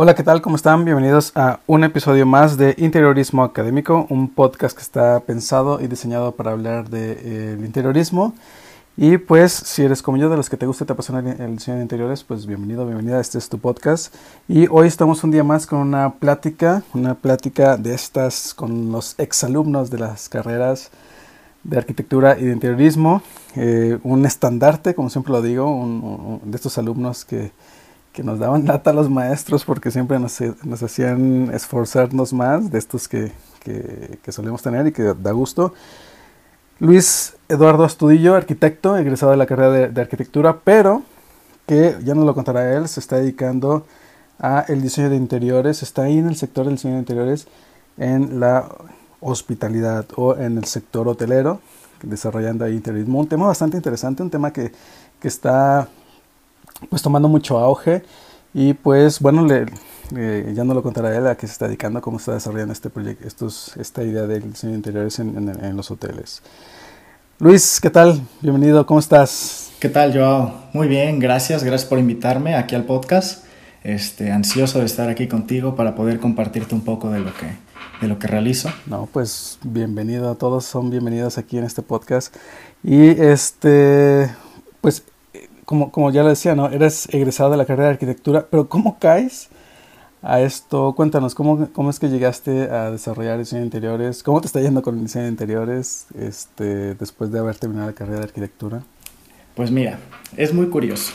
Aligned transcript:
Hola, 0.00 0.14
¿qué 0.14 0.22
tal? 0.22 0.40
¿Cómo 0.40 0.54
están? 0.54 0.84
Bienvenidos 0.84 1.32
a 1.34 1.58
un 1.66 1.82
episodio 1.82 2.24
más 2.24 2.56
de 2.56 2.72
Interiorismo 2.78 3.42
Académico, 3.42 4.06
un 4.10 4.28
podcast 4.28 4.76
que 4.76 4.82
está 4.84 5.18
pensado 5.18 5.80
y 5.80 5.88
diseñado 5.88 6.36
para 6.36 6.52
hablar 6.52 6.88
del 6.88 7.16
de, 7.16 7.54
eh, 7.54 7.66
interiorismo. 7.66 8.32
Y 8.96 9.18
pues, 9.18 9.52
si 9.52 9.82
eres 9.82 10.00
como 10.00 10.16
yo, 10.16 10.30
de 10.30 10.36
los 10.36 10.48
que 10.48 10.56
te 10.56 10.66
gusta 10.66 10.84
y 10.84 10.86
te 10.86 10.92
apasiona 10.92 11.18
el 11.44 11.56
diseño 11.56 11.78
de 11.78 11.82
interiores, 11.82 12.22
pues 12.22 12.46
bienvenido, 12.46 12.86
bienvenida, 12.86 13.18
este 13.18 13.38
es 13.38 13.48
tu 13.48 13.58
podcast. 13.58 14.14
Y 14.46 14.68
hoy 14.70 14.86
estamos 14.86 15.24
un 15.24 15.32
día 15.32 15.42
más 15.42 15.66
con 15.66 15.80
una 15.80 16.14
plática, 16.14 16.84
una 16.94 17.14
plática 17.14 17.76
de 17.76 17.92
estas 17.92 18.54
con 18.54 18.92
los 18.92 19.18
exalumnos 19.18 19.90
de 19.90 19.98
las 19.98 20.28
carreras 20.28 20.92
de 21.64 21.76
arquitectura 21.76 22.38
y 22.38 22.44
de 22.44 22.52
interiorismo, 22.52 23.20
eh, 23.56 23.98
un 24.04 24.24
estandarte, 24.26 24.94
como 24.94 25.10
siempre 25.10 25.32
lo 25.32 25.42
digo, 25.42 25.68
un, 25.68 26.40
un, 26.44 26.50
de 26.52 26.54
estos 26.54 26.78
alumnos 26.78 27.24
que 27.24 27.50
que 28.18 28.24
nos 28.24 28.40
daban 28.40 28.66
lata 28.66 28.90
a 28.90 28.92
los 28.92 29.08
maestros 29.08 29.64
porque 29.64 29.92
siempre 29.92 30.18
nos, 30.18 30.40
nos 30.64 30.82
hacían 30.82 31.52
esforzarnos 31.54 32.32
más 32.32 32.68
de 32.68 32.76
estos 32.76 33.06
que, 33.06 33.30
que, 33.60 34.18
que, 34.20 34.32
solemos 34.32 34.60
tener 34.60 34.88
y 34.88 34.92
que 34.92 35.14
da 35.14 35.30
gusto. 35.30 35.72
Luis 36.80 37.36
Eduardo 37.48 37.84
Astudillo, 37.84 38.34
arquitecto, 38.34 38.96
egresado 38.96 39.30
de 39.30 39.36
la 39.36 39.46
carrera 39.46 39.70
de, 39.70 39.88
de, 39.90 40.00
arquitectura, 40.00 40.58
pero 40.64 41.04
que 41.64 41.94
ya 42.02 42.16
nos 42.16 42.24
lo 42.24 42.34
contará 42.34 42.76
él, 42.76 42.88
se 42.88 42.98
está 42.98 43.18
dedicando 43.18 43.86
a 44.40 44.64
el 44.66 44.82
diseño 44.82 45.10
de 45.10 45.16
interiores, 45.16 45.84
está 45.84 46.02
ahí 46.02 46.18
en 46.18 46.26
el 46.26 46.34
sector 46.34 46.64
del 46.64 46.74
diseño 46.74 46.94
de 46.94 47.00
interiores, 47.00 47.46
en 47.98 48.40
la 48.40 48.68
hospitalidad 49.20 50.06
o 50.16 50.34
en 50.36 50.58
el 50.58 50.64
sector 50.64 51.06
hotelero, 51.06 51.60
desarrollando 52.02 52.64
ahí 52.64 52.74
interiorismo. 52.74 53.20
Un 53.20 53.28
tema 53.28 53.46
bastante 53.46 53.76
interesante, 53.76 54.24
un 54.24 54.30
tema 54.30 54.52
que, 54.52 54.72
que 55.20 55.28
está 55.28 55.88
pues 56.88 57.02
tomando 57.02 57.28
mucho 57.28 57.58
auge 57.58 58.02
y 58.54 58.74
pues 58.74 59.20
bueno, 59.20 59.46
le, 59.46 59.66
eh, 60.16 60.52
ya 60.54 60.64
no 60.64 60.74
lo 60.74 60.82
contará 60.82 61.16
él 61.16 61.26
a 61.26 61.36
qué 61.36 61.46
se 61.46 61.52
está 61.52 61.66
dedicando, 61.66 62.00
cómo 62.00 62.18
está 62.18 62.34
desarrollando 62.34 62.72
este 62.72 62.90
proyecto, 62.90 63.26
estos, 63.26 63.76
esta 63.76 64.02
idea 64.02 64.26
del 64.26 64.52
diseño 64.52 64.72
de 64.72 64.78
interiores 64.78 65.18
en, 65.18 65.36
en, 65.36 65.64
en, 65.64 65.76
los 65.76 65.90
hoteles. 65.90 66.42
Luis, 67.38 67.80
¿qué 67.80 67.90
tal? 67.90 68.20
Bienvenido, 68.40 68.86
¿cómo 68.86 69.00
estás? 69.00 69.70
¿Qué 69.80 69.88
tal, 69.88 70.12
Joao? 70.12 70.68
Muy 70.72 70.88
bien, 70.88 71.18
gracias, 71.18 71.62
gracias 71.62 71.88
por 71.88 71.98
invitarme 71.98 72.56
aquí 72.56 72.74
al 72.74 72.84
podcast. 72.84 73.44
Este, 73.84 74.32
ansioso 74.32 74.80
de 74.80 74.86
estar 74.86 75.08
aquí 75.08 75.28
contigo 75.28 75.76
para 75.76 75.94
poder 75.94 76.18
compartirte 76.18 76.74
un 76.74 76.80
poco 76.80 77.10
de 77.10 77.20
lo 77.20 77.32
que, 77.34 77.46
de 78.00 78.08
lo 78.08 78.18
que 78.18 78.26
realizo. 78.26 78.70
No, 78.86 79.08
pues 79.12 79.58
bienvenido 79.62 80.30
a 80.30 80.34
todos, 80.34 80.64
son 80.64 80.90
bienvenidos 80.90 81.38
aquí 81.38 81.58
en 81.58 81.64
este 81.64 81.82
podcast. 81.82 82.34
Y 82.82 83.10
este, 83.10 84.30
pues 84.80 85.04
como, 85.68 85.92
como 85.92 86.10
ya 86.10 86.22
lo 86.22 86.30
decía, 86.30 86.54
¿no? 86.54 86.70
Eres 86.70 87.10
egresado 87.12 87.50
de 87.50 87.58
la 87.58 87.66
carrera 87.66 87.88
de 87.88 87.92
arquitectura, 87.92 88.46
pero 88.50 88.70
¿cómo 88.70 88.98
caes 88.98 89.50
a 90.22 90.40
esto? 90.40 90.94
Cuéntanos, 90.94 91.34
¿cómo, 91.34 91.68
cómo 91.74 91.90
es 91.90 91.98
que 91.98 92.08
llegaste 92.08 92.70
a 92.70 92.90
desarrollar 92.90 93.38
diseño 93.38 93.60
de 93.60 93.66
interiores? 93.66 94.22
¿Cómo 94.22 94.40
te 94.40 94.46
está 94.46 94.62
yendo 94.62 94.80
con 94.80 94.96
el 94.96 95.02
diseño 95.02 95.24
de 95.24 95.30
interiores 95.30 96.06
este, 96.18 96.94
después 96.94 97.30
de 97.30 97.40
haber 97.40 97.56
terminado 97.56 97.86
la 97.86 97.92
carrera 97.92 98.20
de 98.20 98.24
arquitectura? 98.24 98.82
Pues 99.54 99.70
mira, 99.70 99.98
es 100.38 100.54
muy 100.54 100.68
curioso. 100.68 101.12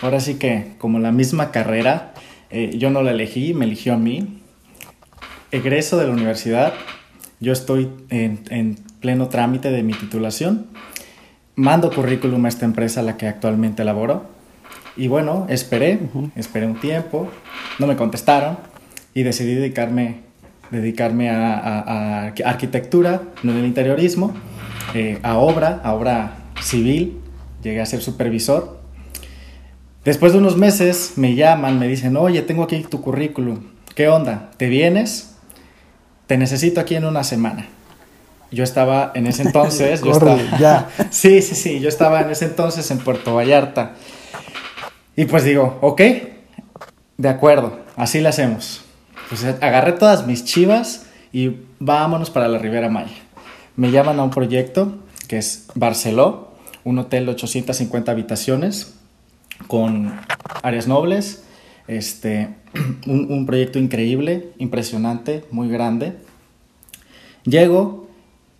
Ahora 0.00 0.20
sí 0.20 0.34
que, 0.34 0.76
como 0.78 1.00
la 1.00 1.10
misma 1.10 1.50
carrera, 1.50 2.14
eh, 2.50 2.78
yo 2.78 2.90
no 2.90 3.02
la 3.02 3.10
elegí, 3.10 3.52
me 3.52 3.64
eligió 3.64 3.94
a 3.94 3.98
mí. 3.98 4.42
Egreso 5.50 5.96
de 5.96 6.06
la 6.06 6.12
universidad, 6.12 6.72
yo 7.40 7.52
estoy 7.52 7.90
en, 8.10 8.44
en 8.50 8.76
pleno 9.00 9.26
trámite 9.26 9.72
de 9.72 9.82
mi 9.82 9.94
titulación 9.94 10.66
mando 11.58 11.90
currículum 11.90 12.44
a 12.46 12.48
esta 12.48 12.64
empresa 12.64 13.00
a 13.00 13.02
la 13.02 13.16
que 13.16 13.26
actualmente 13.26 13.84
laboro. 13.84 14.26
Y 14.96 15.08
bueno, 15.08 15.46
esperé, 15.48 15.98
uh 16.14 16.18
-huh. 16.18 16.30
esperé 16.36 16.66
un 16.66 16.78
tiempo, 16.80 17.28
no 17.78 17.86
me 17.86 17.96
contestaron 17.96 18.58
y 19.12 19.24
decidí 19.24 19.54
dedicarme, 19.54 20.20
dedicarme 20.70 21.30
a, 21.30 21.58
a, 21.58 22.26
a 22.26 22.32
arquitectura, 22.44 23.22
no 23.42 23.52
en 23.52 23.58
el 23.58 23.66
interiorismo, 23.66 24.34
eh, 24.94 25.18
a 25.22 25.36
obra, 25.38 25.80
a 25.82 25.94
obra 25.94 26.38
civil. 26.62 27.18
Llegué 27.62 27.80
a 27.80 27.86
ser 27.86 28.00
supervisor. 28.02 28.78
Después 30.04 30.32
de 30.32 30.38
unos 30.38 30.56
meses 30.56 31.14
me 31.16 31.34
llaman, 31.34 31.78
me 31.80 31.88
dicen, 31.88 32.16
oye, 32.16 32.42
tengo 32.42 32.62
aquí 32.62 32.84
tu 32.88 33.00
currículum. 33.00 33.58
¿Qué 33.96 34.06
onda? 34.08 34.50
¿Te 34.56 34.68
vienes? 34.68 35.36
Te 36.28 36.38
necesito 36.38 36.80
aquí 36.80 36.94
en 36.94 37.04
una 37.04 37.24
semana 37.24 37.66
yo 38.50 38.64
estaba 38.64 39.12
en 39.14 39.26
ese 39.26 39.42
entonces, 39.42 40.00
yo 40.02 40.12
Corre, 40.12 40.34
estaba, 40.42 40.58
ya. 40.58 40.88
sí, 41.10 41.42
sí, 41.42 41.54
sí, 41.54 41.80
yo 41.80 41.88
estaba 41.88 42.20
en 42.22 42.30
ese 42.30 42.46
entonces 42.46 42.90
en 42.90 42.98
Puerto 42.98 43.34
Vallarta. 43.34 43.94
Y 45.16 45.24
pues 45.26 45.44
digo, 45.44 45.78
ok, 45.80 46.00
de 47.16 47.28
acuerdo, 47.28 47.80
así 47.96 48.20
le 48.20 48.28
hacemos. 48.28 48.82
Pues 49.28 49.44
agarré 49.44 49.92
todas 49.92 50.26
mis 50.26 50.44
chivas 50.44 51.06
y 51.32 51.56
vámonos 51.78 52.30
para 52.30 52.48
la 52.48 52.58
Ribera 52.58 52.88
Maya. 52.88 53.16
Me 53.76 53.90
llaman 53.90 54.18
a 54.18 54.22
un 54.22 54.30
proyecto 54.30 54.94
que 55.26 55.36
es 55.38 55.66
Barceló, 55.74 56.52
un 56.84 56.98
hotel 56.98 57.26
de 57.26 57.32
850 57.32 58.10
habitaciones 58.10 58.94
con 59.66 60.18
áreas 60.62 60.88
nobles, 60.88 61.44
este, 61.86 62.48
un, 63.06 63.30
un 63.30 63.46
proyecto 63.46 63.78
increíble, 63.78 64.50
impresionante, 64.58 65.44
muy 65.50 65.68
grande. 65.68 66.14
Llego, 67.44 68.07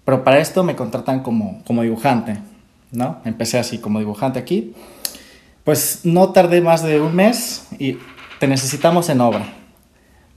pero 0.08 0.24
para 0.24 0.38
esto 0.38 0.64
me 0.64 0.74
contratan 0.74 1.20
como, 1.20 1.62
como 1.66 1.82
dibujante, 1.82 2.38
¿no? 2.92 3.20
Empecé 3.26 3.58
así 3.58 3.76
como 3.76 3.98
dibujante 3.98 4.38
aquí. 4.38 4.72
Pues 5.64 6.00
no 6.04 6.30
tardé 6.30 6.62
más 6.62 6.82
de 6.82 6.98
un 6.98 7.14
mes 7.14 7.66
y 7.78 7.98
te 8.40 8.48
necesitamos 8.48 9.10
en 9.10 9.20
obra. 9.20 9.52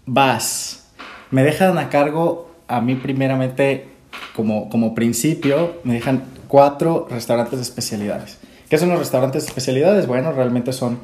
Vas. 0.06 0.88
Me 1.30 1.42
dejan 1.44 1.78
a 1.78 1.88
cargo 1.88 2.52
a 2.68 2.82
mí 2.82 2.96
primeramente 2.96 3.88
como, 4.36 4.68
como 4.68 4.94
principio, 4.94 5.80
me 5.86 5.94
dejan 5.94 6.26
cuatro 6.50 7.08
restaurantes 7.10 7.58
de 7.58 7.64
especialidades. 7.64 8.40
¿Qué 8.68 8.78
son 8.78 8.90
los 8.90 9.00
restaurantes 9.00 9.44
de 9.44 9.48
especialidades? 9.48 10.06
Bueno, 10.06 10.34
realmente 10.34 10.74
son 10.74 11.00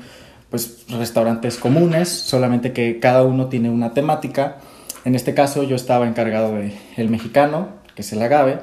pues 0.50 0.84
restaurantes 0.90 1.56
comunes, 1.56 2.10
solamente 2.10 2.74
que 2.74 3.00
cada 3.00 3.24
uno 3.24 3.48
tiene 3.48 3.70
una 3.70 3.94
temática. 3.94 4.58
En 5.06 5.16
este 5.16 5.34
caso 5.34 5.64
yo 5.64 5.78
estaba 5.78 6.06
encargado 6.06 6.54
de 6.54 6.74
el 6.98 7.08
mexicano, 7.08 7.77
que 7.98 8.04
es 8.04 8.14
el 8.14 8.22
agave, 8.22 8.60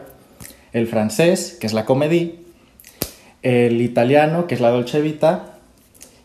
el 0.73 0.87
francés, 0.87 1.57
que 1.61 1.67
es 1.67 1.73
la 1.73 1.85
comédie, 1.85 2.37
el 3.43 3.81
italiano, 3.81 4.47
que 4.47 4.55
es 4.55 4.61
la 4.61 4.71
dolce 4.71 5.01
vita, 5.01 5.59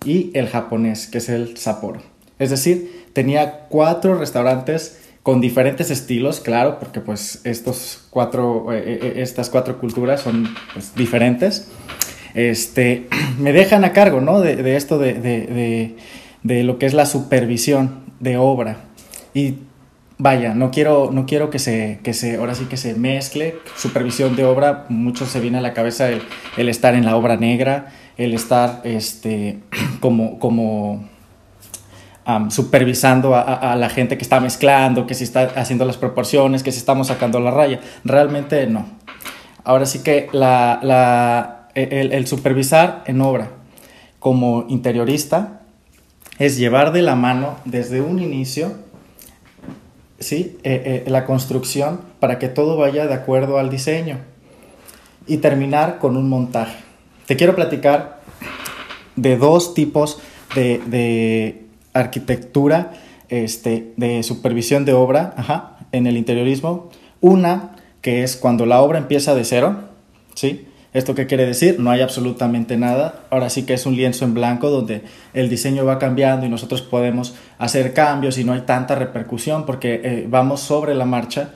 y 0.05 0.29
el 0.35 0.47
japonés, 0.47 1.07
que 1.07 1.17
es 1.17 1.27
el 1.27 1.57
Sapporo. 1.57 2.03
Es 2.37 2.51
decir, 2.51 3.07
tenía 3.13 3.61
cuatro 3.67 4.15
restaurantes 4.15 4.99
con 5.23 5.41
diferentes 5.41 5.89
estilos, 5.89 6.39
claro, 6.39 6.77
porque 6.77 6.99
pues 6.99 7.41
estos 7.45 8.05
cuatro, 8.11 8.67
eh, 8.71 9.13
estas 9.15 9.49
cuatro 9.49 9.79
culturas 9.79 10.21
son 10.21 10.47
pues, 10.73 10.93
diferentes. 10.93 11.67
Este, 12.35 13.07
me 13.39 13.53
dejan 13.53 13.85
a 13.85 13.91
cargo, 13.91 14.21
¿no? 14.21 14.39
De, 14.39 14.55
de 14.55 14.75
esto 14.75 14.99
de, 14.99 15.15
de, 15.15 15.95
de, 16.43 16.63
lo 16.63 16.77
que 16.77 16.85
es 16.85 16.93
la 16.93 17.07
supervisión 17.07 18.01
de 18.19 18.37
obra. 18.37 18.81
Y 19.33 19.55
vaya, 20.19 20.53
no 20.53 20.69
quiero, 20.69 21.09
no 21.11 21.25
quiero 21.25 21.49
que 21.49 21.59
se, 21.59 22.01
que 22.03 22.13
se, 22.13 22.35
ahora 22.35 22.53
sí 22.53 22.65
que 22.65 22.77
se 22.77 22.93
mezcle 22.93 23.55
supervisión 23.75 24.35
de 24.35 24.43
obra, 24.43 24.85
mucho 24.89 25.25
se 25.25 25.39
viene 25.39 25.57
a 25.57 25.61
la 25.61 25.73
cabeza 25.73 26.09
el, 26.09 26.69
estar 26.69 26.93
en 26.93 27.05
la 27.05 27.15
obra 27.15 27.37
negra, 27.37 27.87
el 28.17 28.33
estar 28.33 28.81
este, 28.83 29.59
como, 30.01 30.37
como 30.37 31.07
supervisando 32.49 33.33
a, 33.33 33.75
la 33.75 33.89
gente 33.89 34.15
que 34.15 34.23
está 34.23 34.39
mezclando, 34.39 35.07
que 35.07 35.15
se 35.15 35.23
está 35.23 35.51
haciendo 35.55 35.85
las 35.85 35.97
proporciones, 35.97 36.61
que 36.61 36.71
se 36.71 36.77
estamos 36.77 37.07
sacando 37.07 37.39
la 37.39 37.49
raya. 37.49 37.79
Realmente 38.03 38.67
no. 38.67 38.85
Ahora 39.63 39.87
sí 39.87 40.03
que 40.03 40.27
la, 40.31 40.79
la, 40.83 41.69
el, 41.73 42.11
el 42.11 42.27
supervisar 42.27 43.03
en 43.07 43.21
obra 43.21 43.49
como 44.19 44.65
interiorista 44.69 45.61
es 46.37 46.57
llevar 46.57 46.91
de 46.91 47.01
la 47.01 47.15
mano 47.15 47.55
desde 47.65 48.01
un 48.01 48.19
inicio 48.19 48.75
¿sí? 50.19 50.57
Eh, 50.63 51.03
eh, 51.05 51.09
la 51.09 51.25
construcción 51.25 52.01
para 52.19 52.39
que 52.39 52.49
todo 52.49 52.77
vaya 52.77 53.07
de 53.07 53.13
acuerdo 53.13 53.57
al 53.57 53.69
diseño 53.69 54.19
y 55.27 55.37
terminar 55.37 55.99
con 55.99 56.17
un 56.17 56.29
montaje. 56.29 56.77
Te 57.25 57.35
quiero 57.35 57.55
platicar 57.55 58.21
de 59.15 59.37
dos 59.37 59.73
tipos 59.73 60.19
de, 60.55 60.79
de 60.87 61.65
arquitectura, 61.93 62.93
este, 63.29 63.93
de 63.97 64.23
supervisión 64.23 64.85
de 64.85 64.93
obra 64.93 65.33
ajá, 65.37 65.77
en 65.91 66.07
el 66.07 66.17
interiorismo. 66.17 66.89
Una 67.21 67.75
que 68.01 68.23
es 68.23 68.35
cuando 68.37 68.65
la 68.65 68.81
obra 68.81 68.97
empieza 68.97 69.35
de 69.35 69.43
cero, 69.43 69.77
¿sí? 70.33 70.68
¿Esto 70.91 71.13
qué 71.13 71.27
quiere 71.27 71.45
decir? 71.45 71.79
No 71.79 71.91
hay 71.91 72.01
absolutamente 72.01 72.75
nada. 72.75 73.23
Ahora 73.29 73.49
sí 73.49 73.63
que 73.63 73.75
es 73.75 73.85
un 73.85 73.95
lienzo 73.95 74.25
en 74.25 74.33
blanco 74.33 74.69
donde 74.69 75.03
el 75.33 75.49
diseño 75.49 75.85
va 75.85 75.99
cambiando 75.99 76.45
y 76.45 76.49
nosotros 76.49 76.81
podemos 76.81 77.35
hacer 77.59 77.93
cambios 77.93 78.37
y 78.39 78.43
no 78.43 78.53
hay 78.53 78.61
tanta 78.61 78.95
repercusión 78.95 79.65
porque 79.65 80.01
eh, 80.03 80.25
vamos 80.27 80.61
sobre 80.61 80.95
la 80.95 81.05
marcha. 81.05 81.51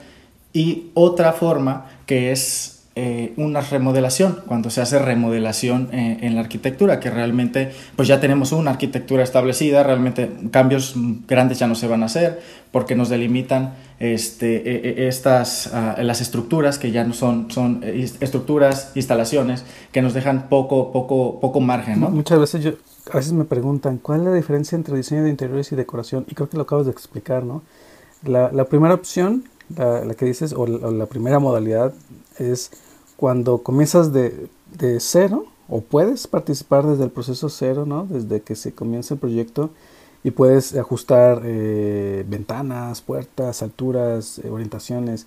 Y 0.52 0.90
otra 0.94 1.32
forma 1.32 1.86
que 2.06 2.30
es 2.30 2.73
eh, 2.96 3.32
una 3.36 3.60
remodelación, 3.60 4.42
cuando 4.46 4.70
se 4.70 4.80
hace 4.80 5.00
remodelación 5.00 5.88
eh, 5.90 6.18
en 6.22 6.36
la 6.36 6.42
arquitectura, 6.42 7.00
que 7.00 7.10
realmente 7.10 7.72
pues 7.96 8.06
ya 8.06 8.20
tenemos 8.20 8.52
una 8.52 8.70
arquitectura 8.70 9.24
establecida, 9.24 9.82
realmente 9.82 10.30
cambios 10.52 10.94
grandes 11.26 11.58
ya 11.58 11.66
no 11.66 11.74
se 11.74 11.88
van 11.88 12.04
a 12.04 12.06
hacer 12.06 12.40
porque 12.70 12.94
nos 12.94 13.08
delimitan 13.08 13.74
este, 13.98 15.08
estas, 15.08 15.74
ah, 15.74 15.96
las 16.02 16.20
estructuras 16.20 16.78
que 16.78 16.92
ya 16.92 17.02
no 17.02 17.14
son, 17.14 17.50
son 17.50 17.82
estructuras, 17.82 18.92
instalaciones 18.94 19.64
que 19.90 20.00
nos 20.00 20.14
dejan 20.14 20.48
poco, 20.48 20.92
poco, 20.92 21.40
poco 21.40 21.60
margen. 21.60 21.98
¿no? 21.98 22.10
Muchas 22.10 22.38
veces 22.38 22.62
yo, 22.62 22.72
a 23.12 23.16
veces 23.16 23.32
me 23.32 23.44
preguntan 23.44 23.98
cuál 23.98 24.20
es 24.20 24.26
la 24.26 24.34
diferencia 24.34 24.76
entre 24.76 24.96
diseño 24.96 25.24
de 25.24 25.30
interiores 25.30 25.72
y 25.72 25.76
decoración 25.76 26.26
y 26.28 26.34
creo 26.36 26.48
que 26.48 26.56
lo 26.56 26.62
acabas 26.62 26.86
de 26.86 26.92
explicar, 26.92 27.42
¿no? 27.42 27.62
La, 28.22 28.52
la 28.52 28.66
primera 28.66 28.94
opción, 28.94 29.44
la, 29.76 30.04
la, 30.04 30.14
que 30.14 30.24
dices, 30.24 30.52
o 30.52 30.66
la, 30.66 30.86
o 30.86 30.90
la 30.92 31.06
primera 31.06 31.40
modalidad 31.40 31.92
es 32.38 32.70
cuando 33.16 33.58
comienzas 33.58 34.12
de, 34.12 34.48
de, 34.78 35.00
cero 35.00 35.46
o 35.68 35.80
puedes 35.80 36.26
participar 36.26 36.86
desde 36.86 37.04
el 37.04 37.10
proceso 37.10 37.48
cero, 37.48 37.86
¿no? 37.86 38.06
Desde 38.06 38.42
que 38.42 38.54
se 38.54 38.72
comienza 38.72 39.14
el 39.14 39.20
proyecto 39.20 39.70
y 40.22 40.30
puedes 40.30 40.74
ajustar 40.74 41.42
eh, 41.44 42.24
ventanas, 42.26 43.02
puertas, 43.02 43.62
alturas, 43.62 44.38
eh, 44.38 44.48
orientaciones 44.50 45.26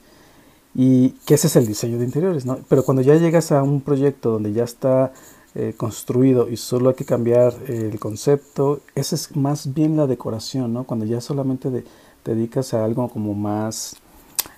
y 0.76 1.10
que 1.26 1.36
ese 1.36 1.48
es 1.48 1.56
el 1.56 1.68
diseño 1.68 1.98
de 1.98 2.06
interiores, 2.06 2.46
¿no? 2.46 2.60
Pero 2.68 2.84
cuando 2.84 3.02
ya 3.02 3.16
llegas 3.16 3.52
a 3.52 3.64
un 3.64 3.82
proyecto 3.82 4.32
donde 4.32 4.54
ya 4.54 4.64
está 4.64 5.14
eh, 5.56 5.74
construido 5.78 6.50
y 6.50 6.58
solo 6.58 6.90
hay 6.90 6.96
que 6.96 7.06
cambiar 7.06 7.54
el 7.68 8.00
concepto, 8.00 8.82
esa 8.96 9.16
es 9.16 9.36
más 9.36 9.74
bien 9.74 9.98
la 9.98 10.08
decoración, 10.08 10.74
¿no? 10.74 10.84
Cuando 10.84 11.06
ya 11.06 11.22
solamente 11.22 11.70
de, 11.70 11.84
te 12.24 12.36
dedicas 12.36 12.74
a 12.74 12.84
algo 12.84 13.08
como 13.10 13.34
más 13.34 13.96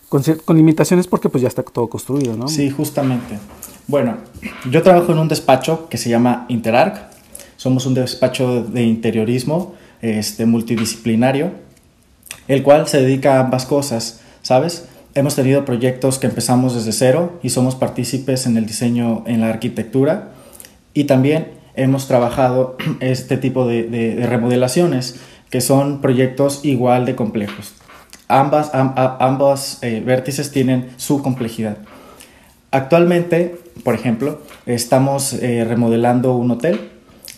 con, 0.10 0.58
limitaciones 0.58 1.08
porque 1.08 1.30
pues 1.30 1.44
ya 1.44 1.48
está 1.48 1.64
todo 1.64 1.88
construido, 1.88 2.36
¿no? 2.36 2.48
Sí, 2.48 2.70
justamente. 2.70 3.38
Bueno, 3.88 4.18
yo 4.70 4.82
trabajo 4.82 5.12
en 5.12 5.20
un 5.20 5.28
despacho 5.28 5.88
que 5.88 5.98
se 5.98 6.10
llama 6.10 6.46
Interarc. 6.50 7.10
Somos 7.58 7.86
un 7.86 7.94
despacho 7.94 8.64
de 8.64 8.84
interiorismo 8.84 9.76
este, 10.02 10.46
multidisciplinario, 10.46 11.52
el 12.48 12.64
cual 12.64 12.88
se 12.88 13.02
dedica 13.02 13.38
a 13.38 13.42
ambas 13.42 13.66
cosas, 13.66 14.22
¿sabes? 14.42 14.86
Hemos 15.14 15.36
tenido 15.36 15.66
proyectos 15.66 16.18
que 16.20 16.28
empezamos 16.28 16.74
desde 16.74 16.92
cero 16.92 17.40
y 17.44 17.50
somos 17.50 17.76
partícipes 17.76 18.46
en 18.46 18.58
el 18.58 18.66
diseño, 18.66 19.24
en 19.28 19.42
la 19.42 19.50
arquitectura 19.50 20.32
y 20.94 21.04
también 21.04 21.50
hemos 21.76 22.08
trabajado 22.08 22.78
este 23.00 23.38
tipo 23.38 23.68
de 23.68 24.26
remodelaciones 24.28 25.20
que 25.50 25.62
son 25.62 26.02
proyectos 26.02 26.64
igual 26.64 27.06
de 27.06 27.16
complejos 27.16 27.79
ambas, 28.30 28.72
ambos 28.74 29.80
eh, 29.82 30.02
vértices 30.06 30.52
tienen 30.52 30.92
su 30.96 31.22
complejidad. 31.22 31.78
Actualmente, 32.72 33.56
por 33.84 33.96
ejemplo, 33.96 34.42
estamos 34.66 35.34
eh, 35.34 35.66
remodelando 35.68 36.36
un 36.36 36.52
hotel 36.52 36.80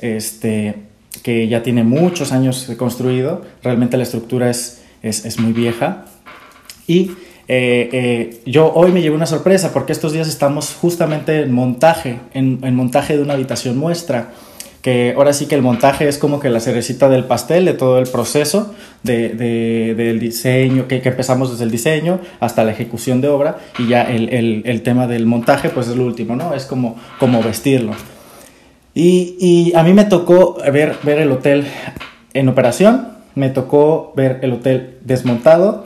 este, 0.01 0.75
que 1.23 1.47
ya 1.47 1.63
tiene 1.63 1.83
muchos 1.83 2.31
años 2.33 2.69
construido, 2.77 3.41
realmente 3.63 3.97
la 3.97 4.03
estructura 4.03 4.49
es, 4.49 4.83
es, 5.01 5.39
muy 5.39 5.53
vieja. 5.53 6.05
Y 6.85 7.13
eh, 7.47 8.41
yo 8.45 8.71
hoy 8.73 8.91
me 8.91 9.01
llevé 9.01 9.15
una 9.15 9.25
sorpresa 9.25 9.71
porque 9.71 9.93
estos 9.93 10.11
días 10.11 10.27
estamos 10.27 10.75
justamente 10.79 11.41
en 11.41 11.53
montaje, 11.53 12.19
en, 12.33 12.59
en 12.63 12.75
montaje 12.75 13.15
de 13.15 13.23
una 13.23 13.33
habitación 13.33 13.77
muestra 13.77 14.31
que 14.81 15.13
ahora 15.15 15.33
sí 15.33 15.45
que 15.45 15.55
el 15.55 15.61
montaje 15.61 16.07
es 16.07 16.17
como 16.17 16.39
que 16.39 16.49
la 16.49 16.59
cerecita 16.59 17.07
del 17.07 17.25
pastel 17.25 17.65
de 17.65 17.73
todo 17.73 17.99
el 17.99 18.07
proceso 18.07 18.73
de, 19.03 19.29
de, 19.29 19.93
del 19.95 20.19
diseño, 20.19 20.87
que, 20.87 21.01
que, 21.01 21.09
empezamos 21.09 21.51
desde 21.51 21.65
el 21.65 21.71
diseño 21.71 22.19
hasta 22.39 22.63
la 22.63 22.71
ejecución 22.71 23.21
de 23.21 23.27
obra 23.27 23.57
y 23.77 23.87
ya 23.87 24.01
el, 24.03 24.29
el, 24.29 24.63
el, 24.65 24.81
tema 24.81 25.07
del 25.07 25.25
montaje 25.25 25.69
pues 25.69 25.87
es 25.87 25.95
lo 25.95 26.05
último, 26.05 26.35
¿no? 26.35 26.53
Es 26.53 26.65
como, 26.65 26.95
como 27.19 27.43
vestirlo. 27.43 27.93
Y, 28.95 29.35
y 29.39 29.73
a 29.75 29.83
mí 29.83 29.93
me 29.93 30.05
tocó 30.05 30.57
ver, 30.71 30.95
ver 31.03 31.19
el 31.19 31.31
hotel 31.31 31.67
en 32.33 32.49
operación, 32.49 33.09
me 33.35 33.49
tocó 33.49 34.13
ver 34.15 34.39
el 34.41 34.53
hotel 34.53 34.97
desmontado 35.01 35.85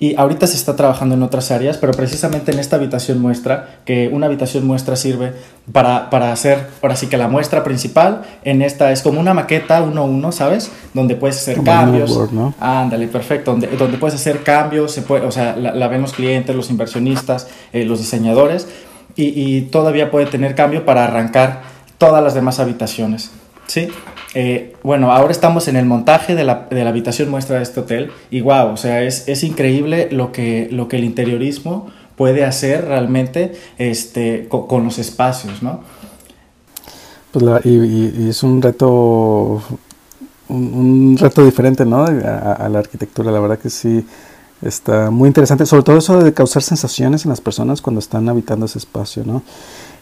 y 0.00 0.14
ahorita 0.14 0.46
se 0.46 0.54
está 0.54 0.76
trabajando 0.76 1.16
en 1.16 1.22
otras 1.24 1.50
áreas, 1.50 1.76
pero 1.76 1.92
precisamente 1.92 2.52
en 2.52 2.60
esta 2.60 2.76
habitación 2.76 3.20
muestra, 3.20 3.80
que 3.84 4.08
una 4.08 4.26
habitación 4.26 4.64
muestra 4.64 4.94
sirve 4.94 5.32
para, 5.72 6.08
para 6.08 6.32
hacer, 6.32 6.68
ahora 6.82 6.94
sí 6.94 7.08
que 7.08 7.16
la 7.16 7.26
muestra 7.26 7.64
principal, 7.64 8.22
en 8.44 8.62
esta 8.62 8.92
es 8.92 9.02
como 9.02 9.18
una 9.18 9.34
maqueta 9.34 9.82
uno 9.82 10.02
a 10.02 10.04
uno, 10.04 10.30
¿sabes? 10.30 10.70
Donde 10.94 11.16
puedes 11.16 11.38
hacer 11.38 11.56
como 11.56 11.72
cambios. 11.72 12.10
Word, 12.12 12.30
¿no? 12.30 12.54
Ándale, 12.60 13.08
perfecto. 13.08 13.50
Donde, 13.50 13.66
donde 13.66 13.98
puedes 13.98 14.14
hacer 14.14 14.44
cambios, 14.44 14.92
se 14.92 15.02
puede, 15.02 15.26
o 15.26 15.32
sea, 15.32 15.56
la, 15.56 15.74
la 15.74 15.88
ven 15.88 16.02
los 16.02 16.12
clientes, 16.12 16.54
los 16.54 16.70
inversionistas, 16.70 17.48
eh, 17.72 17.84
los 17.84 17.98
diseñadores, 17.98 18.68
y, 19.16 19.32
y 19.34 19.62
todavía 19.62 20.12
puede 20.12 20.26
tener 20.26 20.54
cambio 20.54 20.84
para 20.84 21.04
arrancar 21.04 21.62
todas 21.98 22.22
las 22.22 22.34
demás 22.34 22.60
habitaciones, 22.60 23.32
¿sí? 23.66 23.88
Eh, 24.34 24.74
bueno, 24.82 25.10
ahora 25.10 25.32
estamos 25.32 25.68
en 25.68 25.76
el 25.76 25.86
montaje 25.86 26.34
de 26.34 26.44
la, 26.44 26.66
de 26.70 26.84
la, 26.84 26.90
habitación 26.90 27.30
muestra 27.30 27.56
de 27.56 27.62
este 27.62 27.80
hotel 27.80 28.10
y 28.30 28.42
wow, 28.42 28.72
o 28.72 28.76
sea, 28.76 29.02
es, 29.02 29.26
es 29.26 29.42
increíble 29.42 30.08
lo 30.12 30.32
que, 30.32 30.68
lo 30.70 30.86
que 30.86 30.98
el 30.98 31.04
interiorismo 31.04 31.88
puede 32.18 32.44
hacer 32.44 32.84
realmente 32.84 33.52
este, 33.78 34.48
con, 34.48 34.84
los 34.84 34.98
espacios, 34.98 35.62
¿no? 35.62 35.80
Pues 37.32 37.44
la, 37.44 37.60
y, 37.64 37.70
y, 37.70 38.28
es 38.28 38.42
un 38.42 38.60
reto, 38.60 39.62
un, 40.48 41.16
reto 41.18 41.44
diferente, 41.44 41.86
¿no? 41.86 42.04
A, 42.04 42.68
la 42.68 42.80
arquitectura, 42.80 43.30
la 43.30 43.40
verdad 43.40 43.58
que 43.58 43.70
sí 43.70 44.04
está 44.60 45.10
muy 45.10 45.28
interesante, 45.28 45.64
sobre 45.64 45.84
todo 45.84 45.98
eso 45.98 46.20
de 46.20 46.34
causar 46.34 46.62
sensaciones 46.62 47.24
en 47.24 47.30
las 47.30 47.40
personas 47.40 47.80
cuando 47.80 48.00
están 48.00 48.28
habitando 48.28 48.66
ese 48.66 48.78
espacio, 48.78 49.22
¿no? 49.24 49.42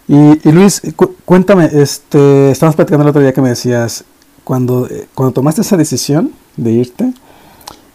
Y, 0.09 0.51
Luis, 0.51 0.81
cu 0.97 1.17
cuéntame, 1.25 1.69
este, 1.73 2.51
estamos 2.51 2.77
platicando 2.77 3.03
el 3.03 3.11
otro 3.11 3.21
día 3.21 3.35
que 3.35 3.43
me 3.43 3.51
decías, 3.51 4.05
cuando, 4.47 4.87
eh, 4.87 5.09
cuando 5.13 5.33
tomaste 5.33 5.63
esa 5.63 5.77
decisión 5.77 6.31
de 6.57 6.71
irte, 6.71 7.13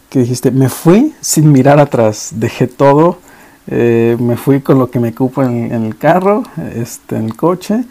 que 0.09 0.19
dijiste, 0.19 0.51
me 0.51 0.68
fui 0.68 1.13
sin 1.21 1.50
mirar 1.50 1.80
atrás, 1.80 2.31
dejé 2.36 2.68
todo, 2.68 3.19
eh, 3.68 4.18
me 4.19 4.36
fui 4.36 4.59
con 4.59 4.77
lo 4.77 4.92
que 4.92 5.00
me 5.00 5.13
cupo 5.13 5.44
en, 5.44 5.71
el 5.71 5.98
carro, 5.98 6.44
este, 6.75 7.15
en 7.15 7.27
el 7.27 7.38
coche, 7.38 7.86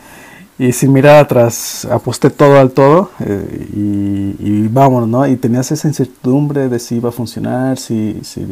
y 0.58 0.72
sin 0.72 0.92
mirar 0.92 1.24
atrás, 1.24 1.88
aposté 1.90 2.28
todo 2.28 2.60
al 2.60 2.72
todo 2.72 3.10
eh, 3.20 3.66
y, 3.74 4.36
y, 4.38 4.68
vámonos, 4.68 5.08
¿no? 5.08 5.26
Y 5.26 5.36
tenías 5.36 5.72
esa 5.72 5.88
incertidumbre 5.88 6.68
de 6.68 6.78
si 6.78 6.96
iba 6.96 7.08
a 7.08 7.12
funcionar, 7.12 7.78
si, 7.78 8.20
si 8.22 8.46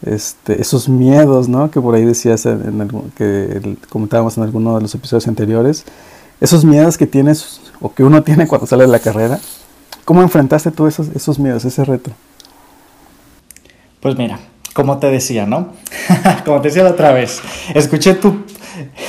este, 0.00 0.58
esos 0.62 0.88
miedos, 0.88 1.46
¿no? 1.46 1.70
Que 1.70 1.78
por 1.78 1.94
ahí 1.94 2.06
decías, 2.06 2.48
que 3.14 3.76
comentábamos 3.90 4.38
en 4.38 4.44
alguno 4.44 4.76
de 4.76 4.80
los 4.80 4.94
episodios 4.94 5.28
anteriores, 5.28 5.84
esos 6.40 6.64
miedos 6.64 6.98
que 6.98 7.06
tienes 7.06 7.60
o 7.80 7.92
que 7.92 8.04
uno 8.04 8.22
tiene 8.22 8.46
cuando 8.46 8.66
sale 8.66 8.84
de 8.84 8.92
la 8.92 8.98
carrera. 8.98 9.38
¿Cómo 10.04 10.22
enfrentaste 10.22 10.70
tú 10.70 10.86
esos, 10.86 11.08
esos 11.08 11.38
miedos, 11.38 11.64
ese 11.64 11.84
reto? 11.84 12.10
Pues 14.00 14.16
mira, 14.16 14.38
como 14.72 14.98
te 14.98 15.08
decía, 15.10 15.46
¿no? 15.46 15.72
como 16.44 16.60
te 16.60 16.68
decía 16.68 16.84
la 16.84 16.90
otra 16.90 17.12
vez, 17.12 17.40
escuché 17.74 18.14
tu, 18.14 18.44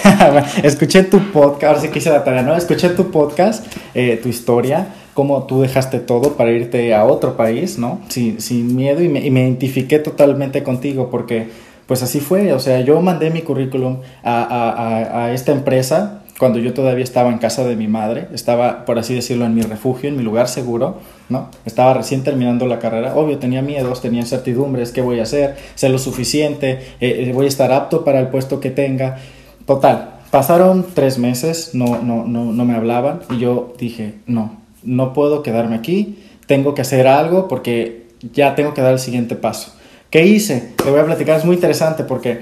escuché 0.64 1.04
tu 1.04 1.20
podcast, 1.32 1.64
ahora 1.64 1.82
sí 1.82 1.90
que 1.90 2.00
hice 2.00 2.10
la 2.10 2.24
tarea, 2.24 2.42
¿no? 2.42 2.56
Escuché 2.56 2.90
tu 2.90 3.12
podcast, 3.12 3.66
eh, 3.94 4.20
tu 4.22 4.30
historia, 4.30 4.96
cómo 5.14 5.44
tú 5.44 5.62
dejaste 5.62 6.00
todo 6.00 6.34
para 6.34 6.52
irte 6.52 6.96
a 6.96 7.06
otro 7.06 7.38
país, 7.38 7.78
¿no? 7.78 8.00
Sin, 8.08 8.76
miedo 8.76 9.04
y 9.04 9.10
me, 9.10 9.20
y 9.20 9.28
identifiqué 9.28 10.00
totalmente 10.00 10.64
contigo 10.64 11.10
porque 11.12 11.50
pues 11.86 12.04
así 12.04 12.20
fue, 12.20 12.54
o 12.54 12.60
sea, 12.60 12.82
yo 12.82 13.02
mandé 13.02 13.30
mi 13.30 13.42
currículum 13.44 14.00
a, 14.24 14.44
a, 14.44 15.26
a 15.26 15.34
esta 15.34 15.52
empresa 15.52 16.24
cuando 16.40 16.60
yo 16.60 16.74
todavía 16.74 17.04
estaba 17.04 17.32
en 17.32 17.40
casa 17.40 17.64
de 17.64 17.76
mi 17.76 17.88
madre, 17.88 18.28
estaba, 18.34 18.86
por 18.86 19.00
así 19.00 19.16
decirlo, 19.16 19.46
en 19.46 19.56
mi 19.56 19.62
refugio, 19.62 20.10
en 20.10 20.18
mi 20.18 20.24
lugar 20.24 20.48
seguro, 20.48 21.00
¿no? 21.30 21.50
Estaba 21.66 21.94
recién 21.94 22.24
terminando 22.24 22.68
la 22.68 22.80
carrera, 22.80 23.16
obvio, 23.16 23.40
tenía 23.40 23.62
miedos, 23.62 24.02
tenía 24.02 24.22
incertidumbres, 24.22 24.92
¿qué 24.92 25.02
voy 25.02 25.20
a 25.20 25.24
hacer? 25.24 25.56
¿Sé 25.76 25.90
lo 25.90 25.98
suficiente? 25.98 26.80
Eh, 27.00 27.32
¿Voy 27.34 27.46
a 27.46 27.50
estar 27.50 27.72
apto 27.72 28.04
para 28.04 28.20
el 28.20 28.28
puesto 28.28 28.60
que 28.60 28.70
tenga? 28.70 29.18
Total, 29.66 30.20
pasaron 30.30 30.86
tres 30.94 31.18
meses, 31.18 31.72
no, 31.74 32.02
no, 32.02 32.24
no, 32.26 32.46
no 32.46 32.66
me 32.66 32.76
hablaban 32.76 33.22
y 33.32 33.40
yo 33.40 33.74
dije, 33.80 34.16
no, 34.28 34.58
no 34.84 35.14
puedo 35.14 35.42
quedarme 35.42 35.76
aquí, 35.76 36.20
tengo 36.46 36.76
que 36.76 36.82
hacer 36.82 37.08
algo 37.08 37.48
porque 37.48 38.08
ya 38.34 38.54
tengo 38.56 38.74
que 38.74 38.82
dar 38.82 38.94
el 38.94 39.00
siguiente 39.00 39.36
paso. 39.36 39.74
¿Qué 40.10 40.26
hice? 40.26 40.74
Te 40.78 40.90
voy 40.90 41.00
a 41.00 41.06
platicar, 41.06 41.38
es 41.38 41.46
muy 41.46 41.56
interesante 41.56 42.04
porque 42.04 42.42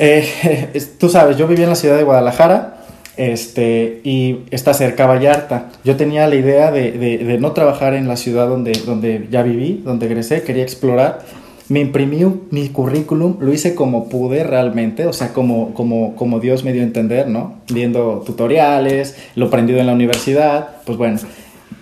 eh, 0.00 0.88
tú 0.98 1.08
sabes, 1.08 1.36
yo 1.36 1.46
vivía 1.46 1.64
en 1.64 1.70
la 1.70 1.76
ciudad 1.76 1.96
de 1.96 2.04
Guadalajara 2.04 2.78
este, 3.16 4.00
y 4.02 4.40
está 4.50 4.72
cerca 4.72 5.06
Vallarta. 5.06 5.68
Yo 5.84 5.96
tenía 5.96 6.26
la 6.26 6.36
idea 6.36 6.70
de, 6.70 6.92
de, 6.92 7.18
de, 7.18 7.38
no 7.38 7.52
trabajar 7.52 7.92
en 7.92 8.08
la 8.08 8.16
ciudad 8.16 8.48
donde, 8.48 8.72
donde 8.86 9.28
ya 9.30 9.42
viví, 9.42 9.82
donde 9.84 10.06
egresé, 10.06 10.42
quería 10.42 10.62
explorar. 10.62 11.20
Me 11.68 11.80
imprimí 11.80 12.24
mi 12.50 12.70
currículum, 12.70 13.36
lo 13.40 13.52
hice 13.52 13.74
como 13.74 14.08
pude 14.08 14.42
realmente, 14.42 15.06
o 15.06 15.12
sea, 15.12 15.34
como, 15.34 15.74
como, 15.74 16.16
como 16.16 16.40
Dios 16.40 16.64
me 16.64 16.72
dio 16.72 16.80
a 16.80 16.86
entender, 16.86 17.28
¿no? 17.28 17.60
Viendo 17.70 18.22
tutoriales, 18.24 19.16
lo 19.36 19.46
aprendido 19.46 19.80
en 19.80 19.86
la 19.86 19.92
universidad, 19.92 20.68
pues 20.86 20.96
bueno, 20.96 21.18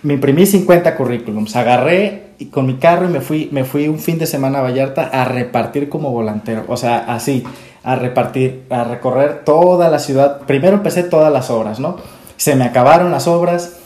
me 0.03 0.15
imprimí 0.15 0.45
50 0.45 0.97
currículums, 0.97 1.57
agarré 1.57 2.23
y 2.39 2.47
con 2.47 2.67
mi 2.67 2.75
carro 2.75 3.09
y 3.09 3.13
me 3.13 3.21
fui, 3.21 3.49
me 3.51 3.65
fui 3.65 3.89
un 3.89 3.99
fin 3.99 4.19
de 4.19 4.27
semana 4.27 4.59
a 4.59 4.63
Vallarta 4.63 5.05
a 5.05 5.25
repartir 5.25 5.89
como 5.89 6.11
volantero, 6.11 6.65
o 6.69 6.77
sea, 6.77 6.99
así, 6.99 7.45
a 7.88 7.95
repartir, 7.97 8.64
a 8.68 8.85
recorrer 8.85 9.45
toda 9.47 9.88
la 9.88 9.99
ciudad. 9.99 10.40
Primero 10.47 10.76
empecé 10.76 11.04
todas 11.04 11.33
las 11.33 11.49
obras, 11.49 11.80
¿no? 11.80 11.97
Se 12.37 12.54
me 12.54 12.64
acabaron 12.64 13.11
las 13.11 13.26
obras. 13.26 13.78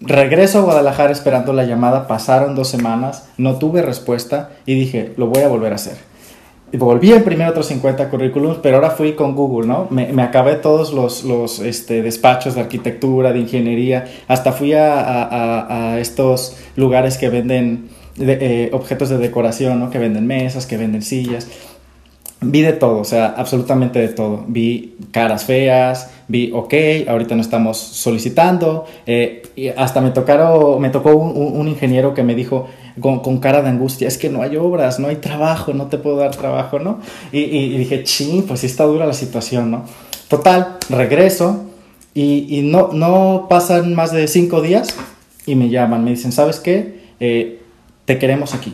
Regreso 0.00 0.60
a 0.60 0.62
Guadalajara 0.62 1.12
esperando 1.12 1.52
la 1.52 1.64
llamada, 1.64 2.06
pasaron 2.06 2.54
dos 2.54 2.68
semanas, 2.68 3.28
no 3.36 3.56
tuve 3.56 3.82
respuesta 3.82 4.48
y 4.64 4.74
dije, 4.74 5.12
lo 5.18 5.26
voy 5.26 5.42
a 5.42 5.48
volver 5.48 5.72
a 5.72 5.74
hacer 5.74 6.10
volví 6.72 7.12
a 7.12 7.16
imprimir 7.16 7.48
otros 7.48 7.66
50 7.66 8.08
currículums, 8.10 8.58
pero 8.62 8.76
ahora 8.76 8.90
fui 8.90 9.14
con 9.14 9.34
Google, 9.34 9.66
¿no? 9.66 9.88
Me, 9.90 10.12
me 10.12 10.22
acabé 10.22 10.54
todos 10.54 10.92
los, 10.92 11.24
los 11.24 11.58
este, 11.58 12.00
despachos 12.00 12.54
de 12.54 12.60
arquitectura, 12.60 13.32
de 13.32 13.40
ingeniería, 13.40 14.06
hasta 14.28 14.52
fui 14.52 14.72
a, 14.74 15.00
a, 15.00 15.94
a 15.94 15.98
estos 15.98 16.56
lugares 16.76 17.18
que 17.18 17.28
venden 17.28 17.88
eh, 18.18 18.70
objetos 18.72 19.08
de 19.08 19.18
decoración, 19.18 19.80
¿no? 19.80 19.90
Que 19.90 19.98
venden 19.98 20.26
mesas, 20.26 20.66
que 20.66 20.76
venden 20.76 21.02
sillas. 21.02 21.48
Vi 22.42 22.62
de 22.62 22.72
todo, 22.72 23.00
o 23.00 23.04
sea, 23.04 23.34
absolutamente 23.36 23.98
de 23.98 24.08
todo. 24.08 24.44
Vi 24.48 24.96
caras 25.10 25.44
feas, 25.44 26.08
vi, 26.26 26.50
ok, 26.54 26.72
ahorita 27.06 27.34
no 27.34 27.42
estamos 27.42 27.76
solicitando. 27.76 28.86
Eh, 29.06 29.74
hasta 29.76 30.00
me, 30.00 30.10
tocaron, 30.10 30.80
me 30.80 30.88
tocó 30.88 31.14
un, 31.14 31.68
ingeniero 31.68 32.14
que 32.14 32.22
me 32.22 32.34
dijo, 32.34 32.66
con, 32.98 33.40
cara 33.40 33.60
de 33.60 33.68
angustia, 33.68 34.08
es 34.08 34.16
que 34.16 34.30
no 34.30 34.40
hay 34.40 34.56
obras, 34.56 34.98
no 34.98 35.08
hay 35.08 35.16
trabajo, 35.16 35.74
no 35.74 35.88
te 35.88 35.98
puedo 35.98 36.16
dar 36.16 36.34
trabajo, 36.34 36.78
¿no? 36.78 37.00
Y, 37.30 37.76
dije, 37.76 38.04
ching, 38.04 38.44
pues 38.44 38.60
sí 38.60 38.66
está 38.66 38.84
dura 38.84 39.04
la 39.04 39.12
situación, 39.12 39.70
¿no? 39.70 39.84
Total, 40.28 40.78
regreso 40.88 41.66
y, 42.14 42.62
no, 42.64 42.88
no 42.94 43.48
pasan 43.50 43.94
más 43.94 44.12
de 44.12 44.26
cinco 44.28 44.62
días 44.62 44.96
y 45.44 45.56
me 45.56 45.68
llaman, 45.68 46.04
me 46.04 46.10
dicen, 46.12 46.32
¿sabes 46.32 46.58
qué? 46.58 47.00
Eh, 47.20 47.60
te 48.06 48.18
queremos 48.18 48.54
aquí. 48.54 48.72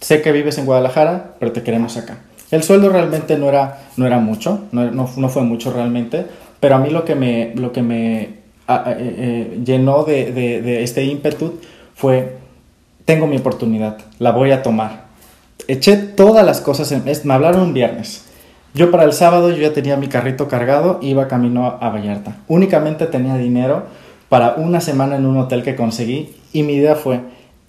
Sé 0.00 0.20
que 0.20 0.32
vives 0.32 0.58
en 0.58 0.66
Guadalajara, 0.66 1.36
pero 1.38 1.52
te 1.52 1.62
queremos 1.62 1.96
acá. 1.96 2.18
El 2.52 2.62
sueldo 2.62 2.90
realmente 2.90 3.36
no 3.38 3.48
era, 3.48 3.78
no 3.96 4.06
era 4.06 4.18
mucho, 4.18 4.66
no, 4.72 4.90
no, 4.90 5.28
fue 5.28 5.42
mucho 5.42 5.72
realmente, 5.72 6.26
pero 6.60 6.76
a 6.76 6.78
mí 6.78 6.90
lo 6.90 7.04
que 7.04 7.14
me, 7.14 7.52
lo 7.56 7.72
que 7.72 7.82
me 7.82 8.20
eh, 8.20 8.34
eh, 8.68 9.60
llenó 9.64 10.04
de, 10.04 10.30
de, 10.32 10.82
este 10.82 11.02
ímpetu 11.04 11.54
fue 11.94 12.36
tengo 13.04 13.26
mi 13.26 13.38
oportunidad, 13.38 13.98
la 14.18 14.32
voy 14.32 14.52
a 14.52 14.62
tomar. 14.62 15.06
Eché 15.66 15.96
todas 15.96 16.44
las 16.44 16.60
cosas, 16.60 16.92
en, 16.92 17.04
me 17.24 17.34
hablaron 17.34 17.62
un 17.62 17.74
viernes. 17.74 18.26
Yo 18.74 18.90
para 18.90 19.04
el 19.04 19.12
sábado 19.12 19.50
yo 19.50 19.56
ya 19.56 19.72
tenía 19.72 19.96
mi 19.96 20.08
carrito 20.08 20.46
cargado, 20.48 20.98
iba 21.02 21.28
camino 21.28 21.78
a 21.80 21.88
Vallarta. 21.88 22.36
Únicamente 22.48 23.06
tenía 23.06 23.36
dinero 23.36 23.84
para 24.28 24.54
una 24.54 24.80
semana 24.80 25.16
en 25.16 25.26
un 25.26 25.36
hotel 25.38 25.62
que 25.62 25.76
conseguí 25.76 26.34
y 26.52 26.62
mi 26.62 26.74
idea 26.74 26.96
fue, 26.96 27.20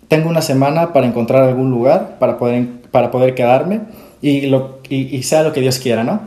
tengo 0.07 0.29
una 0.29 0.41
semana 0.41 0.93
para 0.93 1.07
encontrar 1.07 1.43
algún 1.43 1.71
lugar, 1.71 2.17
para 2.19 2.37
poder, 2.37 2.67
para 2.93 3.09
poder 3.09 3.33
quedarme 3.33 3.81
y, 4.21 4.45
lo, 4.45 4.77
y, 4.88 5.23
sea 5.23 5.41
lo 5.41 5.51
que 5.51 5.62
Dios 5.62 5.79
quiera, 5.79 6.03
¿no? 6.03 6.21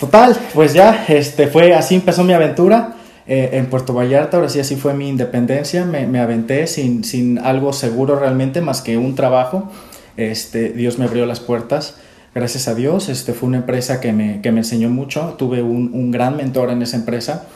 Total, 0.00 0.36
pues 0.54 0.74
ya, 0.74 1.04
este, 1.08 1.46
fue 1.46 1.72
así 1.72 1.94
empezó 1.94 2.24
mi 2.24 2.32
aventura. 2.32 2.96
Eh, 3.28 3.50
en 3.52 3.66
Puerto 3.66 3.94
Vallarta, 3.94 4.36
ahora 4.36 4.48
sí 4.48 4.58
así 4.58 4.74
fue 4.74 4.94
mi 4.94 5.08
independencia, 5.08 5.84
me, 5.84 6.18
aventé 6.18 6.66
sin, 6.66 7.04
sin, 7.04 7.38
algo 7.38 7.72
seguro 7.72 8.18
realmente 8.18 8.60
más 8.60 8.82
que 8.82 8.98
un 8.98 9.14
trabajo. 9.14 9.70
Este, 10.16 10.70
Dios 10.70 10.98
me 10.98 11.04
abrió 11.04 11.24
las 11.24 11.38
puertas, 11.38 11.98
gracias 12.34 12.66
a 12.66 12.74
Dios, 12.74 13.08
este, 13.08 13.32
fue 13.32 13.48
una 13.48 13.58
empresa 13.58 14.00
que 14.00 14.12
me, 14.12 14.40
que 14.40 14.50
me 14.50 14.58
enseñó 14.58 14.90
mucho, 14.90 15.36
tuve 15.38 15.62
un, 15.62 15.92
un, 15.94 16.10
gran 16.10 16.36
mentor 16.36 16.70
en 16.70 16.82
esa 16.82 16.96
empresa 16.96 17.46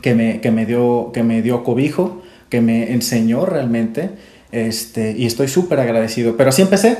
que 0.00 0.14
me, 0.14 0.40
que 0.40 0.50
me, 0.50 0.64
dio, 0.64 1.10
que 1.12 1.22
me 1.22 1.42
dio 1.42 1.62
cobijo, 1.62 2.22
que 2.48 2.62
me 2.62 2.94
enseñó 2.94 3.44
realmente 3.44 4.12
este, 4.50 5.14
y 5.16 5.26
estoy 5.26 5.48
súper 5.48 5.78
agradecido. 5.78 6.38
Pero 6.38 6.48
así 6.48 6.62
empecé. 6.62 6.96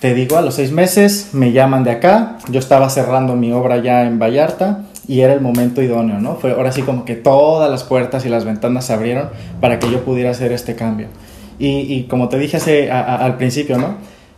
Te 0.00 0.14
digo, 0.14 0.38
a 0.38 0.40
los 0.42 0.54
seis 0.54 0.72
meses 0.72 1.28
me 1.34 1.52
llaman 1.52 1.84
de 1.84 1.90
acá, 1.90 2.38
yo 2.48 2.58
estaba 2.58 2.88
cerrando 2.88 3.36
mi 3.36 3.52
obra 3.52 3.82
ya 3.82 4.06
en 4.06 4.18
Vallarta 4.18 4.86
y 5.06 5.20
era 5.20 5.34
el 5.34 5.42
momento 5.42 5.82
idóneo, 5.82 6.18
¿no? 6.18 6.36
Fue 6.36 6.52
ahora 6.52 6.72
sí 6.72 6.80
como 6.80 7.04
que 7.04 7.16
todas 7.16 7.70
las 7.70 7.84
puertas 7.84 8.24
y 8.24 8.30
las 8.30 8.46
ventanas 8.46 8.86
se 8.86 8.94
abrieron 8.94 9.28
para 9.60 9.78
que 9.78 9.90
yo 9.90 10.02
pudiera 10.02 10.30
hacer 10.30 10.52
este 10.52 10.74
cambio. 10.74 11.08
Y, 11.58 12.04
como 12.04 12.30
te 12.30 12.38
dije 12.38 12.90
al 12.90 13.36
principio, 13.36 13.76
¿no? 13.76 13.96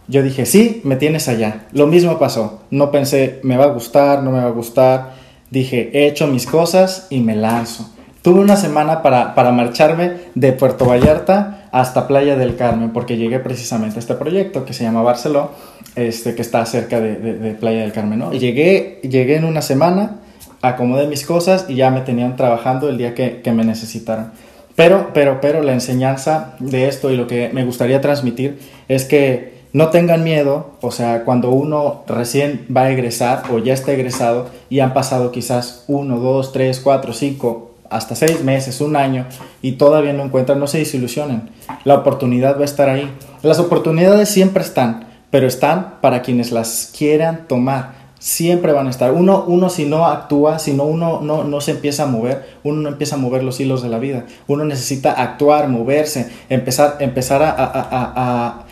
Yo 0.08 0.24
dije, 0.24 0.46
sí, 0.46 0.80
me 0.82 0.96
tienes 0.96 1.28
allá. 1.28 1.66
Lo 1.72 1.86
mismo 1.86 2.18
pasó. 2.18 2.62
No 2.72 2.90
pensé, 2.90 3.38
me 3.44 3.56
va 3.56 3.66
a 3.66 3.68
gustar, 3.68 4.24
no 4.24 4.32
me 4.32 4.38
va 4.38 4.48
a 4.48 4.50
gustar. 4.50 5.12
Dije, 5.48 5.90
he 5.92 6.08
hecho 6.08 6.26
mis 6.26 6.46
cosas 6.46 7.06
y 7.10 7.20
me 7.20 7.36
lanzo. 7.36 7.88
Tuve 8.22 8.38
una 8.38 8.56
semana 8.56 9.02
para, 9.02 9.34
para 9.34 9.50
marcharme 9.50 10.12
de 10.36 10.52
Puerto 10.52 10.86
Vallarta 10.86 11.68
hasta 11.72 12.06
Playa 12.06 12.36
del 12.36 12.54
Carmen, 12.54 12.90
porque 12.90 13.16
llegué 13.16 13.40
precisamente 13.40 13.96
a 13.96 13.98
este 13.98 14.14
proyecto 14.14 14.64
que 14.64 14.72
se 14.72 14.84
llama 14.84 15.02
Barceló, 15.02 15.50
este, 15.96 16.36
que 16.36 16.42
está 16.42 16.64
cerca 16.64 17.00
de, 17.00 17.16
de, 17.16 17.54
Playa 17.54 17.80
del 17.80 17.92
Carmen, 17.92 18.20
¿no? 18.20 18.32
Y 18.32 18.38
llegué, 18.38 19.00
llegué 19.02 19.36
en 19.36 19.44
una 19.44 19.60
semana, 19.60 20.20
acomodé 20.60 21.08
mis 21.08 21.26
cosas 21.26 21.66
y 21.68 21.74
ya 21.74 21.90
me 21.90 22.02
tenían 22.02 22.36
trabajando 22.36 22.88
el 22.88 22.96
día 22.96 23.14
que, 23.14 23.40
que 23.42 23.50
me 23.50 23.64
necesitaron. 23.64 24.30
Pero, 24.76 25.10
pero, 25.12 25.40
pero 25.40 25.60
la 25.60 25.72
enseñanza 25.72 26.54
de 26.60 26.86
esto 26.86 27.10
y 27.10 27.16
lo 27.16 27.26
que 27.26 27.50
me 27.52 27.64
gustaría 27.64 28.00
transmitir 28.00 28.60
es 28.86 29.04
que 29.04 29.62
no 29.72 29.88
tengan 29.88 30.22
miedo, 30.22 30.76
o 30.80 30.92
sea, 30.92 31.24
cuando 31.24 31.50
uno 31.50 32.04
recién 32.06 32.66
va 32.74 32.82
a 32.82 32.92
egresar 32.92 33.42
o 33.50 33.58
ya 33.58 33.74
está 33.74 33.92
egresado 33.92 34.48
y 34.70 34.80
han 34.80 34.94
pasado 34.94 35.32
quizás 35.32 35.84
uno, 35.88 36.20
dos, 36.20 36.52
tres, 36.52 36.78
cuatro, 36.78 37.12
cinco, 37.14 37.71
hasta 37.92 38.14
seis 38.14 38.42
meses, 38.42 38.80
un 38.80 38.96
año 38.96 39.26
y 39.60 39.72
todavía 39.72 40.12
no 40.12 40.24
encuentran, 40.24 40.58
no 40.58 40.66
se 40.66 40.78
desilusionen. 40.78 41.50
La 41.84 41.94
oportunidad 41.94 42.56
va 42.56 42.62
a 42.62 42.66
estar 42.66 42.88
ahí. 42.88 43.10
Las 43.42 43.58
oportunidades 43.58 44.28
siempre 44.28 44.62
están, 44.62 45.06
pero 45.30 45.46
están 45.46 45.94
para 46.00 46.22
quienes 46.22 46.52
las 46.52 46.92
quieran 46.96 47.46
tomar 47.48 48.02
siempre 48.22 48.72
van 48.72 48.86
a 48.86 48.90
estar. 48.90 49.10
Uno, 49.10 49.44
uno 49.48 49.68
si 49.68 49.84
no 49.84 50.06
actúa, 50.06 50.60
si 50.60 50.72
no 50.74 50.84
uno 50.84 51.20
no, 51.20 51.42
no 51.42 51.60
se 51.60 51.72
empieza 51.72 52.04
a 52.04 52.06
mover, 52.06 52.46
uno 52.62 52.80
no 52.80 52.88
empieza 52.88 53.16
a 53.16 53.18
mover 53.18 53.42
los 53.42 53.58
hilos 53.58 53.82
de 53.82 53.88
la 53.88 53.98
vida. 53.98 54.26
Uno 54.46 54.64
necesita 54.64 55.10
actuar, 55.10 55.68
moverse, 55.68 56.30
empezar, 56.48 56.98
empezar 57.00 57.42
a, 57.42 57.54
a, 57.58 58.64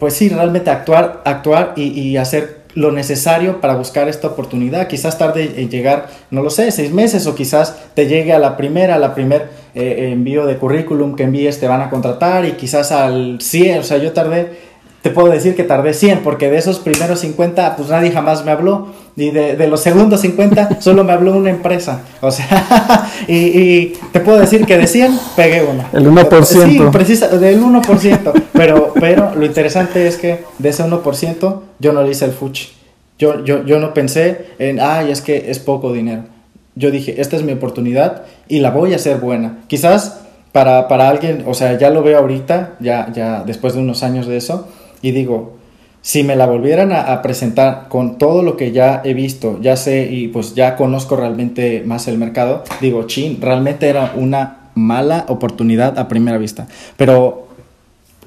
pues 0.00 0.14
sí, 0.14 0.28
realmente 0.28 0.70
actuar, 0.70 1.22
actuar 1.24 1.74
y, 1.76 1.84
y, 1.84 2.16
hacer 2.16 2.55
lo 2.76 2.92
necesario 2.92 3.60
para 3.60 3.74
buscar 3.74 4.08
esta 4.08 4.28
oportunidad. 4.28 4.86
Quizás 4.86 5.18
tarde 5.18 5.54
en 5.56 5.70
llegar, 5.70 6.08
no 6.30 6.42
lo 6.42 6.50
sé, 6.50 6.70
seis 6.70 6.92
meses 6.92 7.26
o 7.26 7.34
quizás 7.34 7.74
te 7.94 8.06
llegue 8.06 8.32
a 8.32 8.38
la 8.38 8.56
primera, 8.56 8.94
a 8.94 8.98
la 8.98 9.14
primer 9.14 9.48
eh, 9.74 10.10
envío 10.12 10.46
de 10.46 10.58
currículum 10.58 11.16
que 11.16 11.24
envíes 11.24 11.58
te 11.58 11.66
van 11.66 11.80
a 11.80 11.90
contratar 11.90 12.44
y 12.44 12.52
quizás 12.52 12.92
al 12.92 13.40
100, 13.40 13.80
o 13.80 13.82
sea, 13.82 13.96
yo 13.96 14.12
tardé 14.12 14.75
te 15.06 15.12
puedo 15.12 15.28
decir 15.28 15.54
que 15.54 15.62
tardé 15.62 15.94
100, 15.94 16.24
porque 16.24 16.50
de 16.50 16.56
esos 16.56 16.80
primeros 16.80 17.20
50, 17.20 17.76
pues 17.76 17.90
nadie 17.90 18.10
jamás 18.10 18.44
me 18.44 18.50
habló. 18.50 18.88
Y 19.14 19.30
de, 19.30 19.68
los 19.68 19.80
segundos 19.80 20.20
50, 20.22 20.80
solo 20.80 21.04
me 21.04 21.12
habló 21.12 21.36
una 21.36 21.50
empresa. 21.50 22.00
O 22.20 22.32
sea, 22.32 23.08
y, 23.28 23.92
te 24.10 24.18
puedo 24.18 24.40
decir 24.40 24.66
que 24.66 24.76
de 24.76 24.88
100 24.88 25.16
pegué 25.36 25.62
una. 25.62 25.88
El 25.92 26.10
1%. 26.10 26.44
Sí, 26.44 26.80
precisa, 26.90 27.28
del 27.28 27.62
1%. 27.62 28.32
Pero, 28.52 28.94
pero 28.98 29.32
lo 29.36 29.46
interesante 29.46 30.08
es 30.08 30.16
que 30.16 30.42
de 30.58 30.70
ese 30.70 30.82
1%, 30.82 31.60
yo 31.78 31.92
no 31.92 32.02
le 32.02 32.10
hice 32.10 32.24
el 32.24 32.32
fuchi. 32.32 32.72
Yo, 33.16 33.44
yo, 33.44 33.64
yo 33.64 33.78
no 33.78 33.94
pensé 33.94 34.46
en, 34.58 34.80
ay, 34.80 35.12
es 35.12 35.20
que 35.20 35.52
es 35.52 35.60
poco 35.60 35.92
dinero. 35.92 36.24
Yo 36.74 36.90
dije, 36.90 37.20
esta 37.20 37.36
es 37.36 37.44
mi 37.44 37.52
oportunidad 37.52 38.24
y 38.48 38.58
la 38.58 38.72
voy 38.72 38.92
a 38.92 38.96
hacer 38.96 39.18
buena. 39.18 39.58
Quizás 39.68 40.18
para, 40.50 40.88
para 40.88 41.08
alguien, 41.08 41.44
o 41.46 41.54
sea, 41.54 41.78
ya 41.78 41.90
lo 41.90 42.02
veo 42.02 42.18
ahorita, 42.18 42.74
ya, 42.80 43.12
ya 43.12 43.44
después 43.44 43.74
de 43.74 43.80
unos 43.80 44.02
años 44.02 44.26
de 44.26 44.36
eso, 44.36 44.66
y 45.02 45.12
digo, 45.12 45.56
si 46.06 46.22
me 46.22 46.36
la 46.36 46.46
volvieran 46.46 46.92
a, 46.92 47.20
presentar 47.20 47.88
con 47.88 48.16
todo 48.16 48.44
lo 48.44 48.56
que 48.56 48.70
ya 48.70 49.02
he 49.04 49.12
visto, 49.12 49.58
ya 49.60 49.76
sé 49.76 50.08
y 50.08 50.28
pues 50.28 50.54
ya 50.54 50.76
conozco 50.76 51.16
realmente 51.16 51.82
más 51.84 52.06
el 52.06 52.16
mercado, 52.16 52.62
digo, 52.80 53.08
chin, 53.08 53.40
realmente 53.40 53.88
era 53.88 54.12
una 54.14 54.70
mala 54.76 55.24
oportunidad 55.26 55.98
a 55.98 56.06
primera 56.06 56.38
vista. 56.38 56.68
Pero 56.96 57.48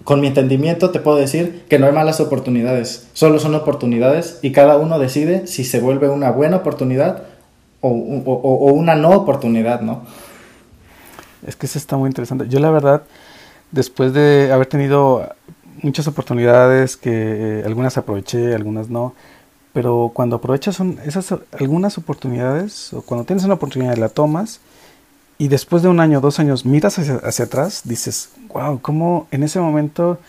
con 0.03 0.19
mi 0.19 0.27
entendimiento 0.27 0.89
te 0.89 0.99
puedo 0.99 1.15
decir 1.15 1.63
que 1.69 1.79
no 1.79 1.85
hay 1.85 1.93
malas 1.93 2.19
oportunidades, 2.19 3.07
solo 3.13 3.39
son 3.39 3.55
oportunidades 3.55 4.39
y 4.41 4.51
cada 4.51 4.75
uno 4.75 4.99
decide 4.99 5.47
si 5.47 5.63
se 5.63 5.79
vuelve 5.79 6.09
una 6.09 6.31
buena 6.31 6.57
oportunidad 6.57 7.23
o, 7.79 7.87
o 7.89 8.73
una 8.73 8.95
no 8.95 9.11
oportunidad, 9.11 9.79
¿no? 9.79 10.01
Es 11.47 11.55
que 11.55 11.65
eso 11.65 11.77
está 11.77 11.95
muy 11.95 12.07
interesante. 12.07 12.49
Yo 12.49 12.59
la 12.59 12.71
verdad, 12.71 13.03
después 13.71 14.11
de 14.11 14.51
haber 14.51 14.67
tenido 14.67 15.29
muchas 15.81 16.07
oportunidades 16.07 16.97
que 16.97 17.11
eh, 17.59 17.63
algunas 17.65 17.97
aproveché, 17.97 18.55
algunas 18.55 18.89
no. 18.89 19.13
Pero 19.73 20.11
cuando 20.13 20.37
aprovechas 20.37 20.75
son 20.75 20.99
esas 21.05 21.33
algunas 21.59 21.97
oportunidades, 21.97 22.93
o 22.93 23.01
cuando 23.01 23.25
tienes 23.25 23.45
una 23.45 23.55
oportunidad 23.55 23.97
la 23.97 24.09
tomas, 24.09 24.61
y 25.37 25.47
después 25.47 25.81
de 25.81 25.89
un 25.89 25.99
año, 25.99 26.19
dos 26.21 26.39
años, 26.39 26.65
miras 26.65 26.99
hacia, 26.99 27.45
atrás, 27.45 27.83
dices, 27.85 28.31
wow, 28.53 28.79
cómo 28.81 29.27
en 29.31 29.43
ese 29.43 29.59
momento 29.61 30.19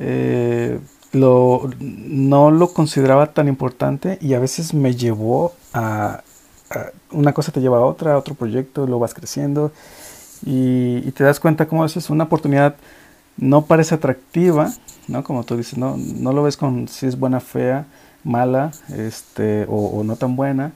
eh, 0.00 0.80
lo, 1.12 1.70
no 1.78 2.50
lo 2.50 2.72
consideraba 2.72 3.34
tan 3.34 3.46
importante 3.46 4.18
y 4.20 4.34
a 4.34 4.40
veces 4.40 4.74
me 4.74 4.96
llevó 4.96 5.52
a, 5.72 6.22
una 7.12 7.32
cosa 7.32 7.52
te 7.52 7.60
lleva 7.60 7.78
a 7.78 7.84
otra, 7.84 8.14
a 8.14 8.18
otro 8.18 8.34
proyecto, 8.34 8.86
lo 8.86 8.98
vas 8.98 9.14
creciendo 9.14 9.70
y, 10.44 11.02
y 11.06 11.12
te 11.12 11.22
das 11.24 11.38
cuenta 11.38 11.68
cómo 11.68 11.84
es 11.84 12.10
una 12.10 12.24
oportunidad 12.24 12.74
no 13.36 13.66
parece 13.66 13.94
atractiva, 13.94 14.72
¿no? 15.08 15.24
Como 15.24 15.44
tú 15.44 15.56
dices, 15.56 15.78
no, 15.78 15.96
no 15.96 16.32
lo 16.32 16.42
ves 16.42 16.56
con 16.56 16.88
si 16.88 17.06
es 17.06 17.18
buena 17.18 17.40
fea, 17.40 17.86
mala 18.24 18.70
este, 18.96 19.66
o, 19.68 20.02
no 20.04 20.16
tan 20.16 20.36
buena, 20.36 20.72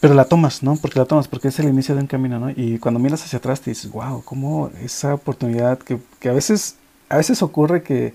pero 0.00 0.14
la 0.14 0.24
tomas, 0.24 0.62
¿no? 0.62 0.76
Porque 0.76 0.98
la 0.98 1.04
tomas, 1.04 1.28
porque 1.28 1.48
es 1.48 1.58
el 1.58 1.68
inicio 1.68 1.94
de 1.94 2.02
un 2.02 2.06
camino, 2.06 2.38
¿no? 2.38 2.50
Y 2.50 2.78
cuando 2.78 3.00
miras 3.00 3.24
hacia 3.24 3.38
atrás 3.38 3.60
te 3.60 3.70
dices, 3.70 3.90
wow, 3.90 4.22
cómo 4.24 4.70
esa 4.82 5.14
oportunidad 5.14 5.78
que, 5.78 5.98
que 6.20 6.28
a 6.28 6.32
veces, 6.32 6.76
a 7.08 7.16
veces 7.16 7.42
ocurre 7.42 7.82
que 7.82 8.14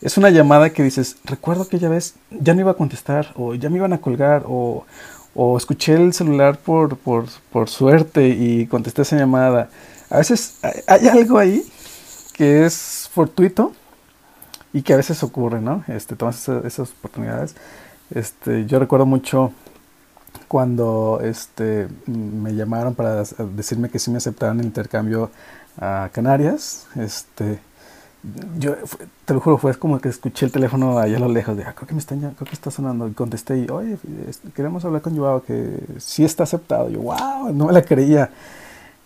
es 0.00 0.16
una 0.16 0.30
llamada 0.30 0.70
que 0.70 0.82
dices, 0.82 1.16
recuerdo 1.24 1.62
aquella 1.62 1.88
vez, 1.88 2.14
ya 2.30 2.54
no 2.54 2.60
iba 2.60 2.72
a 2.72 2.74
contestar, 2.74 3.32
o 3.36 3.54
ya 3.54 3.70
me 3.70 3.76
iban 3.76 3.92
a 3.92 4.00
colgar, 4.00 4.44
o, 4.46 4.84
o 5.34 5.56
escuché 5.56 5.94
el 5.94 6.12
celular 6.12 6.58
por, 6.58 6.96
por, 6.96 7.26
por 7.52 7.68
suerte 7.68 8.28
y 8.28 8.66
contesté 8.66 9.02
esa 9.02 9.16
llamada. 9.16 9.70
A 10.08 10.18
veces 10.18 10.58
hay 10.86 11.06
algo 11.06 11.38
ahí 11.38 11.62
que 12.40 12.64
es 12.64 13.10
fortuito 13.12 13.74
y 14.72 14.80
que 14.80 14.94
a 14.94 14.96
veces 14.96 15.22
ocurre, 15.22 15.60
¿no? 15.60 15.84
Este, 15.88 16.16
tomas 16.16 16.48
esas, 16.48 16.90
oportunidades. 16.92 17.54
Este, 18.14 18.64
yo 18.64 18.78
recuerdo 18.78 19.04
mucho 19.04 19.52
cuando 20.48 21.20
este, 21.22 21.88
me 22.06 22.54
llamaron 22.54 22.94
para 22.94 23.24
decirme 23.54 23.90
que 23.90 23.98
sí 23.98 24.10
me 24.10 24.16
aceptaban 24.16 24.58
el 24.58 24.64
intercambio 24.64 25.30
a 25.78 26.08
Canarias. 26.14 26.86
Este, 26.96 27.58
yo 28.58 28.74
te 29.26 29.34
lo 29.34 29.40
juro, 29.40 29.58
fue 29.58 29.74
como 29.74 30.00
que 30.00 30.08
escuché 30.08 30.46
el 30.46 30.52
teléfono 30.52 30.98
allá 30.98 31.18
a 31.18 31.20
lo 31.20 31.28
lejos, 31.28 31.58
de, 31.58 31.64
ah, 31.64 31.74
creo 31.74 31.88
que 31.88 31.92
me 31.92 32.00
está, 32.00 32.16
creo 32.16 32.34
que 32.36 32.54
está 32.54 32.70
sonando, 32.70 33.06
y 33.06 33.12
contesté 33.12 33.58
y, 33.58 33.68
oye, 33.68 33.98
queremos 34.56 34.82
hablar 34.86 35.02
con 35.02 35.14
Joao, 35.14 35.42
que 35.42 35.78
sí 35.98 36.24
está 36.24 36.44
aceptado. 36.44 36.88
yo, 36.88 37.00
wow, 37.00 37.52
no 37.52 37.66
me 37.66 37.72
la 37.74 37.82
creía. 37.82 38.30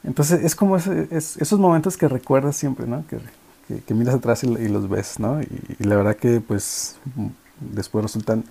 Entonces 0.05 0.45
es 0.45 0.55
como 0.55 0.77
esos 0.77 1.59
momentos 1.59 1.97
que 1.97 2.09
recuerdas 2.09 2.57
siempre, 2.57 2.87
¿no? 2.87 3.05
Que, 3.09 3.95
miras 3.95 4.15
atrás 4.15 4.45
y, 4.45 4.69
los 4.69 4.89
ves, 4.89 5.19
¿no? 5.19 5.41
Y, 5.41 5.49
la 5.79 5.97
verdad 5.97 6.17
que 6.17 6.41
pues 6.41 6.97
después 7.61 8.03
resultan 8.03 8.45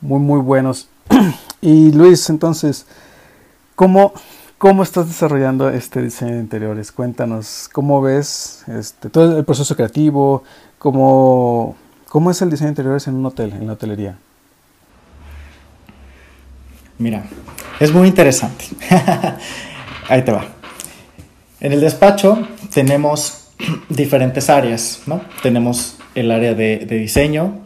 muy, 0.00 0.18
muy 0.18 0.40
buenos. 0.40 0.88
y 1.60 1.92
Luis, 1.92 2.30
entonces, 2.30 2.86
¿cómo, 3.74 4.14
¿cómo 4.56 4.82
estás 4.82 5.08
desarrollando 5.08 5.68
este 5.68 6.00
diseño 6.00 6.34
de 6.34 6.40
interiores? 6.40 6.90
Cuéntanos, 6.90 7.68
¿cómo 7.70 8.00
ves 8.00 8.64
este, 8.68 9.10
todo 9.10 9.36
el 9.36 9.44
proceso 9.44 9.76
creativo? 9.76 10.42
¿Cómo, 10.78 11.76
¿Cómo 12.08 12.30
es 12.30 12.40
el 12.40 12.50
diseño 12.50 12.68
de 12.68 12.72
interiores 12.72 13.06
en 13.08 13.16
un 13.16 13.26
hotel, 13.26 13.52
en 13.52 13.66
la 13.66 13.74
hotelería? 13.74 14.16
Mira, 16.96 17.26
es 17.78 17.92
muy 17.92 18.08
interesante. 18.08 18.64
Ahí 20.08 20.24
te 20.24 20.32
va. 20.32 20.57
En 21.60 21.72
el 21.72 21.80
despacho 21.80 22.46
tenemos 22.72 23.48
diferentes 23.88 24.48
áreas, 24.48 25.02
¿no? 25.06 25.20
Tenemos 25.42 25.96
el 26.14 26.30
área 26.30 26.54
de, 26.54 26.78
diseño, 26.86 27.58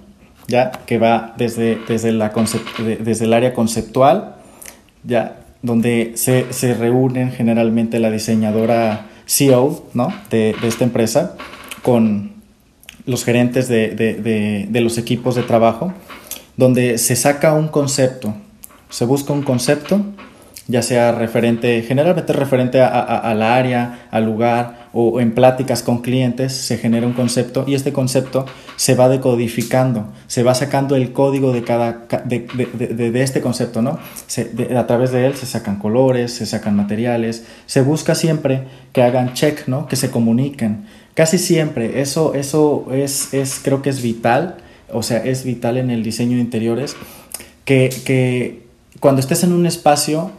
ya 0.49 0.71
que 0.87 0.99
va 0.99 1.35
desde, 1.37 1.79
desde, 1.87 2.09
el 2.11 3.33
área 3.33 3.55
conceptual, 3.55 4.37
ya 5.05 5.41
donde 5.63 6.13
se, 6.17 6.53
se 6.53 6.75
reúnen 6.75 7.33
generalmente 7.33 7.99
la 7.99 8.11
diseñadora 8.11 9.07
CEO 9.27 9.85
¿no? 9.95 10.13
de, 10.31 10.55
de, 10.61 10.69
esta 10.69 10.85
empresa 10.85 11.37
con 11.83 12.33
los 13.07 13.25
gerentes 13.25 13.69
de, 13.69 13.91
de, 13.91 14.81
los 14.81 14.99
equipos 14.99 15.35
de 15.35 15.43
trabajo, 15.43 15.93
donde 16.57 16.99
se 16.99 17.17
saca 17.17 17.55
un 17.55 17.69
concepto, 17.69 18.35
se 18.91 19.05
busca 19.05 19.33
un 19.33 19.43
concepto 19.43 20.05
ya 20.73 20.83
sea 20.83 21.13
referente, 21.13 21.83
generalmente 21.83 22.33
referente 22.33 22.81
a, 22.81 23.35
la 23.35 23.57
área, 23.57 24.07
al 24.11 24.25
lugar 24.25 24.89
o 24.95 25.21
en 25.21 25.33
pláticas 25.33 25.83
con 25.83 26.01
clientes, 26.01 26.55
se 26.55 26.79
genera 26.79 27.07
un 27.07 27.13
concepto 27.13 27.65
y 27.69 27.75
este 27.75 27.93
concepto 27.93 28.47
se 28.77 28.95
va 28.95 29.11
decodificando, 29.11 30.07
se 30.29 30.43
va 30.43 30.55
sacando 30.55 30.97
el 30.97 31.13
código 31.13 31.53
de 31.53 31.63
cada 31.63 32.07
de, 32.25 32.47
de, 32.55 33.11
de, 33.11 33.23
este 33.23 33.43
concepto, 33.43 33.83
¿no? 33.83 33.99
a 34.77 34.87
través 34.87 35.13
de 35.13 35.27
él 35.27 35.35
se 35.35 35.45
sacan 35.45 35.79
colores, 35.79 36.33
se 36.33 36.47
sacan 36.47 36.75
materiales, 36.75 37.45
se 37.67 37.83
busca 37.83 38.15
siempre 38.15 38.63
que 38.95 39.03
hagan 39.03 39.35
check, 39.35 39.69
¿no? 39.69 39.87
Que 39.87 39.97
se 39.97 40.11
comuniquen. 40.11 40.87
Casi 41.13 41.37
siempre, 41.37 42.01
eso, 42.01 42.33
eso 42.35 42.87
es, 42.93 43.35
es, 43.35 43.61
creo 43.63 43.83
que 43.83 43.91
es 43.91 44.03
vital, 44.03 44.57
o 44.91 45.03
sea, 45.03 45.19
es 45.19 45.45
vital 45.45 45.77
en 45.77 45.91
el 45.91 46.03
diseño 46.03 46.37
de 46.37 46.43
interiores, 46.43 46.97
que, 47.67 47.91
que 48.07 48.63
cuando 49.01 49.21
estés 49.21 49.45
en 49.45 49.53
un 49.53 49.67
espacio, 49.67 50.31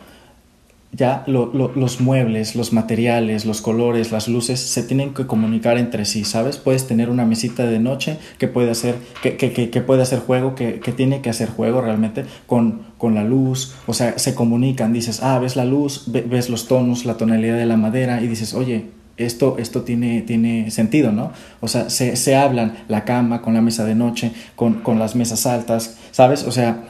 ya 0.94 1.24
los 1.26 2.02
muebles, 2.02 2.56
los 2.56 2.72
materiales, 2.72 3.46
los 3.46 3.62
colores, 3.62 4.12
las 4.12 4.28
luces 4.28 4.60
se 4.60 4.84
tienen 4.84 5.16
que 5.16 5.26
comunicar 5.26 5.80
entre 5.80 6.06
sí, 6.06 6.24
¿sabes? 6.24 6.58
Puedes 6.58 6.88
tener 6.88 7.10
una 7.10 7.26
mesita 7.26 7.66
de 7.66 7.80
noche 7.80 8.20
que 8.38 8.48
puede 8.48 8.70
hacer, 8.70 8.96
que, 9.24 9.36
que, 9.36 9.52
que, 9.52 9.82
puede 9.82 10.04
hacer 10.04 10.20
juego, 10.20 10.54
que, 10.54 10.80
tiene 10.96 11.22
que 11.22 11.32
hacer 11.32 11.50
juego 11.50 11.82
realmente 11.82 12.26
con, 12.46 12.84
con 13.00 13.16
la 13.16 13.24
luz, 13.24 13.74
o 13.88 13.94
sea, 13.94 14.20
se 14.20 14.36
comunican, 14.36 14.94
dices, 14.94 15.24
ah, 15.24 15.40
ves 15.40 15.56
la 15.56 15.66
luz, 15.66 16.04
ves 16.08 16.50
los 16.52 16.68
tonos, 16.68 17.06
la 17.06 17.18
tonalidad 17.18 17.58
de 17.58 17.66
la 17.66 17.78
madera 17.78 18.22
y 18.22 18.28
dices, 18.28 18.54
oye, 18.54 18.86
esto, 19.18 19.58
esto 19.60 19.82
tiene, 19.82 20.22
tiene 20.22 20.70
sentido, 20.70 21.12
¿no? 21.12 21.32
O 21.60 21.68
sea, 21.68 21.90
se, 21.90 22.16
se 22.16 22.36
hablan 22.36 22.78
la 22.88 23.04
cama 23.04 23.42
con 23.42 23.56
la 23.56 23.62
mesa 23.62 23.84
de 23.84 23.96
noche, 23.96 24.32
con, 24.56 24.76
con 24.82 25.00
las 25.00 25.16
mesas 25.16 25.46
altas, 25.48 25.98
¿sabes? 26.12 26.44
O 26.44 26.52
sea, 26.52 26.84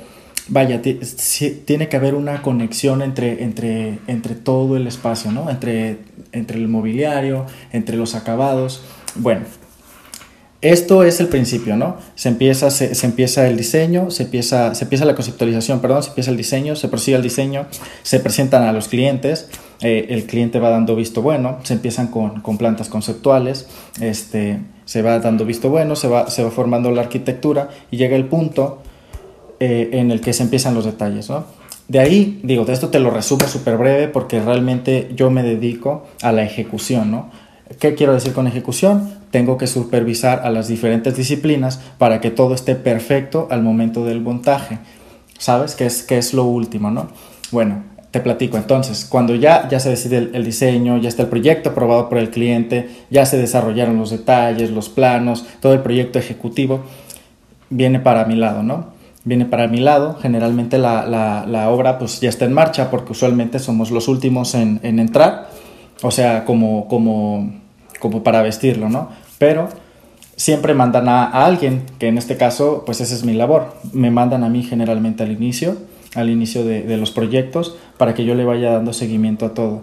vaya, 0.48 0.82
tiene 0.82 1.90
que 1.90 1.98
haber 1.98 2.16
una 2.16 2.42
conexión 2.42 3.02
entre, 3.02 3.44
entre, 3.44 4.00
entre 4.08 4.36
todo 4.36 4.76
el 4.78 4.88
espacio, 4.88 5.32
¿no? 5.32 5.50
Entre, 5.50 6.00
entre 6.32 6.58
el 6.58 6.68
mobiliario, 6.68 7.46
entre 7.72 7.98
los 7.98 8.16
acabados. 8.16 8.84
Bueno, 9.16 9.46
esto 10.64 11.04
es 11.04 11.20
el 11.20 11.28
principio, 11.28 11.76
¿no? 11.76 11.98
Se 12.16 12.30
empieza, 12.30 12.72
se, 12.72 12.94
empieza 13.06 13.48
el 13.48 13.58
diseño, 13.58 14.10
se 14.12 14.24
empieza, 14.24 14.74
se 14.76 14.86
empieza 14.86 15.04
la 15.04 15.14
conceptualización, 15.14 15.82
perdón, 15.82 16.04
se 16.04 16.10
empieza 16.10 16.32
el 16.32 16.38
diseño, 16.38 16.78
se 16.78 16.88
prosigue 16.88 17.18
el 17.18 17.22
diseño, 17.22 17.66
se 18.02 18.22
presentan 18.22 18.64
a 18.64 18.72
los 18.72 18.88
clientes, 18.88 19.50
eh, 19.82 20.08
el 20.10 20.26
cliente 20.26 20.60
va 20.60 20.70
dando 20.70 20.96
visto 20.96 21.22
bueno, 21.22 21.60
se 21.64 21.74
empiezan 21.74 22.08
con, 22.08 22.40
con, 22.40 22.58
plantas 22.58 22.88
conceptuales, 22.88 23.68
este, 24.00 24.62
se 24.86 25.02
va 25.02 25.20
dando 25.20 25.44
visto 25.44 25.70
bueno, 25.70 25.98
se 25.98 26.08
va, 26.08 26.30
se 26.30 26.46
va 26.46 26.50
formando 26.50 26.92
la 26.92 27.02
arquitectura 27.02 27.70
y 27.92 27.98
llega 27.98 28.16
el 28.16 28.28
punto 28.28 28.82
eh, 29.66 29.92
en 29.94 30.12
el 30.12 30.20
que 30.20 30.34
se 30.34 30.44
empiezan 30.44 30.74
los 30.74 30.84
detalles, 30.84 31.30
¿no? 31.30 31.46
De 31.88 32.00
ahí, 32.00 32.42
digo, 32.44 32.66
de 32.66 32.74
esto 32.74 32.90
te 32.90 33.00
lo 33.00 33.12
resumo 33.12 33.48
súper 33.48 33.78
breve 33.78 34.10
porque 34.10 34.42
realmente 34.42 35.10
yo 35.16 35.32
me 35.32 35.42
dedico 35.42 36.06
a 36.22 36.34
la 36.34 36.44
ejecución, 36.44 37.12
¿no? 37.12 37.30
¿Qué 37.80 37.96
quiero 37.96 38.14
decir 38.14 38.34
con 38.34 38.46
ejecución? 38.46 39.10
Tengo 39.32 39.58
que 39.58 39.68
supervisar 39.68 40.42
a 40.44 40.50
las 40.50 40.68
diferentes 40.68 41.16
disciplinas 41.16 41.80
para 41.98 42.20
que 42.20 42.30
todo 42.30 42.54
esté 42.54 42.76
perfecto 42.76 43.48
al 43.52 43.64
momento 43.64 44.04
del 44.04 44.20
montaje. 44.20 44.80
¿Sabes? 45.38 45.76
Que 45.76 45.86
es, 45.86 46.04
que 46.04 46.18
es 46.18 46.34
lo 46.34 46.44
último, 46.44 46.92
¿no? 46.92 47.08
Bueno, 47.50 47.84
te 48.12 48.20
platico 48.20 48.58
entonces, 48.58 49.06
cuando 49.06 49.34
ya, 49.34 49.70
ya 49.70 49.80
se 49.80 49.92
decide 49.92 50.18
el, 50.18 50.32
el, 50.34 50.44
diseño, 50.44 50.98
ya 50.98 51.08
está 51.08 51.24
el 51.24 51.30
proyecto 51.30 51.70
aprobado 51.70 52.10
por 52.10 52.18
el 52.18 52.32
cliente, 52.32 52.90
ya 53.10 53.26
se 53.26 53.38
desarrollaron 53.38 53.98
los 53.98 54.10
detalles, 54.10 54.72
los 54.72 54.90
planos, 54.90 55.46
todo 55.62 55.72
el 55.72 55.80
proyecto 55.80 56.20
ejecutivo, 56.20 56.82
viene 57.70 58.02
para 58.02 58.26
mi 58.26 58.36
lado, 58.36 58.62
¿no? 58.62 58.93
Viene 59.24 59.46
para 59.46 59.68
mi 59.68 59.80
lado. 59.80 60.18
Generalmente 60.22 60.78
la, 60.78 61.06
la, 61.06 61.70
obra 61.70 61.98
pues 61.98 62.20
ya 62.20 62.30
está 62.30 62.46
en 62.46 62.54
marcha 62.54 62.90
porque 62.92 63.12
usualmente 63.12 63.60
somos 63.60 63.92
los 63.92 64.08
últimos 64.08 64.56
en, 64.56 64.80
en 64.84 65.00
entrar, 65.00 65.50
o 66.02 66.12
sea, 66.12 66.46
como, 66.46 66.88
como, 66.88 67.54
como 68.00 68.24
para 68.24 68.42
vestirlo, 68.42 68.90
¿no? 68.90 69.10
Pero 69.38 69.70
siempre 70.36 70.74
mandan 70.74 71.08
a, 71.08 71.26
alguien, 71.46 71.84
que 72.00 72.08
en 72.08 72.18
este 72.18 72.38
caso 72.38 72.84
pues 72.86 73.02
esa 73.02 73.16
es 73.16 73.24
mi 73.24 73.34
labor. 73.34 73.74
Me 73.92 74.12
mandan 74.12 74.44
a 74.44 74.50
mí 74.50 74.64
generalmente 74.64 75.24
al 75.24 75.32
inicio, 75.32 75.78
al 76.16 76.30
inicio 76.30 76.64
de, 76.64 76.84
de 76.84 76.98
los 76.98 77.12
proyectos, 77.12 77.76
para 77.98 78.14
que 78.14 78.26
yo 78.26 78.36
le 78.36 78.46
vaya 78.46 78.72
dando 78.72 78.94
seguimiento 78.94 79.46
a 79.46 79.54
todo. 79.54 79.82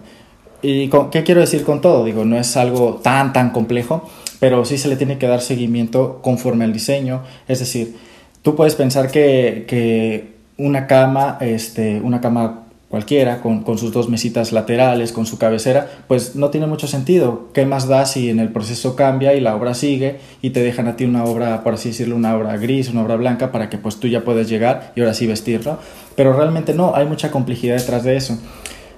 ¿Y 0.63 0.89
qué 1.11 1.23
quiero 1.23 1.41
decir 1.41 1.63
con 1.63 1.81
todo? 1.81 2.05
Digo, 2.05 2.23
no 2.23 2.37
es 2.37 2.55
algo 2.55 2.99
tan, 3.01 3.33
tan 3.33 3.49
complejo, 3.49 4.07
pero 4.39 4.63
sí 4.63 4.77
se 4.77 4.89
le 4.89 4.95
tiene 4.95 5.17
que 5.17 5.27
dar 5.27 5.41
seguimiento 5.41 6.19
conforme 6.21 6.65
al 6.65 6.73
diseño, 6.73 7.21
es 7.47 7.59
decir, 7.59 7.95
Tú 8.41 8.55
puedes 8.55 8.75
pensar 8.75 9.11
que, 9.11 10.31
una 10.57 10.87
cama, 10.87 11.37
este, 11.41 12.01
una 12.01 12.21
cama 12.21 12.63
cualquiera, 12.91 13.39
con, 13.39 13.65
sus 13.77 13.93
dos 13.93 14.09
mesitas 14.09 14.51
laterales, 14.51 15.13
con 15.13 15.25
su 15.25 15.37
cabecera, 15.37 15.89
pues 16.07 16.35
no 16.35 16.49
tiene 16.49 16.67
mucho 16.67 16.87
sentido. 16.87 17.47
¿Qué 17.53 17.65
más 17.65 17.87
da 17.87 18.05
si 18.05 18.29
en 18.29 18.39
el 18.39 18.49
proceso 18.49 18.97
cambia 18.97 19.33
y 19.33 19.39
la 19.39 19.55
obra 19.55 19.73
sigue 19.73 20.17
y 20.41 20.49
te 20.49 20.61
dejan 20.61 20.89
a 20.89 20.97
ti 20.97 21.05
una 21.05 21.23
obra, 21.23 21.63
por 21.63 21.75
así 21.75 21.89
decirlo, 21.89 22.17
una 22.17 22.35
obra 22.35 22.57
gris, 22.57 22.89
una 22.89 23.03
obra 23.03 23.15
blanca, 23.15 23.51
para 23.51 23.69
que 23.69 23.77
pues 23.77 23.95
tú 23.97 24.07
ya 24.07 24.25
puedas 24.25 24.49
llegar 24.49 24.91
y 24.95 24.99
ahora 24.99 25.13
sí 25.13 25.25
vestirlo? 25.25 25.79
Pero 26.17 26.33
realmente 26.33 26.73
no, 26.73 26.93
hay 26.93 27.05
mucha 27.05 27.31
complejidad 27.31 27.77
detrás 27.77 28.03
de 28.03 28.17
eso. 28.17 28.37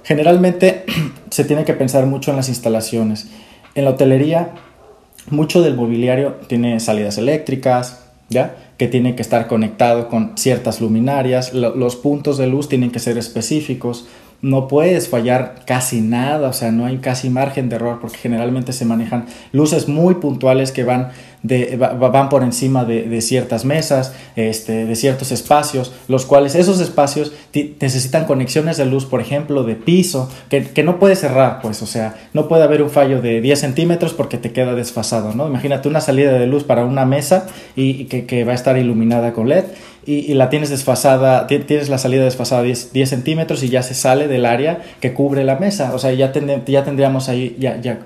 Generalmente 0.02 0.84
se 1.30 1.44
tiene 1.44 1.64
que 1.64 1.74
pensar 1.74 2.04
mucho 2.06 2.32
en 2.32 2.36
las 2.36 2.48
instalaciones. 2.48 3.28
En 3.76 3.84
la 3.84 3.90
hotelería, 3.90 4.50
mucho 5.30 5.62
del 5.62 5.76
mobiliario 5.76 6.34
tiene 6.48 6.80
salidas 6.80 7.16
eléctricas, 7.18 8.04
¿ya? 8.28 8.56
Que 8.76 8.88
tiene 8.88 9.14
que 9.14 9.22
estar 9.22 9.46
conectado 9.46 10.08
con 10.08 10.32
ciertas 10.36 10.80
luminarias, 10.80 11.52
los 11.52 11.96
puntos 11.96 12.38
de 12.38 12.46
luz 12.46 12.68
tienen 12.68 12.90
que 12.90 12.98
ser 12.98 13.18
específicos, 13.18 14.06
no 14.42 14.68
puedes 14.68 15.08
fallar 15.08 15.62
casi 15.66 16.02
nada, 16.02 16.48
o 16.48 16.52
sea, 16.52 16.70
no 16.70 16.84
hay 16.84 16.98
casi 16.98 17.30
margen 17.30 17.70
de 17.70 17.76
error 17.76 17.98
porque 18.00 18.18
generalmente 18.18 18.74
se 18.74 18.84
manejan 18.84 19.24
luces 19.52 19.88
muy 19.88 20.16
puntuales 20.16 20.70
que 20.70 20.84
van 20.84 21.12
van 21.44 22.30
por 22.30 22.42
encima 22.42 22.86
de, 22.86 23.20
ciertas 23.20 23.66
mesas, 23.66 24.14
este, 24.34 24.86
de 24.86 24.96
ciertos 24.96 25.30
espacios, 25.30 25.92
los 26.08 26.24
cuales 26.24 26.54
esos 26.54 26.80
espacios 26.80 27.32
necesitan 27.52 28.24
conexiones 28.24 28.78
de 28.78 28.86
luz, 28.86 29.04
por 29.04 29.20
ejemplo, 29.20 29.62
de 29.62 29.74
piso, 29.74 30.30
que, 30.48 30.82
no 30.82 30.98
puede 30.98 31.16
cerrar, 31.16 31.60
pues, 31.60 31.82
o 31.82 31.86
sea, 31.86 32.16
no 32.32 32.48
puede 32.48 32.64
haber 32.64 32.82
un 32.82 32.90
fallo 32.90 33.20
de 33.20 33.42
10 33.42 33.58
centímetros 33.58 34.14
porque 34.14 34.38
te 34.38 34.52
queda 34.52 34.74
desfasado, 34.74 35.34
¿no? 35.34 35.46
Imagínate 35.46 35.88
una 35.88 36.00
salida 36.00 36.32
de 36.32 36.46
luz 36.46 36.64
para 36.64 36.84
una 36.84 37.04
mesa 37.04 37.46
y, 37.76 38.06
que, 38.06 38.44
va 38.44 38.52
a 38.52 38.54
estar 38.54 38.78
iluminada 38.78 39.34
con 39.34 39.48
LED 39.48 39.64
y, 40.06 40.32
la 40.32 40.48
tienes 40.48 40.70
desfasada, 40.70 41.46
tienes 41.46 41.90
la 41.90 41.98
salida 41.98 42.24
desfasada 42.24 42.62
10, 42.62 42.92
10, 42.94 43.08
centímetros 43.08 43.62
y 43.62 43.68
ya 43.68 43.82
se 43.82 43.94
sale 43.94 44.28
del 44.28 44.46
área 44.46 44.82
que 45.00 45.12
cubre 45.12 45.44
la 45.44 45.56
mesa, 45.56 45.92
o 45.94 45.98
sea, 45.98 46.12
ya, 46.12 46.32
ya 46.66 46.84
tendríamos 46.84 47.28
ahí 47.28 47.56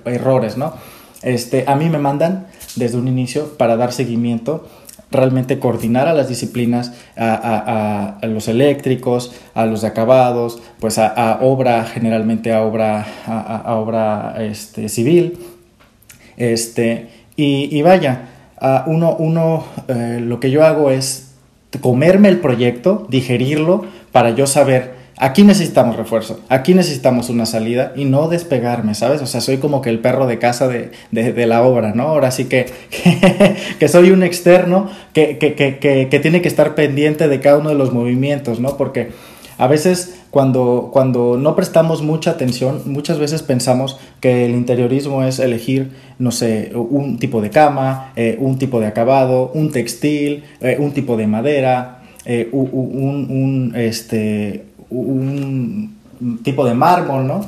errores, 0.04 0.56
¿no? 0.56 0.74
Este, 1.22 1.64
a 1.66 1.74
mí 1.74 1.88
me 1.88 1.98
mandan 1.98 2.46
desde 2.76 2.98
un 2.98 3.08
inicio 3.08 3.56
para 3.56 3.76
dar 3.76 3.92
seguimiento, 3.92 4.66
realmente 5.10 5.58
coordinar 5.58 6.08
a 6.08 6.12
las 6.12 6.28
disciplinas, 6.28 6.92
a, 7.16 8.18
los 8.22 8.48
eléctricos, 8.48 9.32
a 9.54 9.66
los 9.66 9.84
acabados, 9.84 10.60
pues 10.80 10.98
a, 10.98 11.38
obra, 11.40 11.84
generalmente 11.84 12.52
a 12.52 12.62
obra, 12.62 13.06
a, 13.26 13.74
obra 13.76 14.34
este, 14.38 14.88
civil. 14.88 15.38
Este, 16.36 17.08
y, 17.36 17.80
vaya, 17.82 18.28
uno, 18.86 19.16
uno 19.18 19.64
eh, 19.88 20.18
lo 20.20 20.40
que 20.40 20.50
yo 20.50 20.64
hago 20.64 20.90
es 20.90 21.32
comerme 21.80 22.28
el 22.28 22.40
proyecto, 22.40 23.06
digerirlo, 23.08 23.86
para 24.12 24.30
yo 24.30 24.46
saber 24.46 24.97
Aquí 25.20 25.42
necesitamos 25.42 25.96
refuerzo, 25.96 26.40
aquí 26.48 26.74
necesitamos 26.74 27.28
una 27.28 27.44
salida 27.44 27.92
y 27.96 28.04
no 28.04 28.28
despegarme, 28.28 28.94
¿sabes? 28.94 29.20
O 29.20 29.26
sea, 29.26 29.40
soy 29.40 29.58
como 29.58 29.82
que 29.82 29.90
el 29.90 29.98
perro 29.98 30.26
de 30.26 30.38
casa 30.38 30.68
de, 30.68 30.92
la 31.46 31.62
obra, 31.62 31.92
¿no? 31.92 32.04
Ahora 32.04 32.30
sí 32.30 32.44
que, 32.44 32.66
que, 33.80 33.88
soy 33.88 34.12
un 34.12 34.22
externo 34.22 34.88
que, 35.12 35.38
que, 35.38 36.18
tiene 36.20 36.40
que 36.40 36.48
estar 36.48 36.76
pendiente 36.76 37.26
de 37.26 37.40
cada 37.40 37.58
uno 37.58 37.70
de 37.70 37.74
los 37.74 37.92
movimientos, 37.92 38.60
¿no? 38.60 38.76
Porque 38.76 39.10
a 39.58 39.66
veces 39.66 40.20
cuando, 40.30 40.90
cuando 40.92 41.36
no 41.36 41.56
prestamos 41.56 42.00
mucha 42.00 42.30
atención, 42.30 42.82
muchas 42.86 43.18
veces 43.18 43.42
pensamos 43.42 43.98
que 44.20 44.44
el 44.44 44.52
interiorismo 44.52 45.24
es 45.24 45.40
elegir, 45.40 45.90
no 46.20 46.30
sé, 46.30 46.70
un 46.74 47.18
tipo 47.18 47.40
de 47.40 47.50
cama, 47.50 48.12
eh, 48.14 48.36
un 48.38 48.56
tipo 48.58 48.78
de 48.78 48.86
acabado, 48.86 49.50
un 49.52 49.72
textil, 49.72 50.44
eh, 50.60 50.76
un 50.78 50.92
tipo 50.92 51.16
de 51.16 51.26
madera, 51.26 52.02
eh, 52.24 52.48
un, 52.52 53.26
un, 53.30 53.72
este, 53.74 54.67
un 54.90 55.98
tipo 56.42 56.64
de 56.64 56.74
mármol, 56.74 57.26
¿no? 57.26 57.40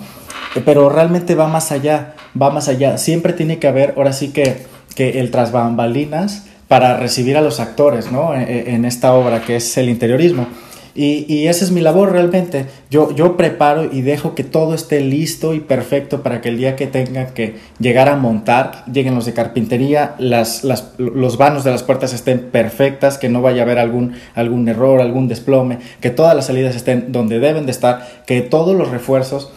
Pero 0.64 0.88
realmente 0.88 1.34
va 1.34 1.48
más 1.48 1.72
allá, 1.72 2.14
va 2.40 2.50
más 2.50 2.68
allá. 2.68 2.98
Siempre 2.98 3.32
tiene 3.32 3.58
que 3.58 3.68
haber, 3.68 3.94
ahora 3.96 4.12
sí 4.12 4.28
que, 4.32 4.66
que 4.94 5.20
el 5.20 5.30
tras 5.30 5.52
bambalinas 5.52 6.46
para 6.68 6.96
recibir 6.96 7.36
a 7.36 7.40
los 7.40 7.60
actores, 7.60 8.12
¿no? 8.12 8.34
E, 8.34 8.42
e, 8.42 8.74
en 8.74 8.84
esta 8.84 9.12
obra 9.12 9.42
que 9.42 9.56
es 9.56 9.76
el 9.76 9.88
interiorismo. 9.88 10.46
Y, 10.94 11.24
y 11.32 11.48
esa 11.48 11.64
es 11.64 11.70
mi 11.70 11.80
labor 11.80 12.12
realmente. 12.12 12.66
Yo, 12.90 13.14
yo 13.14 13.36
preparo 13.36 13.84
y 13.84 14.02
dejo 14.02 14.34
que 14.34 14.44
todo 14.44 14.74
esté 14.74 15.00
listo 15.00 15.54
y 15.54 15.60
perfecto 15.60 16.22
para 16.22 16.40
que 16.40 16.48
el 16.48 16.58
día 16.58 16.76
que 16.76 16.86
tenga 16.86 17.28
que 17.28 17.56
llegar 17.78 18.08
a 18.08 18.16
montar, 18.16 18.84
lleguen 18.92 19.14
los 19.14 19.26
de 19.26 19.32
carpintería, 19.32 20.14
las, 20.18 20.64
las, 20.64 20.92
los 20.98 21.36
vanos 21.36 21.64
de 21.64 21.70
las 21.70 21.82
puertas 21.82 22.12
estén 22.12 22.50
perfectas, 22.50 23.18
que 23.18 23.28
no 23.28 23.42
vaya 23.42 23.62
a 23.62 23.64
haber 23.64 23.78
algún, 23.78 24.14
algún 24.34 24.68
error, 24.68 25.00
algún 25.00 25.28
desplome, 25.28 25.78
que 26.00 26.10
todas 26.10 26.34
las 26.34 26.46
salidas 26.46 26.74
estén 26.74 27.12
donde 27.12 27.38
deben 27.38 27.66
de 27.66 27.72
estar, 27.72 28.24
que 28.26 28.40
todos 28.40 28.76
los 28.76 28.90
refuerzos 28.90 29.52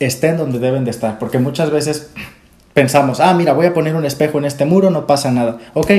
estén 0.00 0.36
donde 0.36 0.58
deben 0.58 0.84
de 0.84 0.90
estar. 0.90 1.18
Porque 1.18 1.38
muchas 1.38 1.70
veces 1.70 2.10
pensamos, 2.74 3.20
ah, 3.20 3.32
mira, 3.34 3.52
voy 3.52 3.66
a 3.66 3.74
poner 3.74 3.94
un 3.94 4.04
espejo 4.04 4.38
en 4.38 4.44
este 4.44 4.64
muro, 4.64 4.90
no 4.90 5.06
pasa 5.06 5.30
nada. 5.30 5.58
Ok, 5.74 5.90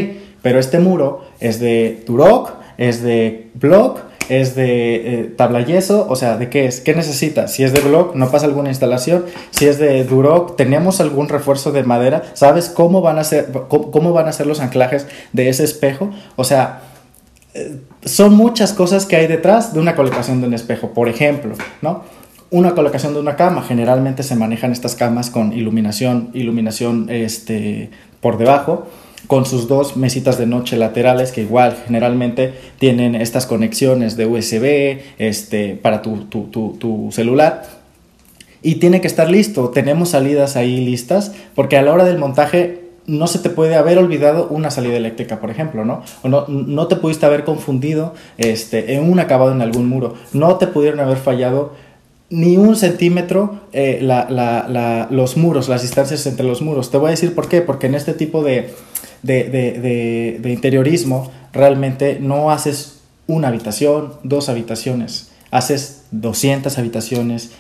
pero 0.42 0.60
este 0.60 0.80
muro 0.80 1.26
es 1.40 1.60
de 1.60 2.04
Duroc, 2.06 2.54
es 2.78 3.02
de 3.02 3.50
Block, 3.56 4.02
es 4.30 4.56
de 4.56 4.96
eh, 4.96 5.34
tabla 5.36 5.62
yeso, 5.62 6.08
o 6.10 6.16
sea, 6.16 6.38
¿de 6.38 6.50
qué 6.50 6.66
es? 6.66 6.82
¿Qué 6.82 6.96
necesita? 6.96 7.48
Si 7.48 7.64
es 7.64 7.74
de 7.74 7.82
block, 7.82 8.16
no 8.16 8.30
pasa 8.32 8.46
alguna 8.46 8.70
instalación. 8.70 9.26
Si 9.52 9.66
es 9.68 9.78
de 9.78 10.04
Duroc, 10.04 10.56
tenemos 10.56 11.00
algún 11.02 11.30
refuerzo 11.30 11.72
de 11.72 11.84
madera. 11.84 12.24
¿Sabes 12.34 12.70
cómo 12.70 13.02
van 13.02 13.20
a 13.20 13.24
ser, 13.24 13.52
cómo, 13.68 14.14
van 14.14 14.28
a 14.28 14.32
ser 14.32 14.48
los 14.48 14.60
anclajes 14.60 15.08
de 15.34 15.50
ese 15.50 15.64
espejo? 15.64 16.12
O 16.36 16.44
sea, 16.44 16.82
eh, 17.54 17.78
son 18.04 18.34
muchas 18.34 18.74
cosas 18.74 19.06
que 19.06 19.16
hay 19.16 19.28
detrás 19.28 19.74
de 19.74 19.80
una 19.80 19.96
colocación 19.96 20.42
de 20.42 20.48
un 20.48 20.54
espejo. 20.54 20.90
Por 20.90 21.08
ejemplo, 21.10 21.56
¿no? 21.82 22.04
Una 22.50 22.74
colocación 22.74 23.14
de 23.14 23.20
una 23.20 23.36
cama. 23.36 23.64
Generalmente 23.64 24.24
se 24.24 24.36
manejan 24.36 24.72
estas 24.72 24.96
camas 24.96 25.30
con 25.30 25.54
iluminación, 25.54 26.30
iluminación 26.34 27.10
este, 27.10 27.92
por 28.22 28.38
debajo 28.38 28.88
con 29.28 29.46
sus 29.46 29.68
dos 29.68 29.98
mesitas 29.98 30.38
de 30.38 30.46
noche 30.46 30.78
laterales 30.78 31.32
que 31.32 31.42
igual 31.42 31.78
generalmente 31.86 32.54
tienen 32.80 33.16
estas 33.16 33.46
conexiones 33.46 34.18
de 34.18 34.26
USB 34.26 35.00
este, 35.18 35.76
para 35.76 36.02
tu, 36.02 36.26
tu, 36.26 36.48
tu, 36.48 37.10
celular 37.12 37.64
y 38.62 38.76
tiene 38.76 39.02
que 39.02 39.08
estar 39.08 39.30
listo. 39.30 39.70
Tenemos 39.70 40.10
salidas 40.10 40.56
ahí 40.56 40.84
listas 40.84 41.34
porque 41.54 41.78
a 41.78 41.82
la 41.82 41.94
hora 41.94 42.04
del 42.04 42.18
montaje 42.18 42.86
no 43.08 43.28
se 43.28 43.40
te 43.40 43.50
puede 43.50 43.76
haber 43.76 44.00
olvidado 44.00 44.48
una 44.50 44.72
salida 44.72 44.98
eléctrica, 44.98 45.40
por 45.40 45.52
ejemplo, 45.52 45.86
¿no? 45.86 46.02
O 46.24 46.28
no, 46.28 46.46
no 46.48 46.88
te 46.88 46.96
pudiste 46.96 47.26
haber 47.26 47.44
confundido 47.44 48.16
este, 48.38 48.96
en 48.96 49.10
un 49.10 49.20
acabado 49.20 49.52
en 49.52 49.62
algún 49.62 49.88
muro. 49.88 50.16
No 50.34 50.56
te 50.56 50.66
pudieron 50.66 51.00
haber 51.00 51.18
fallado 51.18 51.74
ni 52.30 52.58
un 52.58 52.76
centímetro 52.76 53.62
eh, 53.72 54.00
la, 54.02 54.28
la, 54.30 55.08
los 55.12 55.38
muros, 55.38 55.70
las 55.70 55.84
distancias 55.84 56.26
entre 56.26 56.46
los 56.46 56.62
muros. 56.62 56.90
Te 56.90 56.98
voy 56.98 57.08
a 57.08 57.12
decir 57.12 57.36
por 57.36 57.48
qué. 57.48 57.62
Porque 57.62 57.88
en 57.88 57.96
este 57.96 58.14
tipo 58.14 58.44
de, 58.44 58.74
de, 59.26 60.42
interiorismo, 60.46 61.32
realmente 61.54 62.20
no 62.20 62.52
haces 62.52 63.02
una 63.28 63.48
habitación, 63.48 64.14
dos 64.24 64.50
habitaciones, 64.50 65.32
haces 65.52 66.04
200 66.12 66.78
habitaciones, 66.78 67.52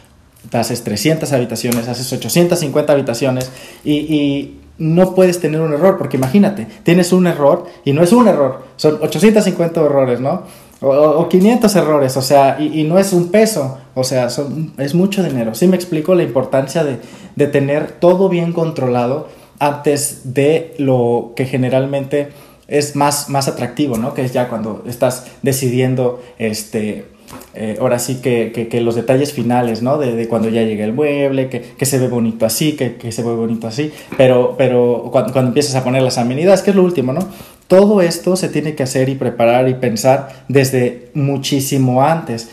haces 0.52 0.84
300 0.84 1.32
habitaciones, 1.34 1.88
haces 1.88 2.12
850 2.12 2.94
habitaciones 2.94 3.52
y, 3.84 4.60
no 4.78 5.16
puedes 5.16 5.40
tener 5.40 5.62
un 5.62 5.72
error, 5.72 5.98
porque 5.98 6.18
imagínate, 6.18 6.68
tienes 6.84 7.14
un 7.14 7.28
error 7.28 7.64
y 7.86 7.94
no 7.94 8.04
es 8.04 8.12
un 8.12 8.28
error, 8.28 8.66
son 8.76 8.98
850 9.02 9.80
errores, 9.80 10.20
¿no? 10.20 10.42
O, 10.82 11.30
500 11.30 11.74
errores, 11.78 12.18
o 12.18 12.22
sea, 12.22 12.58
y, 12.60 12.84
no 12.84 13.00
es 13.00 13.14
un 13.14 13.32
peso, 13.32 13.78
o 13.94 14.04
sea, 14.04 14.30
son, 14.30 14.74
es 14.78 14.94
mucho 14.94 15.24
dinero. 15.24 15.56
Sí 15.56 15.68
me 15.68 15.78
explico 15.78 16.14
la 16.14 16.24
importancia 16.24 16.84
de, 16.84 17.00
de 17.38 17.48
tener 17.48 17.94
todo 17.94 18.28
bien 18.28 18.52
controlado 18.52 19.30
antes 19.60 20.34
de 20.34 20.74
lo 20.78 21.34
que 21.36 21.46
generalmente 21.46 22.30
es 22.68 22.96
más, 22.96 23.30
más 23.30 23.48
atractivo, 23.48 23.98
¿no? 23.98 24.14
Que 24.14 24.24
es 24.24 24.34
ya 24.34 24.50
cuando 24.50 24.84
estás 24.88 25.28
decidiendo, 25.42 26.22
este, 26.40 27.06
eh, 27.54 27.78
ahora 27.80 28.00
sí 28.00 28.16
que, 28.22 28.52
que, 28.70 28.82
los 28.82 28.96
detalles 28.96 29.34
finales, 29.34 29.82
¿no? 29.82 29.98
De, 29.98 30.28
cuando 30.28 30.50
ya 30.50 30.64
llega 30.64 30.84
el 30.84 30.94
mueble, 30.94 31.50
que, 31.50 31.62
que 31.62 31.86
se 31.86 32.00
ve 32.00 32.08
bonito 32.08 32.46
así, 32.46 32.74
que, 32.74 33.12
se 33.12 33.24
ve 33.24 33.36
bonito 33.36 33.68
así, 33.68 33.92
pero, 34.18 34.56
pero 34.58 35.10
cuando, 35.12 35.32
cuando, 35.32 35.50
empiezas 35.50 35.76
a 35.76 35.84
poner 35.84 36.02
las 36.02 36.18
amenidades, 36.18 36.62
que 36.62 36.72
es 36.72 36.76
lo 36.76 36.84
último, 36.84 37.14
¿no? 37.14 37.28
Todo 37.68 38.02
esto 38.02 38.36
se 38.36 38.50
tiene 38.50 38.76
que 38.76 38.84
hacer 38.84 39.10
y 39.10 39.16
preparar 39.16 39.68
y 39.70 39.76
pensar 39.76 40.46
desde 40.48 41.10
muchísimo 41.14 42.04
antes. 42.04 42.50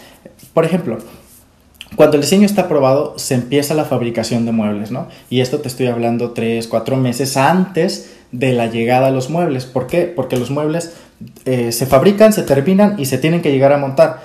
Por 0.54 0.64
ejemplo, 0.64 0.98
cuando 1.96 2.16
el 2.16 2.22
diseño 2.22 2.46
está 2.46 2.62
aprobado, 2.62 3.14
se 3.18 3.34
empieza 3.34 3.74
la 3.74 3.84
fabricación 3.84 4.46
de 4.46 4.52
muebles, 4.52 4.90
¿no? 4.90 5.08
Y 5.28 5.40
esto 5.40 5.60
te 5.60 5.68
estoy 5.68 5.88
hablando 5.88 6.30
tres, 6.30 6.66
cuatro 6.66 6.96
meses 6.96 7.36
antes 7.36 8.14
de 8.32 8.52
la 8.52 8.66
llegada 8.66 9.08
a 9.08 9.10
los 9.10 9.28
muebles. 9.28 9.66
¿Por 9.66 9.86
qué? 9.86 10.04
Porque 10.04 10.36
los 10.36 10.50
muebles 10.50 10.94
eh, 11.44 11.70
se 11.72 11.86
fabrican, 11.86 12.32
se 12.32 12.42
terminan 12.42 12.98
y 12.98 13.06
se 13.06 13.18
tienen 13.18 13.42
que 13.42 13.52
llegar 13.52 13.72
a 13.72 13.78
montar. 13.78 14.20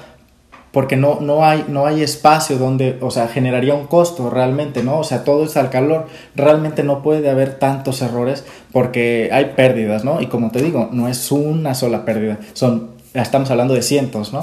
Porque 0.71 0.95
no, 0.95 1.19
no, 1.21 1.43
hay, 1.45 1.65
no 1.67 1.85
hay 1.85 2.03
espacio 2.03 2.57
donde, 2.57 2.97
o 3.01 3.09
sea, 3.09 3.27
generaría 3.27 3.73
un 3.73 3.87
costo 3.87 4.29
realmente, 4.29 4.83
¿no? 4.83 4.99
O 4.99 5.03
sea, 5.03 5.23
todo 5.23 5.45
es 5.45 5.57
al 5.57 5.69
calor. 5.69 6.07
Realmente 6.35 6.83
no 6.83 7.01
puede 7.01 7.29
haber 7.29 7.57
tantos 7.57 8.01
errores 8.01 8.45
porque 8.71 9.29
hay 9.31 9.53
pérdidas, 9.55 10.05
¿no? 10.05 10.21
Y 10.21 10.27
como 10.27 10.51
te 10.51 10.61
digo, 10.61 10.89
no 10.91 11.07
es 11.07 11.31
una 11.31 11.73
sola 11.73 12.05
pérdida, 12.05 12.37
son, 12.53 12.91
estamos 13.13 13.49
hablando 13.49 13.73
de 13.73 13.81
cientos, 13.81 14.33
¿no? 14.33 14.41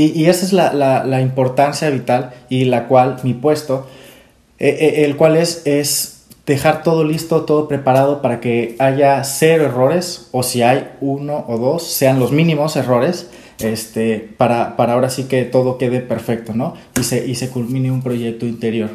Y, 0.00 0.26
esa 0.26 0.46
es 0.46 0.52
la, 0.52 1.20
importancia 1.20 1.90
vital 1.90 2.30
y 2.48 2.66
la 2.66 2.86
cual 2.86 3.16
mi 3.24 3.34
puesto, 3.34 3.88
eh, 4.60 4.68
eh, 4.80 5.04
el 5.04 5.16
cual 5.16 5.36
es, 5.36 5.62
es 5.64 6.22
dejar 6.46 6.84
todo 6.84 7.02
listo, 7.02 7.42
todo 7.42 7.66
preparado 7.66 8.22
para 8.22 8.38
que 8.38 8.76
haya 8.78 9.24
cero 9.24 9.64
errores 9.64 10.28
o 10.30 10.44
si 10.44 10.62
hay 10.62 10.88
uno 11.00 11.44
o 11.48 11.58
dos, 11.58 11.84
sean 11.84 12.20
los 12.20 12.30
mínimos 12.30 12.76
errores, 12.76 13.28
este, 13.58 14.20
para, 14.36 14.76
para 14.76 14.92
ahora 14.92 15.10
sí 15.10 15.24
que 15.24 15.42
todo 15.42 15.78
quede 15.78 15.98
perfecto, 15.98 16.54
¿no? 16.54 16.74
Y 16.96 17.02
se, 17.02 17.26
y 17.26 17.34
se 17.34 17.50
culmine 17.50 17.90
un 17.90 18.02
proyecto 18.02 18.46
interior. 18.46 18.90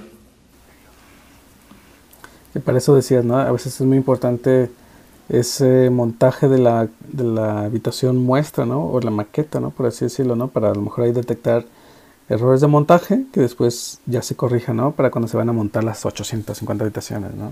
Y 2.56 2.60
para 2.60 2.78
eso 2.78 2.96
decías, 2.96 3.26
¿no? 3.26 3.38
A 3.38 3.52
veces 3.52 3.74
es 3.74 3.86
muy 3.86 3.98
importante 3.98 4.70
ese 5.30 5.90
montaje 5.90 6.48
de 6.48 6.58
la, 6.58 6.88
de 7.08 7.24
la 7.24 7.62
habitación 7.62 8.18
muestra, 8.18 8.66
¿no? 8.66 8.86
O 8.86 9.00
la 9.00 9.12
maqueta, 9.12 9.60
¿no? 9.60 9.70
Por 9.70 9.86
así 9.86 10.06
decirlo, 10.06 10.36
¿no? 10.36 10.50
Para 10.50 10.72
a 10.72 10.76
lo 10.76 10.82
mejor 10.82 11.06
ahí 11.06 11.12
detectar 11.12 11.66
errores 12.30 12.62
de 12.62 12.68
montaje 12.68 13.26
que 13.32 13.42
después 13.42 14.00
ya 14.06 14.22
se 14.22 14.36
corrijan, 14.36 14.78
¿no? 14.78 14.92
Para 14.92 15.12
cuando 15.12 15.28
se 15.28 15.38
van 15.38 15.50
a 15.50 15.54
montar 15.54 15.84
las 15.84 16.06
850 16.06 16.84
habitaciones, 16.84 17.34
¿no? 17.36 17.52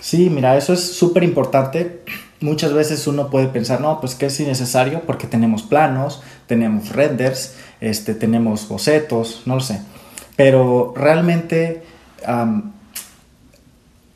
Sí, 0.00 0.28
mira, 0.28 0.56
eso 0.56 0.74
es 0.74 0.80
súper 0.80 1.22
importante. 1.22 2.02
Muchas 2.40 2.74
veces 2.74 3.06
uno 3.06 3.30
puede 3.30 3.46
pensar, 3.46 3.80
no, 3.80 4.00
pues 4.00 4.14
que 4.14 4.26
es 4.26 4.38
innecesario 4.38 5.00
porque 5.06 5.26
tenemos 5.26 5.62
planos, 5.62 6.22
tenemos 6.46 6.90
renders, 6.90 7.54
este, 7.80 8.14
tenemos 8.14 8.68
bocetos, 8.68 9.42
no 9.46 9.54
lo 9.54 9.60
sé. 9.62 9.80
Pero 10.36 10.92
realmente, 10.94 11.84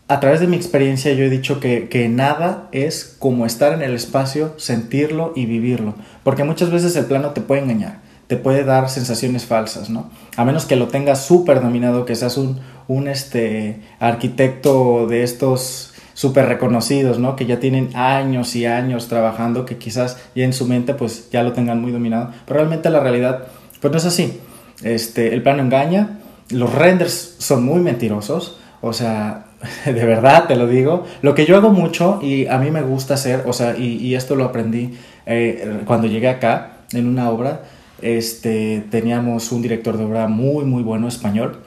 a 0.08 0.20
través 0.20 0.40
de 0.40 0.46
mi 0.46 0.56
experiencia, 0.56 1.12
yo 1.12 1.24
he 1.24 1.30
dicho 1.30 1.60
que, 1.60 1.88
que, 1.90 2.08
nada 2.08 2.68
es 2.72 3.16
como 3.18 3.44
estar 3.44 3.74
en 3.74 3.82
el 3.82 3.94
espacio, 3.94 4.54
sentirlo 4.56 5.34
y 5.36 5.44
vivirlo. 5.44 5.94
Porque 6.24 6.44
muchas 6.44 6.70
veces 6.70 6.96
el 6.96 7.04
plano 7.04 7.30
te 7.30 7.42
puede 7.42 7.60
engañar, 7.60 8.00
te 8.26 8.38
puede 8.38 8.64
dar 8.64 8.88
sensaciones 8.88 9.44
falsas, 9.44 9.90
¿no? 9.90 10.10
A 10.36 10.46
menos 10.46 10.64
que 10.64 10.76
lo 10.76 10.88
tengas 10.88 11.26
súper 11.26 11.60
dominado, 11.60 12.06
que 12.06 12.16
seas 12.16 12.38
un, 12.38 12.58
un 12.88 13.06
este, 13.06 13.80
arquitecto 14.00 15.06
de 15.06 15.22
estos 15.22 15.92
súper 16.14 16.46
reconocidos, 16.46 17.18
¿no? 17.18 17.36
Que 17.36 17.44
ya 17.44 17.60
tienen 17.60 17.90
años 17.94 18.56
y 18.56 18.64
años 18.64 19.08
trabajando, 19.08 19.66
que 19.66 19.76
quizás 19.76 20.16
ya 20.34 20.44
en 20.44 20.54
su 20.54 20.66
mente 20.66 20.94
pues 20.94 21.28
ya 21.30 21.42
lo 21.42 21.52
tengan 21.52 21.82
muy 21.82 21.92
dominado. 21.92 22.32
Pero 22.46 22.60
realmente 22.60 22.88
la 22.88 23.00
realidad 23.00 23.48
pues 23.80 23.92
no 23.92 23.98
es 23.98 24.06
así. 24.06 24.40
Este, 24.82 25.34
el 25.34 25.42
plano 25.42 25.62
engaña, 25.62 26.18
los 26.48 26.74
renders 26.74 27.36
son 27.38 27.62
muy 27.64 27.80
mentirosos, 27.80 28.58
o 28.80 28.92
sea, 28.92 29.47
de 29.84 30.04
verdad 30.04 30.46
te 30.46 30.56
lo 30.56 30.66
digo. 30.66 31.04
Lo 31.22 31.34
que 31.34 31.46
yo 31.46 31.56
hago 31.56 31.70
mucho 31.70 32.20
y 32.22 32.46
a 32.46 32.58
mí 32.58 32.70
me 32.70 32.82
gusta 32.82 33.14
hacer, 33.14 33.44
o 33.46 33.52
sea, 33.52 33.76
y, 33.76 34.14
esto 34.14 34.36
lo 34.36 34.44
aprendí 34.44 34.96
eh, 35.26 35.82
cuando 35.84 36.06
llegué 36.06 36.28
acá 36.28 36.78
en 36.92 37.06
una 37.06 37.30
obra, 37.30 37.62
este, 38.00 38.84
teníamos 38.90 39.50
un 39.52 39.62
director 39.62 39.96
de 39.96 40.04
obra 40.04 40.28
muy, 40.28 40.64
muy 40.64 40.82
bueno 40.82 41.08
español, 41.08 41.58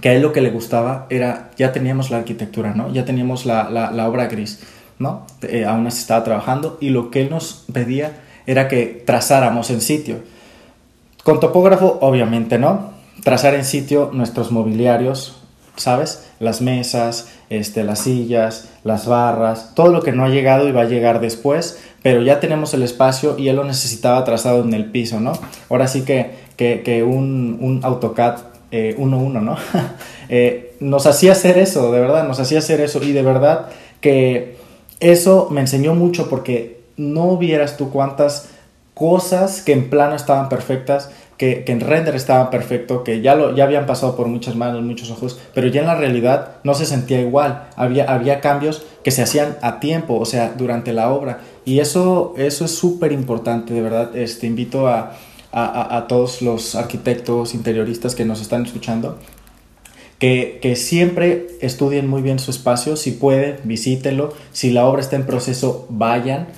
que 0.00 0.08
a 0.08 0.14
él 0.14 0.22
lo 0.22 0.32
que 0.32 0.40
le 0.40 0.50
gustaba 0.50 1.06
era, 1.10 1.50
ya 1.56 1.72
teníamos 1.72 2.10
la 2.10 2.18
arquitectura, 2.18 2.74
¿no? 2.74 2.92
Ya 2.92 3.04
teníamos 3.04 3.44
la, 3.44 3.70
la, 3.70 4.08
obra 4.08 4.26
gris, 4.26 4.60
¿no? 4.98 5.26
Eh, 5.42 5.64
aún 5.64 5.86
así 5.86 6.00
estaba 6.00 6.24
trabajando 6.24 6.78
y 6.80 6.90
lo 6.90 7.10
que 7.10 7.22
él 7.22 7.30
nos 7.30 7.64
pedía 7.72 8.22
era 8.46 8.68
que 8.68 9.02
trazáramos 9.04 9.70
en 9.70 9.80
sitio 9.80 10.18
con 11.24 11.40
topógrafo, 11.40 11.98
obviamente, 12.00 12.58
¿no? 12.58 12.90
Trazar 13.22 13.54
en 13.54 13.64
sitio 13.64 14.10
nuestros 14.12 14.50
mobiliarios, 14.50 15.39
¿sabes? 15.76 16.26
Las 16.38 16.60
mesas, 16.60 17.28
este, 17.48 17.84
las 17.84 18.00
sillas, 18.00 18.68
las 18.84 19.06
barras, 19.06 19.72
todo 19.74 19.88
lo 19.88 20.02
que 20.02 20.12
no 20.12 20.24
ha 20.24 20.28
llegado 20.28 20.68
y 20.68 20.72
va 20.72 20.82
a 20.82 20.86
llegar 20.86 21.20
después, 21.20 21.80
pero 22.02 22.22
ya 22.22 22.40
tenemos 22.40 22.74
el 22.74 22.82
espacio 22.82 23.38
y 23.38 23.48
él 23.48 23.56
lo 23.56 23.64
necesitaba 23.64 24.24
trazado 24.24 24.62
en 24.62 24.74
el 24.74 24.86
piso, 24.90 25.20
¿no? 25.20 25.32
Ahora 25.68 25.86
sí 25.86 26.02
que, 26.02 26.32
que, 26.56 27.02
un, 27.02 27.58
un, 27.60 27.80
AutoCAD 27.82 28.36
1.1, 28.70 28.72
eh, 28.72 29.40
¿no? 29.40 29.56
Eh, 30.32 30.76
nos 30.78 31.06
hacía 31.06 31.32
hacer 31.32 31.58
eso, 31.58 31.90
de 31.90 31.98
verdad, 31.98 32.28
nos 32.28 32.38
hacía 32.38 32.60
hacer 32.60 32.80
eso 32.80 33.02
y 33.02 33.10
de 33.10 33.22
verdad 33.22 33.66
que 34.00 34.56
eso 35.00 35.48
me 35.50 35.60
enseñó 35.60 35.96
mucho 35.96 36.28
porque 36.28 36.82
no 36.96 37.36
vieras 37.36 37.76
tú 37.76 37.90
cuántas 37.90 38.48
cosas 38.94 39.62
que 39.62 39.72
en 39.72 39.90
plano 39.90 40.14
estaban 40.14 40.48
perfectas, 40.48 41.10
que, 41.40 41.64
en 41.68 41.80
render 41.80 42.14
estaban 42.14 42.50
perfecto, 42.50 43.02
que 43.02 43.22
ya, 43.22 43.34
lo, 43.34 43.56
ya 43.56 43.64
habían 43.64 43.86
pasado 43.86 44.14
por 44.14 44.28
muchas 44.28 44.56
manos, 44.56 44.82
muchos 44.82 45.10
ojos, 45.10 45.40
pero 45.54 45.68
ya 45.68 45.80
en 45.80 45.86
la 45.86 45.94
realidad 45.94 46.56
no 46.64 46.74
se 46.74 46.84
sentía 46.84 47.18
igual. 47.18 47.66
Había, 47.76 48.12
había 48.12 48.42
cambios 48.42 48.82
que 49.02 49.10
se 49.10 49.22
hacían 49.22 49.56
a 49.62 49.80
tiempo, 49.80 50.18
o 50.18 50.26
sea, 50.26 50.52
durante 50.54 50.92
la 50.92 51.10
obra. 51.10 51.40
Y 51.64 51.78
eso, 51.78 52.34
eso 52.36 52.66
es 52.66 52.74
súper 52.74 53.12
importante, 53.12 53.72
de 53.72 53.80
verdad. 53.80 54.14
Este, 54.14 54.46
invito 54.46 54.86
a, 54.86 55.16
a, 55.50 56.04
todos 56.08 56.42
los 56.42 56.74
arquitectos 56.74 57.54
interioristas 57.54 58.14
que 58.14 58.26
nos 58.26 58.42
están 58.42 58.66
escuchando 58.66 59.18
que, 60.18 60.58
que, 60.60 60.76
siempre 60.76 61.46
estudien 61.62 62.06
muy 62.06 62.20
bien 62.20 62.38
su 62.38 62.50
espacio, 62.50 62.96
si 62.96 63.12
pueden, 63.12 63.56
visítenlo, 63.64 64.34
si 64.52 64.70
la 64.70 64.84
obra 64.84 65.00
está 65.00 65.16
en 65.16 65.24
proceso, 65.24 65.86
vayan, 65.88 66.48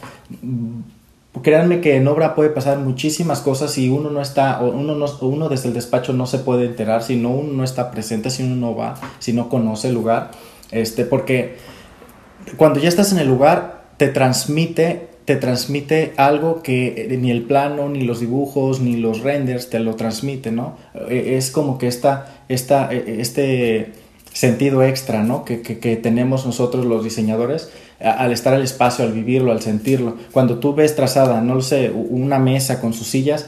Créanme 1.41 1.81
que 1.81 1.97
en 1.97 2.07
obra 2.09 2.35
puede 2.35 2.51
pasar 2.51 2.79
muchísimas 2.79 3.41
cosas 3.41 3.73
si 3.73 3.89
uno 3.89 4.11
no 4.11 4.21
está, 4.21 4.61
o 4.61 4.71
uno, 4.71 4.95
no, 4.95 5.07
uno 5.23 5.49
desde 5.49 5.69
el 5.69 5.75
despacho 5.75 6.13
no 6.13 6.27
se 6.27 6.39
puede 6.39 6.67
enterar, 6.67 7.03
si 7.03 7.17
no 7.17 7.31
uno 7.31 7.55
no 7.55 7.65
está 7.65 7.91
presente, 7.91 8.29
si 8.29 8.43
uno 8.43 8.55
no 8.55 8.77
va, 8.77 8.95
si 9.19 9.33
no 9.33 9.49
conoce 9.49 9.89
el 9.89 9.95
lugar, 9.95 10.31
este, 10.71 11.07
porque 11.07 11.57
cuando 12.59 12.81
ya 12.81 12.89
estás 12.89 13.13
en 13.13 13.19
el 13.19 13.29
lugar 13.29 13.85
te 13.97 14.09
transmite, 14.09 15.09
te 15.25 15.37
transmite 15.37 16.13
algo 16.17 16.63
que 16.63 17.17
ni 17.19 17.31
el 17.31 17.43
plano, 17.43 17.89
ni 17.89 18.03
los 18.03 18.21
dibujos, 18.21 18.81
ni 18.81 18.97
los 18.97 19.21
renders 19.21 19.71
te 19.71 19.79
lo 19.79 19.95
transmiten, 19.95 20.57
¿no? 20.57 20.77
E, 21.09 21.37
es 21.37 21.51
como 21.51 21.79
que 21.79 21.87
esta, 21.87 22.43
esta, 22.49 22.93
e, 22.93 23.21
este 23.21 23.93
sentido 24.33 24.83
extra, 24.83 25.23
¿no? 25.23 25.45
Que, 25.45 25.63
que 25.63 25.97
tenemos 25.97 26.45
nosotros 26.45 26.85
los 26.85 27.05
diseñadores 27.05 27.71
al 28.03 28.33
estar 28.33 28.55
al 28.55 28.63
espacio, 28.63 29.05
al 29.05 29.13
vivirlo, 29.13 29.53
al 29.53 29.61
sentirlo. 29.61 30.17
Cuando 30.33 30.59
tú 30.59 30.75
ves 30.75 30.97
trazada, 30.97 31.41
no 31.41 31.55
lo 31.55 31.63
sé, 31.63 31.91
una 31.91 32.39
mesa 32.39 32.81
con 32.81 32.93
sus 32.93 33.07
sillas, 33.07 33.47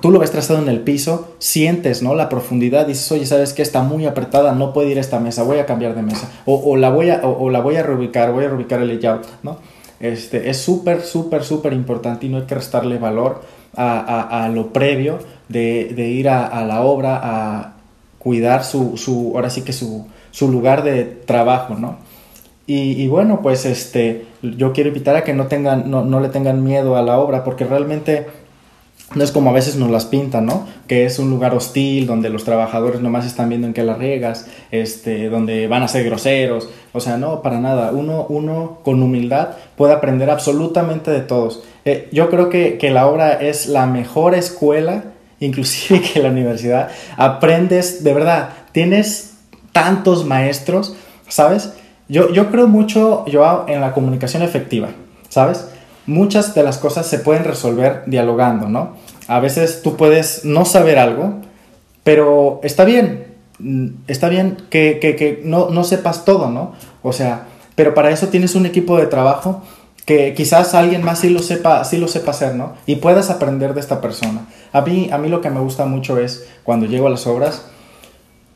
tú 0.00 0.10
lo 0.10 0.18
ves 0.18 0.30
trazado 0.30 0.60
en 0.60 0.68
el 0.68 0.80
piso, 0.80 1.34
sientes, 1.38 2.02
¿no? 2.02 2.14
La 2.14 2.28
profundidad, 2.28 2.86
dices, 2.86 3.10
oye, 3.12 3.26
¿sabes 3.26 3.52
qué? 3.52 3.62
Está 3.62 3.82
muy 3.82 4.06
apretada, 4.06 4.52
no 4.52 4.72
puede 4.72 4.90
ir 4.90 4.98
a 4.98 5.00
esta 5.00 5.20
mesa, 5.20 5.42
voy 5.42 5.58
a 5.58 5.66
cambiar 5.66 5.94
de 5.94 6.02
mesa. 6.02 6.30
O, 6.46 6.76
la, 6.76 6.90
voy 6.90 7.10
a, 7.10 7.20
o, 7.22 7.50
la 7.50 7.60
voy 7.60 7.76
a 7.76 7.82
reubicar, 7.82 8.32
voy 8.32 8.44
a 8.44 8.48
reubicar 8.48 8.80
el 8.80 8.88
layout, 8.88 9.26
¿no? 9.42 9.58
Este, 9.98 10.48
es 10.48 10.56
súper, 10.58 11.02
súper, 11.02 11.44
súper 11.44 11.72
importante 11.74 12.26
y 12.26 12.30
no 12.30 12.38
hay 12.38 12.44
que 12.44 12.54
restarle 12.54 12.98
valor 12.98 13.42
a, 13.76 14.50
lo 14.52 14.72
previo 14.72 15.18
de, 15.48 15.90
ir 15.90 16.28
a, 16.28 16.64
la 16.64 16.82
obra, 16.82 17.20
a 17.22 17.74
cuidar 18.18 18.64
su, 18.64 18.96
su 18.96 19.32
ahora 19.34 19.50
sí 19.50 19.62
que 19.62 19.72
su, 19.72 20.06
su 20.30 20.50
lugar 20.50 20.82
de 20.82 21.04
trabajo, 21.04 21.74
¿no? 21.74 22.09
Y, 22.72 23.08
bueno, 23.08 23.40
pues 23.42 23.66
este, 23.66 24.26
yo 24.42 24.72
quiero 24.72 24.90
invitar 24.90 25.16
a 25.16 25.24
que 25.24 25.34
no, 25.34 25.48
tengan, 25.48 25.90
no, 25.90 26.20
le 26.20 26.28
tengan 26.28 26.62
miedo 26.62 26.94
a 26.94 27.02
la 27.02 27.18
obra, 27.18 27.42
porque 27.42 27.64
realmente 27.64 28.28
no 29.12 29.24
es 29.24 29.32
como 29.32 29.50
a 29.50 29.52
veces 29.52 29.74
nos 29.74 29.90
las 29.90 30.04
pintan, 30.04 30.46
¿no? 30.46 30.68
Que 30.86 31.04
es 31.04 31.18
un 31.18 31.30
lugar 31.30 31.52
hostil 31.52 32.06
donde 32.06 32.28
los 32.30 32.44
trabajadores 32.44 33.00
nomás 33.00 33.26
están 33.26 33.48
viendo 33.48 33.66
en 33.66 33.72
qué 33.72 33.82
las 33.82 33.98
riegas, 33.98 34.46
este, 34.70 35.28
donde 35.30 35.66
van 35.66 35.82
a 35.82 35.88
ser 35.88 36.04
groseros. 36.04 36.68
O 36.92 37.00
sea, 37.00 37.16
no, 37.16 37.42
para 37.42 37.58
nada. 37.58 37.90
Uno, 37.90 38.24
uno 38.28 38.78
con 38.84 39.02
humildad 39.02 39.48
puede 39.74 39.92
aprender 39.92 40.30
absolutamente 40.30 41.10
de 41.10 41.22
todos. 41.22 41.64
Eh, 41.84 42.08
yo 42.12 42.30
creo 42.30 42.50
que, 42.50 42.78
que 42.78 42.90
la 42.90 43.08
obra 43.08 43.32
es 43.32 43.66
la 43.66 43.86
mejor 43.86 44.36
escuela, 44.36 45.06
inclusive 45.40 46.02
que 46.02 46.22
la 46.22 46.28
universidad. 46.28 46.88
Aprendes, 47.16 48.04
de 48.04 48.14
verdad, 48.14 48.50
tienes 48.70 49.38
tantos 49.72 50.24
maestros, 50.24 50.94
¿sabes? 51.26 51.72
Yo, 52.10 52.50
creo 52.50 52.66
mucho, 52.66 53.24
Joao, 53.30 53.66
en 53.68 53.80
la 53.80 53.92
comunicación 53.92 54.42
efectiva, 54.42 54.88
¿sabes? 55.28 55.68
Muchas 56.06 56.54
de 56.54 56.64
las 56.64 56.78
cosas 56.78 57.06
se 57.06 57.20
pueden 57.20 57.44
resolver 57.44 58.02
dialogando, 58.06 58.68
¿no? 58.68 58.96
A 59.28 59.38
veces 59.38 59.80
tú 59.82 59.96
puedes 59.96 60.44
no 60.44 60.64
saber 60.64 60.98
algo, 60.98 61.34
pero 62.02 62.58
está 62.64 62.84
bien, 62.84 63.26
mm, 63.60 63.86
está 64.08 64.28
bien 64.28 64.56
que 64.70 65.40
no, 65.44 65.70
no 65.70 65.84
sepas 65.84 66.24
todo, 66.24 66.50
¿no? 66.50 66.72
O 67.02 67.12
sea, 67.12 67.46
pero 67.76 67.94
para 67.94 68.10
eso 68.10 68.28
tienes 68.28 68.56
un 68.56 68.66
equipo 68.66 68.98
de 68.98 69.06
trabajo 69.06 69.62
que 70.04 70.34
quizás 70.34 70.74
alguien 70.74 71.04
más 71.04 71.20
sí 71.20 71.30
lo 71.30 71.38
sepa, 71.38 71.84
sí 71.84 71.96
lo 71.96 72.08
sepa 72.08 72.32
hacer, 72.32 72.56
¿no? 72.56 72.74
Y 72.86 72.96
puedas 72.96 73.30
aprender 73.30 73.74
de 73.74 73.80
esta 73.80 74.00
persona. 74.00 74.46
A 74.72 74.80
mí, 74.80 75.08
a 75.12 75.18
mí 75.18 75.28
lo 75.28 75.40
que 75.40 75.50
me 75.50 75.60
gusta 75.60 75.86
mucho 75.86 76.18
es 76.18 76.48
cuando 76.64 76.86
llego 76.86 77.06
a 77.06 77.10
las 77.10 77.28
obras, 77.28 77.66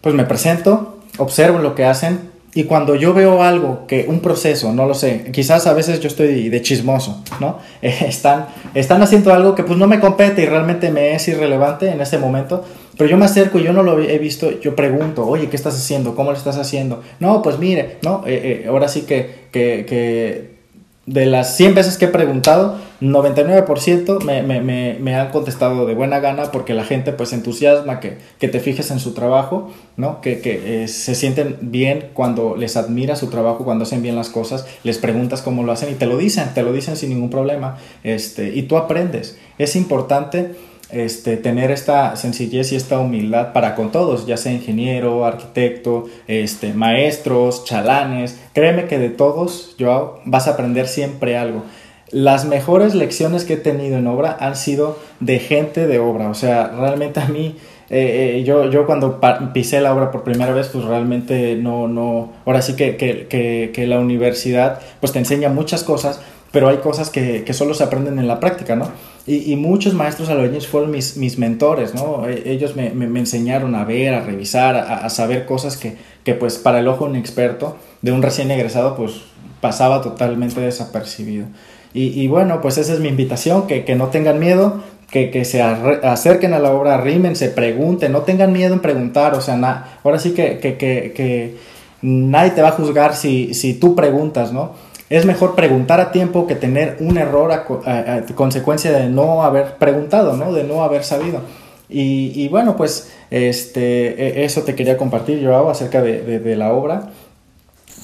pues 0.00 0.16
me 0.16 0.24
presento, 0.24 0.98
observo 1.18 1.60
lo 1.60 1.76
que 1.76 1.84
hacen, 1.84 2.33
y 2.54 2.64
cuando 2.64 2.94
yo 2.94 3.12
veo 3.12 3.42
algo, 3.42 3.86
que 3.86 4.06
un 4.08 4.20
proceso, 4.20 4.72
no 4.72 4.86
lo 4.86 4.94
sé, 4.94 5.30
quizás 5.32 5.66
a 5.66 5.72
veces 5.72 6.00
yo 6.00 6.06
estoy 6.06 6.48
de 6.48 6.62
chismoso, 6.62 7.22
¿no? 7.40 7.58
están, 7.82 8.46
están 8.74 9.02
haciendo 9.02 9.34
algo 9.34 9.54
que 9.54 9.64
pues 9.64 9.78
no 9.78 9.86
me 9.88 9.98
compete 9.98 10.42
y 10.42 10.46
realmente 10.46 10.90
me 10.90 11.14
es 11.14 11.26
irrelevante 11.26 11.90
en 11.90 12.00
ese 12.00 12.18
momento, 12.18 12.64
pero 12.96 13.10
yo 13.10 13.16
me 13.16 13.24
acerco 13.24 13.58
y 13.58 13.64
yo 13.64 13.72
no 13.72 13.82
lo 13.82 14.00
he 14.00 14.18
visto, 14.18 14.60
yo 14.60 14.76
pregunto, 14.76 15.26
oye, 15.26 15.48
¿qué 15.48 15.56
estás 15.56 15.74
haciendo? 15.74 16.14
¿Cómo 16.14 16.30
lo 16.30 16.36
estás 16.36 16.56
haciendo? 16.56 17.02
No, 17.18 17.42
pues 17.42 17.58
mire, 17.58 17.98
¿no? 18.02 18.22
Eh, 18.26 18.62
eh, 18.64 18.68
ahora 18.68 18.86
sí 18.86 19.02
que, 19.02 19.46
que, 19.50 19.84
que 19.84 20.53
de 21.06 21.26
las 21.26 21.56
100 21.56 21.74
veces 21.74 21.98
que 21.98 22.06
he 22.06 22.08
preguntado, 22.08 22.78
99% 23.02 24.22
me, 24.22 24.42
me, 24.42 24.60
me, 24.98 25.14
han 25.14 25.30
contestado 25.30 25.84
de 25.84 25.94
buena 25.94 26.20
gana 26.20 26.50
porque 26.50 26.72
la 26.72 26.84
gente 26.84 27.12
pues 27.12 27.34
entusiasma 27.34 28.00
que, 28.00 28.16
que 28.38 28.48
te 28.48 28.58
fijes 28.60 28.90
en 28.90 29.00
su 29.00 29.12
trabajo, 29.12 29.70
¿no? 29.98 30.22
que, 30.22 30.40
que 30.40 30.84
eh, 30.84 30.88
se 30.88 31.14
sienten 31.14 31.58
bien 31.60 32.08
cuando 32.14 32.56
les 32.56 32.78
admira 32.78 33.16
su 33.16 33.28
trabajo, 33.28 33.64
cuando 33.64 33.84
hacen 33.84 34.00
bien 34.00 34.16
las 34.16 34.30
cosas, 34.30 34.66
les 34.82 34.96
preguntas 34.96 35.42
cómo 35.42 35.62
lo 35.62 35.72
hacen 35.72 35.90
y 35.92 35.94
te 35.94 36.06
lo 36.06 36.16
dicen, 36.16 36.54
te 36.54 36.62
lo 36.62 36.72
dicen 36.72 36.96
sin 36.96 37.10
ningún 37.10 37.28
problema 37.28 37.76
este, 38.02 38.54
y 38.54 38.62
tú 38.62 38.78
aprendes. 38.78 39.36
Es 39.58 39.76
importante 39.76 40.54
este, 40.90 41.36
tener 41.36 41.70
esta 41.70 42.16
sencillez 42.16 42.72
y 42.72 42.76
esta 42.76 42.98
humildad 42.98 43.52
para 43.52 43.74
con 43.74 43.90
todos, 43.92 44.26
ya 44.26 44.36
sea 44.36 44.52
ingeniero, 44.52 45.24
arquitecto, 45.24 46.04
este, 46.26 46.74
maestros, 46.74 47.64
chalanes. 47.64 48.40
Créeme 48.52 48.86
que 48.86 48.98
de 48.98 49.10
todos, 49.10 49.76
Joao, 49.78 50.20
vas 50.24 50.48
a 50.48 50.52
aprender 50.52 50.88
siempre 50.88 51.36
algo. 51.36 51.64
Las 52.10 52.44
mejores 52.44 52.94
lecciones 52.94 53.44
que 53.44 53.54
he 53.54 53.58
tenido 53.58 53.96
en 53.98 54.06
obra 54.06 54.36
han 54.38 54.56
sido 54.56 54.98
de 55.20 55.38
gente 55.38 55.86
de 55.86 55.98
obra. 55.98 56.28
O 56.28 56.34
sea, 56.34 56.68
realmente 56.68 57.20
a 57.20 57.26
mí 57.26 57.56
eh, 57.90 58.38
eh, 58.38 58.44
yo, 58.44 58.70
yo 58.70 58.86
cuando 58.86 59.20
pisé 59.52 59.80
la 59.80 59.94
obra 59.94 60.10
por 60.10 60.24
primera 60.24 60.52
vez, 60.52 60.68
pues 60.68 60.84
realmente 60.84 61.56
no, 61.56 61.86
no, 61.86 62.32
ahora 62.46 62.62
sí 62.62 62.76
que, 62.76 62.96
que, 62.96 63.26
que, 63.26 63.72
que 63.74 63.86
la 63.86 63.98
universidad 64.00 64.80
pues 65.00 65.12
te 65.12 65.18
enseña 65.18 65.50
muchas 65.50 65.84
cosas, 65.84 66.20
pero 66.50 66.68
hay 66.68 66.78
cosas 66.78 67.10
que, 67.10 67.44
que, 67.44 67.52
solo 67.52 67.74
se 67.74 67.84
aprenden 67.84 68.18
en 68.18 68.26
la 68.26 68.40
práctica, 68.40 68.74
¿no? 68.74 68.88
Y, 69.26 69.56
muchos 69.56 69.94
maestros 69.94 70.28
albañiles 70.28 70.66
fueron 70.66 70.90
mis, 70.90 71.16
mis 71.16 71.38
mentores, 71.38 71.94
¿no? 71.94 72.28
E, 72.28 72.42
ellos 72.52 72.76
me, 72.76 72.90
me, 72.90 73.18
enseñaron 73.18 73.74
a 73.74 73.84
ver, 73.84 74.12
a 74.12 74.20
revisar, 74.20 74.76
a, 74.76 75.06
a 75.06 75.08
saber 75.08 75.46
cosas 75.46 75.78
que, 75.78 75.96
que, 76.24 76.34
pues, 76.34 76.58
para 76.58 76.80
el 76.80 76.88
ojo 76.88 77.04
de 77.04 77.12
un 77.12 77.16
experto, 77.16 77.78
de 78.02 78.12
un 78.12 78.20
recién 78.20 78.50
egresado, 78.50 78.96
pues, 78.96 79.22
pasaba 79.62 80.02
totalmente 80.02 80.60
desapercibido. 80.60 81.46
Y, 81.94 82.20
y 82.20 82.26
bueno, 82.26 82.60
pues 82.60 82.76
esa 82.76 82.92
es 82.92 83.00
mi 83.00 83.08
invitación, 83.08 83.66
que, 83.66 83.84
que 83.84 83.94
no 83.94 84.08
tengan 84.08 84.40
miedo, 84.40 84.82
que, 85.10 85.30
que, 85.30 85.44
se 85.44 85.62
acerquen 85.62 86.52
a 86.52 86.58
la 86.58 86.72
obra, 86.72 87.00
rimen, 87.00 87.36
se 87.36 87.48
pregunten, 87.48 88.10
no 88.10 88.22
tengan 88.22 88.52
miedo 88.52 88.74
en 88.74 88.80
preguntar, 88.80 89.34
o 89.34 89.40
sea, 89.40 89.56
na, 89.56 89.98
ahora 90.02 90.18
sí 90.18 90.32
que, 90.32 90.58
que, 90.58 90.76
que, 90.76 91.56
nadie 92.02 92.50
te 92.50 92.62
va 92.62 92.70
a 92.70 92.72
juzgar 92.72 93.14
si, 93.14 93.54
si 93.54 93.74
tú 93.74 93.94
preguntas, 93.94 94.52
¿no? 94.52 94.72
Es 95.10 95.26
mejor 95.26 95.54
preguntar 95.54 96.00
a 96.00 96.12
tiempo 96.12 96.46
que 96.46 96.54
tener 96.54 96.96
un 97.00 97.18
error 97.18 97.52
a, 97.52 97.66
a, 97.86 98.14
a 98.16 98.26
consecuencia 98.34 98.90
de 98.92 99.08
no 99.08 99.42
haber 99.42 99.76
preguntado, 99.76 100.36
¿no? 100.36 100.52
De 100.52 100.64
no 100.64 100.82
haber 100.82 101.04
sabido. 101.04 101.40
Y, 101.88 102.32
y, 102.34 102.48
bueno, 102.48 102.76
pues 102.76 103.10
este, 103.30 104.40
e, 104.40 104.44
eso 104.44 104.62
te 104.62 104.74
quería 104.74 104.96
compartir, 104.96 105.44
Joao, 105.44 105.70
acerca 105.70 106.00
de, 106.02 106.22
de, 106.22 106.38
de, 106.38 106.56
la 106.56 106.72
obra. 106.72 107.10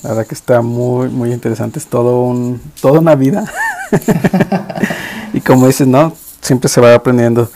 La 0.03 0.11
verdad 0.11 0.27
que 0.27 0.35
está 0.35 0.61
muy, 0.61 1.09
muy 1.09 1.33
interesante, 1.33 1.79
es 1.79 1.87
todo 1.87 2.23
un, 2.23 2.61
toda 2.81 3.01
una 3.01 3.15
vida. 3.15 3.51
y 5.33 5.41
como 5.41 5.67
dices, 5.67 5.87
¿no? 5.87 6.13
Siempre 6.43 6.69
se 6.69 6.81
va 6.81 6.95
aprendiendo. 6.95 7.51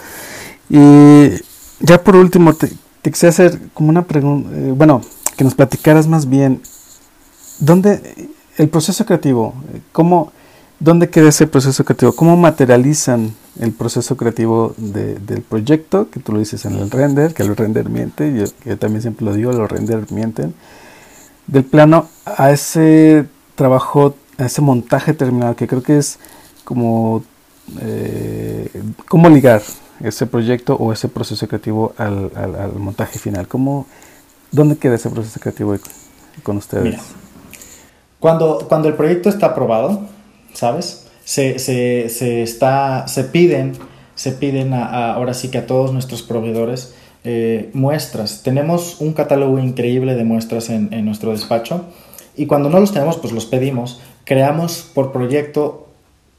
Y 0.70 1.30
ya 1.80 2.02
por 2.02 2.16
último, 2.16 2.54
te, 2.54 2.70
te 3.02 3.10
quisiera 3.10 3.30
hacer 3.30 3.58
como 3.74 3.90
una 3.90 4.02
pregunta, 4.02 4.48
eh, 4.56 4.72
bueno, 4.74 5.02
que 5.36 5.44
nos 5.44 5.54
platicaras 5.54 6.06
más 6.06 6.28
bien, 6.28 6.62
¿dónde 7.58 8.30
el 8.56 8.68
proceso 8.68 9.04
creativo, 9.04 9.54
¿cómo, 9.92 10.32
¿dónde 10.78 11.10
queda 11.10 11.28
ese 11.28 11.46
proceso 11.46 11.84
creativo? 11.84 12.12
¿Cómo 12.12 12.36
materializan 12.36 13.34
el 13.60 13.72
proceso 13.72 14.16
creativo 14.16 14.74
de, 14.76 15.16
del 15.16 15.42
proyecto? 15.42 16.10
Que 16.10 16.20
tú 16.20 16.32
lo 16.32 16.38
dices 16.38 16.64
en 16.64 16.74
el 16.74 16.90
render, 16.90 17.34
que 17.34 17.42
el 17.42 17.56
render 17.56 17.88
miente, 17.88 18.52
yo, 18.64 18.78
también 18.78 19.02
siempre 19.02 19.26
lo 19.26 19.34
digo, 19.34 19.52
los 19.52 19.70
render 19.70 20.10
mienten. 20.10 20.54
Del 21.46 21.64
plano 21.64 22.08
a 22.24 22.50
ese 22.50 23.26
trabajo, 23.54 24.14
a 24.38 24.46
ese 24.46 24.62
montaje 24.62 25.14
terminado, 25.14 25.56
que 25.56 25.66
creo 25.66 25.82
que 25.82 25.98
es 25.98 26.18
como 26.64 27.22
eh, 27.80 28.70
cómo 29.08 29.28
ligar 29.28 29.62
ese 30.00 30.26
proyecto 30.26 30.74
o 30.74 30.92
ese 30.92 31.08
proceso 31.08 31.46
creativo 31.48 31.94
al, 31.98 32.30
al, 32.34 32.74
montaje 32.74 33.18
final. 33.18 33.46
¿Cómo, 33.48 33.86
¿Dónde 34.50 34.76
queda 34.76 34.94
ese 34.94 35.10
proceso 35.10 35.38
creativo 35.40 35.76
con 36.42 36.56
ustedes? 36.56 37.00
Cuando, 38.24 38.64
cuando 38.70 38.88
el 38.88 38.94
proyecto 38.94 39.28
está 39.28 39.48
aprobado, 39.48 40.00
¿sabes? 40.54 41.08
Se, 41.26 41.58
se, 41.58 42.08
se, 42.08 42.42
está, 42.42 43.06
se 43.06 43.24
piden, 43.24 43.72
se 44.14 44.32
piden 44.32 44.72
a, 44.72 44.86
a, 44.86 45.12
ahora 45.12 45.34
sí 45.34 45.50
que 45.50 45.58
a 45.58 45.66
todos 45.66 45.92
nuestros 45.92 46.22
proveedores 46.22 46.94
eh, 47.24 47.68
muestras. 47.74 48.42
Tenemos 48.42 48.98
un 49.02 49.12
catálogo 49.12 49.58
increíble 49.58 50.14
de 50.14 50.24
muestras 50.24 50.70
en, 50.70 50.90
en, 50.94 51.04
nuestro 51.04 51.32
despacho 51.32 51.84
y 52.34 52.46
cuando 52.46 52.70
no 52.70 52.80
los 52.80 52.94
tenemos, 52.94 53.18
pues 53.18 53.34
los 53.34 53.44
pedimos. 53.44 54.00
Creamos 54.24 54.90
por 54.94 55.12
proyecto, 55.12 55.88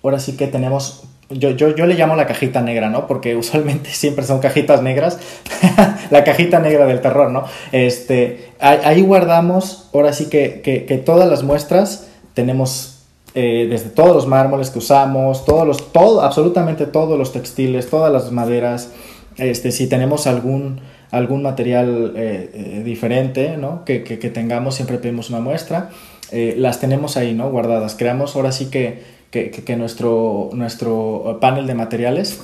ahora 0.02 0.20
sí 0.20 0.36
que 0.36 0.48
tenemos 0.48 1.04
yo, 1.30 1.52
yo, 1.52 1.76
yo, 1.76 1.86
le 1.86 1.96
llamo 1.96 2.16
la 2.16 2.28
cajita 2.28 2.62
negra, 2.62 2.90
¿no? 2.90 3.08
Porque 3.08 3.36
usualmente 3.36 3.90
siempre 3.94 4.26
son 4.26 4.40
cajitas 4.40 4.82
negras. 4.82 5.20
la 6.12 6.24
cajita 6.24 6.60
negra 6.60 6.86
del 6.86 7.02
terror, 7.02 7.32
¿no? 7.32 7.46
Este, 7.72 8.52
ahí 8.60 9.02
guardamos, 9.02 9.90
ahora 9.94 10.14
sí 10.14 10.30
que, 10.30 10.62
que, 10.62 10.86
que 10.86 10.98
todas 10.98 11.28
las 11.30 11.44
muestras, 11.44 12.08
tenemos 12.34 12.96
eh, 13.38 13.68
desde 13.70 13.90
todos 13.90 14.16
los 14.16 14.28
mármoles 14.28 14.70
que 14.70 14.80
usamos, 14.80 15.44
todos 15.44 15.68
los, 15.68 15.92
todo, 15.92 16.22
absolutamente 16.22 16.86
todos 16.86 17.20
los 17.20 17.34
textiles, 17.34 17.90
todas 17.90 18.12
las 18.12 18.32
maderas, 18.32 18.92
este, 19.36 19.74
si 19.74 19.88
tenemos 19.88 20.26
algún, 20.26 20.80
algún 21.12 21.44
material 21.44 22.14
eh, 22.16 22.50
eh, 22.54 22.82
diferente, 22.86 23.58
¿no? 23.58 23.84
Que, 23.84 24.04
que, 24.04 24.20
que, 24.20 24.30
tengamos, 24.30 24.76
siempre 24.76 25.00
pedimos 25.00 25.30
una 25.30 25.42
muestra. 25.42 25.90
Las 26.32 26.80
tenemos 26.80 27.18
ahí, 27.18 27.34
¿no? 27.34 27.50
Guardadas. 27.50 27.96
Creamos 27.96 28.36
ahora 28.36 28.52
sí 28.52 28.66
que 28.66 29.04
que, 29.44 29.76
nuestro, 29.76 30.50
nuestro 30.54 31.38
panel 31.42 31.68
de 31.68 31.74
materiales, 31.74 32.42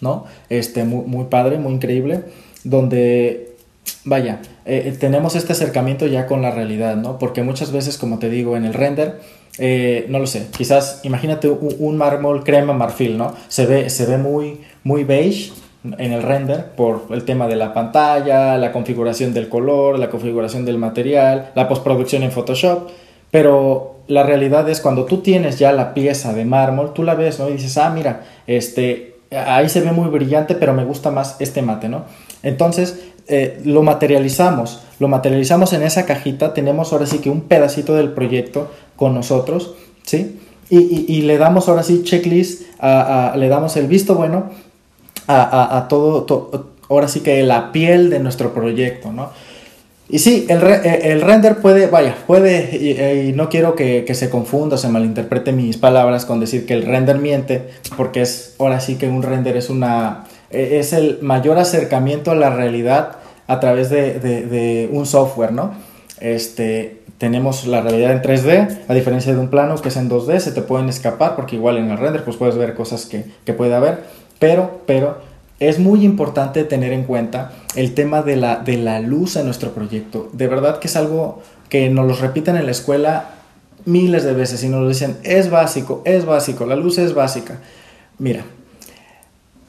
¿no? 0.00 0.26
Este, 0.50 0.84
muy, 0.84 1.24
padre, 1.24 1.58
muy 1.58 1.72
increíble, 1.72 2.24
donde, 2.64 3.56
vaya, 4.04 4.42
eh, 4.66 4.94
tenemos 4.98 5.34
este 5.34 5.52
acercamiento 5.52 6.06
ya 6.06 6.26
con 6.26 6.42
la 6.42 6.50
realidad, 6.50 6.96
¿no? 6.96 7.18
Porque 7.18 7.42
muchas 7.42 7.72
veces, 7.72 7.96
como 7.96 8.18
te 8.18 8.28
digo, 8.28 8.56
en 8.56 8.64
el 8.64 8.74
render, 8.74 9.20
eh, 9.58 10.06
no 10.08 10.18
lo 10.18 10.26
sé, 10.26 10.48
quizás 10.56 11.00
imagínate 11.04 11.48
un, 11.48 11.74
un, 11.78 11.96
mármol 11.96 12.44
crema 12.44 12.72
marfil, 12.72 13.16
¿no? 13.16 13.34
Se 13.48 13.66
ve, 13.66 13.90
se 13.90 14.06
ve 14.06 14.18
muy, 14.18 14.60
muy 14.84 15.04
beige 15.04 15.52
en 15.84 16.12
el 16.12 16.22
render 16.22 16.72
por 16.76 17.06
el 17.10 17.24
tema 17.24 17.48
de 17.48 17.56
la 17.56 17.74
pantalla, 17.74 18.56
la 18.56 18.70
configuración 18.72 19.34
del 19.34 19.48
color, 19.48 19.98
la 19.98 20.10
configuración 20.10 20.64
del 20.64 20.78
material, 20.78 21.50
la 21.54 21.68
postproducción 21.68 22.22
en 22.22 22.30
Photoshop, 22.30 22.88
pero 23.30 24.01
la 24.12 24.22
realidad 24.24 24.68
es 24.68 24.80
cuando 24.80 25.06
tú 25.06 25.22
tienes 25.22 25.58
ya 25.58 25.72
la 25.72 25.94
pieza 25.94 26.34
de 26.34 26.44
mármol, 26.44 26.92
tú 26.92 27.02
la 27.02 27.14
ves, 27.14 27.38
¿no? 27.38 27.48
Y 27.48 27.54
dices, 27.54 27.78
ah, 27.78 27.88
mira, 27.88 28.24
este, 28.46 29.16
ahí 29.30 29.70
se 29.70 29.80
ve 29.80 29.90
muy 29.92 30.08
brillante, 30.08 30.54
pero 30.54 30.74
me 30.74 30.84
gusta 30.84 31.10
más 31.10 31.36
este 31.38 31.62
mate, 31.62 31.88
¿no? 31.88 32.04
Entonces, 32.42 33.04
eh, 33.28 33.62
lo 33.64 33.82
materializamos, 33.82 34.82
lo 34.98 35.08
materializamos 35.08 35.72
en 35.72 35.82
esa 35.82 36.04
cajita, 36.04 36.52
tenemos 36.52 36.92
ahora 36.92 37.06
sí 37.06 37.20
que 37.20 37.30
un 37.30 37.42
pedacito 37.42 37.94
del 37.94 38.10
proyecto 38.10 38.70
con 38.96 39.14
nosotros, 39.14 39.74
¿sí? 40.02 40.38
Y, 40.68 41.06
y, 41.08 41.22
le 41.22 41.38
damos 41.38 41.68
ahora 41.68 41.82
sí 41.82 42.02
checklist, 42.02 42.62
a, 42.78 43.32
a, 43.32 43.36
le 43.36 43.48
damos 43.48 43.76
el 43.76 43.86
visto 43.86 44.14
bueno 44.14 44.50
a, 45.26 45.76
a 45.76 45.88
todo, 45.88 46.24
to, 46.24 46.70
ahora 46.88 47.08
sí 47.08 47.20
que 47.20 47.42
la 47.42 47.72
piel 47.72 48.10
de 48.10 48.20
nuestro 48.20 48.52
proyecto, 48.54 49.12
¿no? 49.12 49.30
Y 50.12 50.18
sí, 50.18 50.46
eh, 50.46 51.00
el, 51.04 51.22
render 51.22 51.56
puede, 51.56 51.86
vaya, 51.86 52.14
puede, 52.26 52.68
y, 52.76 52.90
eh, 52.98 53.32
no 53.34 53.48
quiero 53.48 53.74
que, 53.74 54.04
se 54.12 54.28
confunda 54.28 54.76
se 54.76 54.88
malinterprete 54.88 55.52
mis 55.52 55.78
palabras 55.78 56.26
con 56.26 56.38
decir 56.38 56.66
que 56.66 56.74
el 56.74 56.84
render 56.84 57.16
miente, 57.16 57.70
porque 57.96 58.20
es, 58.20 58.54
ahora 58.58 58.78
sí 58.80 58.96
que 58.96 59.08
un 59.08 59.22
render 59.22 59.56
es 59.56 59.70
una, 59.70 60.24
e, 60.50 60.78
es 60.78 60.92
el 60.92 61.20
mayor 61.22 61.58
acercamiento 61.58 62.30
a 62.30 62.34
la 62.34 62.50
realidad 62.50 63.16
a 63.46 63.58
través 63.58 63.88
de, 63.88 64.20
de, 64.20 64.42
de 64.42 64.90
un 64.92 65.06
software, 65.06 65.52
¿no? 65.52 65.72
Este, 66.20 67.00
tenemos 67.16 67.66
la 67.66 67.80
realidad 67.80 68.12
en 68.12 68.20
3D, 68.20 68.80
a 68.88 68.92
diferencia 68.92 69.32
de 69.32 69.40
un 69.40 69.48
plano 69.48 69.76
que 69.76 69.88
es 69.88 69.96
en 69.96 70.10
2D, 70.10 70.40
se 70.40 70.52
te 70.52 70.60
pueden 70.60 70.90
escapar, 70.90 71.36
porque 71.36 71.56
igual 71.56 71.78
en 71.78 71.90
el 71.90 71.96
render 71.96 72.22
pues 72.22 72.36
puedes 72.36 72.58
ver 72.58 72.74
cosas 72.74 73.06
que, 73.06 73.24
que 73.46 73.54
puede 73.54 73.74
haber, 73.74 74.00
pero, 74.38 74.82
pero, 74.84 75.31
es 75.68 75.78
muy 75.78 76.04
importante 76.04 76.64
tener 76.64 76.92
en 76.92 77.04
cuenta 77.04 77.52
el 77.74 77.94
tema 77.94 78.22
de 78.22 78.36
la, 78.36 78.56
de 78.56 78.76
la 78.76 79.00
luz 79.00 79.36
en 79.36 79.44
nuestro 79.46 79.72
proyecto. 79.72 80.28
De 80.32 80.48
verdad 80.48 80.78
que 80.78 80.88
es 80.88 80.96
algo 80.96 81.42
que 81.68 81.88
nos 81.88 82.06
lo 82.06 82.14
repiten 82.14 82.56
en 82.56 82.66
la 82.66 82.72
escuela 82.72 83.30
miles 83.84 84.24
de 84.24 84.32
veces 84.32 84.62
y 84.62 84.68
nos 84.68 84.80
lo 84.80 84.88
dicen, 84.88 85.16
es 85.22 85.50
básico, 85.50 86.02
es 86.04 86.24
básico, 86.24 86.66
la 86.66 86.76
luz 86.76 86.98
es 86.98 87.14
básica. 87.14 87.60
Mira, 88.18 88.44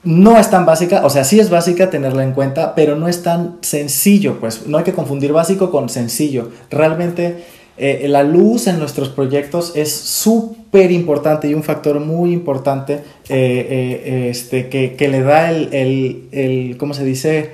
no 0.03 0.37
es 0.37 0.49
tan 0.49 0.65
básica, 0.65 1.05
o 1.05 1.09
sea, 1.09 1.23
sí 1.23 1.39
es 1.39 1.49
básica 1.49 1.89
tenerla 1.89 2.23
en 2.23 2.33
cuenta, 2.33 2.75
pero 2.75 2.95
no 2.95 3.07
es 3.07 3.23
tan 3.23 3.57
sencillo, 3.61 4.39
pues 4.39 4.67
no 4.67 4.77
hay 4.77 4.83
que 4.83 4.93
confundir 4.93 5.31
básico 5.31 5.71
con 5.71 5.89
sencillo. 5.89 6.51
Realmente 6.69 7.45
eh, 7.77 8.05
la 8.07 8.23
luz 8.23 8.67
en 8.67 8.77
nuestros 8.77 9.09
proyectos 9.09 9.73
es 9.75 9.91
súper 9.91 10.91
importante 10.91 11.47
y 11.47 11.55
un 11.55 11.63
factor 11.63 11.99
muy 11.99 12.31
importante 12.31 12.93
eh, 12.93 13.01
eh, 13.29 14.27
este, 14.29 14.69
que, 14.69 14.95
que, 14.95 15.07
le 15.07 15.21
da 15.21 15.49
el, 15.49 15.73
el, 15.73 16.27
el 16.31 16.77
¿cómo 16.77 16.93
se 16.93 17.03
dice? 17.03 17.51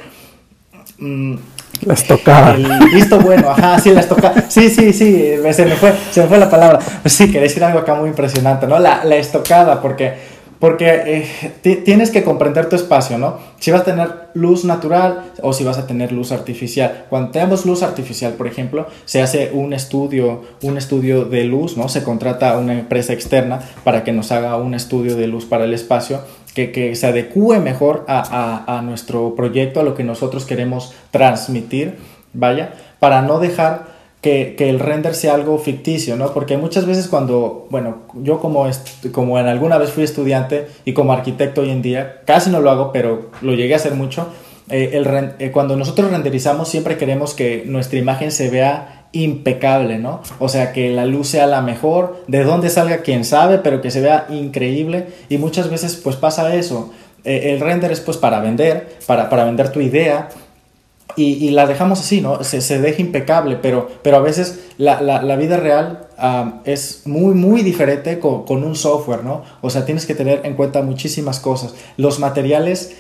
Mm, 0.98 1.36
la 1.86 1.94
estocada. 1.94 2.56
El 2.56 2.68
listo 2.92 3.20
bueno, 3.20 3.50
ajá, 3.50 3.80
sí, 3.80 3.92
la 3.92 4.02
estocada. 4.02 4.46
Sí, 4.50 4.70
sí, 4.70 4.92
sí, 4.92 5.36
se 5.54 5.66
me 5.66 5.76
fue, 5.76 5.94
se 6.12 6.22
me 6.22 6.28
fue 6.28 6.38
la 6.38 6.50
palabra. 6.50 6.80
Sí, 7.06 7.28
quería 7.28 7.44
decir 7.44 7.64
algo 7.64 7.80
acá 7.80 7.96
muy 7.96 8.10
impresionante, 8.10 8.68
¿no? 8.68 8.80
La, 8.80 9.06
la 9.06 9.16
estocada, 9.16 9.82
porque 9.82 10.14
porque 10.60 11.26
eh, 11.64 11.82
tienes 11.86 12.12
que 12.12 12.24
comprender 12.24 12.68
tu 12.68 12.76
espacio, 12.76 13.18
¿no? 13.18 13.38
Si 13.60 13.72
vas 13.72 13.82
a 13.82 13.86
tener 13.86 14.10
luz 14.34 14.66
natural 14.66 15.32
o 15.42 15.54
si 15.54 15.64
vas 15.64 15.78
a 15.78 15.88
tener 15.88 16.12
luz 16.12 16.32
artificial. 16.32 17.06
Cuando 17.10 17.32
tenemos 17.32 17.66
luz 17.66 17.82
artificial, 17.82 18.34
por 18.34 18.48
ejemplo, 18.48 18.88
se 19.06 19.22
hace 19.22 19.52
un 19.54 19.74
estudio, 19.74 20.44
un 20.62 20.78
estudio 20.78 21.24
de 21.26 21.46
luz, 21.46 21.78
¿no? 21.78 21.88
Se 21.88 22.04
contrata 22.04 22.52
a 22.52 22.58
una 22.58 22.78
empresa 22.78 23.14
externa 23.14 23.62
para 23.84 24.04
que 24.04 24.12
nos 24.12 24.32
haga 24.32 24.58
un 24.58 24.74
estudio 24.74 25.16
de 25.16 25.28
luz 25.28 25.46
para 25.46 25.64
el 25.64 25.74
espacio 25.74 26.22
que, 26.54 26.94
se 26.96 27.08
adecue 27.08 27.60
mejor 27.60 28.04
a 28.08 28.82
nuestro 28.84 29.34
proyecto, 29.36 29.80
a 29.80 29.84
lo 29.84 29.96
que 29.96 30.04
nosotros 30.04 30.46
queremos 30.46 30.94
transmitir, 31.12 31.98
vaya, 32.34 32.74
para 33.00 33.22
no 33.22 33.40
dejar 33.40 33.99
que, 34.22 34.56
que, 34.58 34.70
el 34.70 34.80
render 34.80 35.16
sea 35.16 35.34
algo 35.34 35.58
ficticio, 35.58 36.16
¿no? 36.16 36.34
Porque 36.34 36.58
muchas 36.58 36.86
veces 36.86 37.08
cuando, 37.08 37.68
bueno, 37.70 38.00
yo 38.16 38.40
como, 38.40 38.68
como 39.12 39.40
en 39.40 39.48
alguna 39.48 39.78
vez 39.78 39.92
fui 39.92 40.04
estudiante 40.04 40.68
y 40.86 40.94
como 40.94 41.14
arquitecto 41.14 41.62
hoy 41.62 41.70
en 41.70 41.82
día, 41.82 42.22
casi 42.26 42.50
no 42.50 42.60
lo 42.60 42.70
hago, 42.70 42.92
pero 42.92 43.30
lo 43.42 43.54
llegué 43.54 43.74
a 43.74 43.78
hacer 43.78 43.94
mucho, 43.94 44.28
el, 44.70 45.52
cuando 45.52 45.76
nosotros 45.76 46.12
renderizamos 46.12 46.70
siempre 46.70 46.98
queremos 46.98 47.34
que 47.34 47.64
nuestra 47.66 47.98
imagen 47.98 48.32
se 48.32 48.50
vea 48.50 49.08
impecable, 49.12 49.98
¿no? 49.98 50.22
O 50.38 50.50
sea, 50.50 50.72
que 50.72 50.92
la 50.92 51.06
luz 51.06 51.30
sea 51.30 51.48
la 51.48 51.62
mejor, 51.62 52.24
de 52.28 52.44
dónde 52.44 52.70
salga 52.70 52.98
quién 52.98 53.26
sabe, 53.26 53.58
pero 53.58 53.82
que 53.82 53.90
se 53.90 54.02
vea 54.02 54.28
increíble 54.30 55.08
y 55.30 55.38
muchas 55.38 55.70
veces 55.70 55.96
pues 55.96 56.16
pasa 56.16 56.54
eso. 56.54 56.92
Eh, 57.24 57.54
el 57.54 57.60
render 57.60 57.92
es 57.92 58.00
pues 58.00 58.18
para 58.18 58.40
vender, 58.40 58.98
para, 59.08 59.30
para 59.30 59.46
vender 59.46 59.72
tu 59.72 59.82
idea 59.82 60.30
y, 61.16 61.50
la 61.50 61.66
dejamos 61.68 62.00
así, 62.00 62.22
¿no? 62.22 62.44
Se, 62.44 62.62
se 62.62 62.80
deja 62.80 63.02
impecable, 63.02 63.58
pero, 63.62 63.90
pero 64.04 64.18
a 64.18 64.22
veces 64.22 64.68
la, 64.78 65.02
la, 65.02 65.36
vida 65.36 65.58
real 65.58 66.08
es 66.66 67.02
muy, 67.06 67.34
muy 67.34 67.62
diferente 67.62 68.20
con, 68.20 68.46
con 68.46 68.64
un 68.64 68.76
software, 68.76 69.24
¿no? 69.24 69.44
O 69.62 69.70
sea, 69.70 69.86
tienes 69.86 70.06
que 70.06 70.16
tener 70.16 70.42
en 70.46 70.54
cuenta 70.56 70.82
muchísimas 70.82 71.40
cosas. 71.40 71.74
Los 71.98 72.20
materiales 72.20 72.96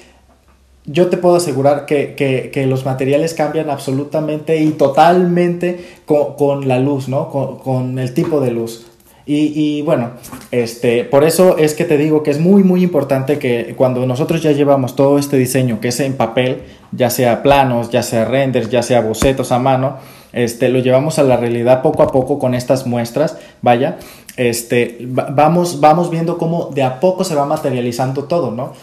yo 0.92 1.08
te 1.08 1.18
puedo 1.18 1.36
asegurar 1.36 1.86
que, 1.86 2.66
los 2.68 2.86
materiales 2.86 3.34
cambian 3.34 3.70
absolutamente 3.70 4.58
y 4.58 4.72
totalmente 4.72 5.86
con, 6.06 6.68
la 6.68 6.80
luz, 6.80 7.08
¿no? 7.08 7.30
Con, 7.30 8.00
el 8.00 8.14
tipo 8.14 8.42
de 8.42 8.52
luz. 8.52 8.88
Y, 9.32 9.84
bueno, 9.84 10.14
este, 10.50 11.04
por 11.04 11.24
eso 11.24 11.60
es 11.60 11.76
que 11.76 11.86
te 11.86 11.98
digo 11.98 12.24
que 12.24 12.32
es 12.32 12.40
muy, 12.40 12.64
muy 12.64 12.82
importante 12.82 13.38
que 13.38 13.76
cuando 13.78 14.04
nosotros 14.08 14.42
ya 14.42 14.54
llevamos 14.54 14.96
todo 14.96 15.20
este 15.20 15.38
diseño, 15.38 15.80
que 15.80 15.90
es 15.90 16.00
en 16.00 16.14
papel, 16.14 16.64
ya 16.92 17.12
sea 17.12 17.44
planos, 17.44 17.92
ya 17.92 18.02
sea 18.02 18.26
renders, 18.26 18.72
ya 18.72 18.82
sea 18.82 19.02
bocetos 19.02 19.52
a 19.52 19.60
mano, 19.60 19.98
este, 20.34 20.70
lo 20.70 20.80
llevamos 20.80 21.20
a 21.20 21.24
la 21.24 21.38
realidad 21.38 21.84
poco 21.84 22.02
a 22.02 22.08
poco 22.08 22.40
con 22.40 22.56
estas 22.56 22.88
muestras, 22.88 23.38
vaya, 23.62 24.00
este, 24.36 24.98
vamos, 25.02 25.80
vamos 25.80 26.10
viendo 26.10 26.40
cómo 26.40 26.72
de 26.74 26.82
a 26.82 27.00
poco 27.00 27.24
se 27.24 27.36
va 27.36 27.46
materializando 27.46 28.24
todo, 28.24 28.50
¿no? 28.50 28.74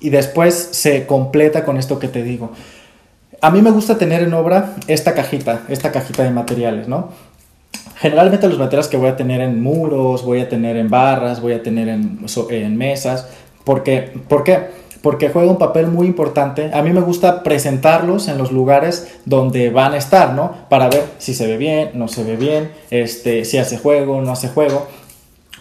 y 0.00 0.10
después 0.10 0.70
se 0.72 1.06
completa 1.06 1.64
con 1.64 1.76
esto 1.76 1.98
que 1.98 2.08
te 2.08 2.22
digo. 2.22 2.52
A 3.42 3.50
mí 3.50 3.62
me 3.62 3.70
gusta 3.70 3.96
tener 3.96 4.22
en 4.22 4.34
obra 4.34 4.74
esta 4.86 5.14
cajita, 5.14 5.62
esta 5.68 5.92
cajita 5.92 6.22
de 6.24 6.30
materiales, 6.30 6.88
¿no? 6.88 7.10
Generalmente 8.00 8.48
los 8.48 8.58
materiales 8.58 8.88
que 8.88 8.96
voy 8.96 9.10
a 9.10 9.16
tener 9.16 9.42
en 9.42 9.62
muros, 9.62 10.24
voy 10.24 10.40
a 10.40 10.48
tener 10.48 10.76
en 10.76 10.88
barras, 10.88 11.42
voy 11.42 11.52
a 11.52 11.62
tener 11.62 11.86
en, 11.88 12.76
mesas, 12.78 13.28
porque, 13.62 14.10
¿por 14.26 14.42
qué? 14.42 14.80
Porque 15.02 15.28
juega 15.28 15.50
un 15.50 15.58
papel 15.58 15.86
muy 15.88 16.06
importante. 16.06 16.70
A 16.72 16.80
mí 16.80 16.94
me 16.94 17.02
gusta 17.02 17.42
presentarlos 17.42 18.28
en 18.28 18.38
los 18.38 18.52
lugares 18.52 19.18
donde 19.26 19.68
van 19.68 19.92
a 19.92 19.98
estar, 19.98 20.32
¿no? 20.32 20.50
Para 20.70 20.88
ver 20.88 21.04
si 21.18 21.34
se 21.34 21.46
ve 21.46 21.58
bien, 21.58 21.90
no 21.92 22.08
se 22.08 22.24
ve 22.24 22.36
bien, 22.36 22.70
este, 22.90 23.44
si 23.44 23.58
hace 23.58 23.76
juego, 23.76 24.22
no 24.22 24.32
hace 24.32 24.48
juego 24.48 24.86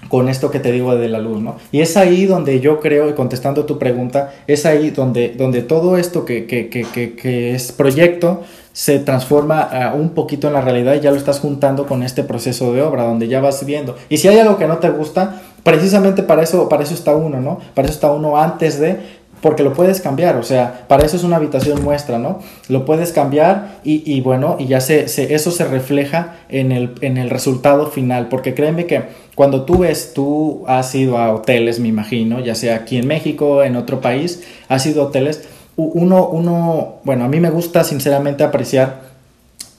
con 0.08 0.30
esto 0.30 0.50
que 0.50 0.60
te 0.60 0.72
digo 0.72 0.96
de 0.96 1.10
la 1.10 1.20
luz, 1.20 1.42
¿no? 1.42 1.58
Y 1.72 1.82
es 1.82 1.98
ahí 1.98 2.26
donde 2.26 2.60
yo 2.60 2.80
creo, 2.80 3.14
contestando 3.16 3.66
tu 3.66 3.78
pregunta, 3.78 4.34
es 4.48 4.66
ahí 4.66 4.92
donde, 4.92 5.30
donde 5.30 5.62
todo 5.62 5.98
esto 5.98 6.26
que, 6.26 6.46
que, 6.46 6.70
que, 6.70 7.16
que 7.16 7.54
es 7.54 7.72
proyecto 7.72 8.42
se 8.72 9.00
transforma 9.00 9.94
un 9.96 10.12
poquito 10.12 10.48
en 10.48 10.54
la 10.54 10.62
realidad 10.62 10.96
y 10.96 11.02
ya 11.02 11.12
lo 11.12 11.18
estás 11.18 11.40
juntando 11.40 11.86
con 11.86 12.02
este 12.02 12.24
proceso 12.24 12.72
de 12.74 12.82
obra, 12.82 13.04
donde 13.04 13.28
ya 13.28 13.42
vas 13.42 13.66
viendo. 13.66 13.98
Y 14.08 14.18
si 14.18 14.28
hay 14.28 14.40
algo 14.40 14.58
que 14.58 14.68
no 14.68 14.78
te 14.78 14.90
gusta, 14.90 15.42
precisamente 15.64 16.24
para 16.24 16.44
eso, 16.44 16.70
para 16.70 16.84
eso 16.84 16.94
está 16.94 17.16
uno, 17.16 17.42
¿no? 17.42 17.60
Para 17.74 17.88
eso 17.88 17.96
está 17.96 18.12
uno 18.12 18.38
antes 18.38 18.80
de 18.80 19.19
porque 19.42 19.64
lo 19.64 19.74
puedes 19.74 20.02
cambiar, 20.02 20.36
o 20.36 20.44
sea, 20.44 20.86
para 20.88 21.06
eso 21.06 21.16
es 21.16 21.24
una 21.24 21.38
habitación 21.38 21.84
muestra, 21.84 22.20
¿no? 22.20 22.40
Lo 22.68 22.86
puedes 22.86 23.14
cambiar 23.14 23.80
y, 23.84 24.04
y 24.12 24.22
bueno, 24.22 24.58
y 24.60 24.68
ya 24.68 24.82
se, 24.82 25.06
eso 25.34 25.52
se 25.52 25.66
refleja 25.66 26.36
en 26.50 26.72
el, 26.72 26.96
en 27.02 27.18
el 27.18 27.30
resultado 27.30 27.88
final, 27.88 28.28
porque 28.28 28.54
créeme 28.54 28.86
que 28.86 29.04
cuando 29.36 29.64
tú 29.64 29.80
ves, 29.80 30.14
tú 30.14 30.64
has 30.68 30.94
ido 30.96 31.18
a 31.18 31.34
hoteles, 31.34 31.80
me 31.80 31.88
imagino, 31.88 32.40
ya 32.40 32.56
sea 32.56 32.76
aquí 32.76 32.98
en 32.98 33.08
México, 33.08 33.64
en 33.64 33.76
otro 33.76 34.02
país, 34.02 34.44
has 34.68 34.86
ido 34.86 35.04
a 35.04 35.06
hoteles, 35.06 35.48
uno, 35.78 36.28
uno, 36.28 36.96
bueno, 37.06 37.24
a 37.24 37.30
mí 37.30 37.40
me 37.40 37.50
gusta 37.50 37.86
sinceramente 37.86 38.44
apreciar 38.44 39.09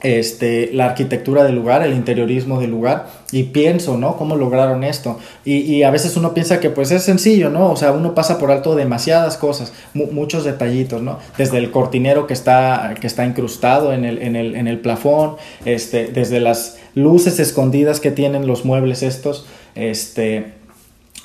este, 0.02 0.70
la 0.72 0.86
arquitectura 0.86 1.44
del 1.44 1.56
lugar, 1.56 1.82
el 1.82 1.92
interiorismo 1.92 2.58
del 2.58 2.70
lugar 2.70 3.08
y 3.32 3.44
pienso, 3.44 3.98
¿no? 3.98 4.16
¿Cómo 4.16 4.34
lograron 4.34 4.82
esto? 4.82 5.18
Y, 5.44 5.82
a 5.82 5.90
veces 5.90 6.16
uno 6.16 6.32
piensa 6.32 6.58
que 6.60 6.70
pues 6.70 6.90
es 6.90 7.02
sencillo, 7.02 7.50
¿no? 7.50 7.70
O 7.70 7.76
sea, 7.76 7.92
uno 7.92 8.14
pasa 8.14 8.38
por 8.38 8.50
alto 8.50 8.74
demasiadas 8.74 9.36
cosas, 9.36 9.72
muchos 9.94 10.44
detallitos, 10.44 11.02
¿no? 11.02 11.18
Desde 11.36 11.58
el 11.58 11.70
cortinero 11.70 12.26
que 12.26 12.34
está, 12.34 12.94
que 13.00 13.06
está 13.06 13.26
incrustado 13.26 13.92
en 13.92 14.04
el, 14.04 14.22
en 14.22 14.36
el, 14.36 14.54
en 14.54 14.68
el 14.68 14.80
plafón, 14.80 15.36
este, 15.64 16.08
desde 16.08 16.40
las 16.40 16.78
luces 16.94 17.38
escondidas 17.38 18.00
que 18.00 18.10
tienen 18.10 18.46
los 18.46 18.64
muebles 18.64 19.02
estos, 19.02 19.46
este, 19.74 20.54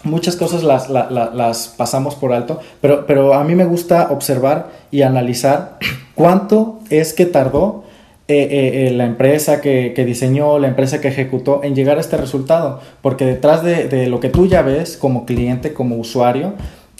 muchas 0.04 0.36
cosas 0.36 0.64
las, 0.64 0.90
las, 0.90 1.74
pasamos 1.78 2.16
por 2.16 2.34
alto, 2.34 2.60
pero, 2.82 3.06
pero 3.06 3.34
a 3.34 3.44
mí 3.44 3.56
me 3.56 3.66
gusta 3.66 4.10
observar 4.12 4.70
y 4.92 5.02
analizar 5.02 5.78
cuánto 6.16 6.80
es 6.90 7.14
que 7.14 7.26
tardó 7.26 7.85
eh, 8.28 8.48
eh, 8.50 8.88
eh, 8.88 8.92
la 8.92 9.06
empresa 9.06 9.62
que, 9.62 9.94
diseñó, 10.06 10.58
la 10.58 10.68
empresa 10.68 11.00
que 11.00 11.10
ejecutó 11.10 11.62
en 11.64 11.76
llegar 11.76 11.98
a 11.98 12.02
este 12.02 12.18
resultado. 12.18 12.82
Porque 13.02 13.26
detrás 13.26 13.64
de, 13.64 14.08
lo 14.08 14.20
que 14.20 14.30
tú 14.30 14.48
ya 14.48 14.64
ves 14.64 14.98
como 14.98 15.26
cliente, 15.26 15.74
como 15.74 15.98
usuario, 15.98 16.54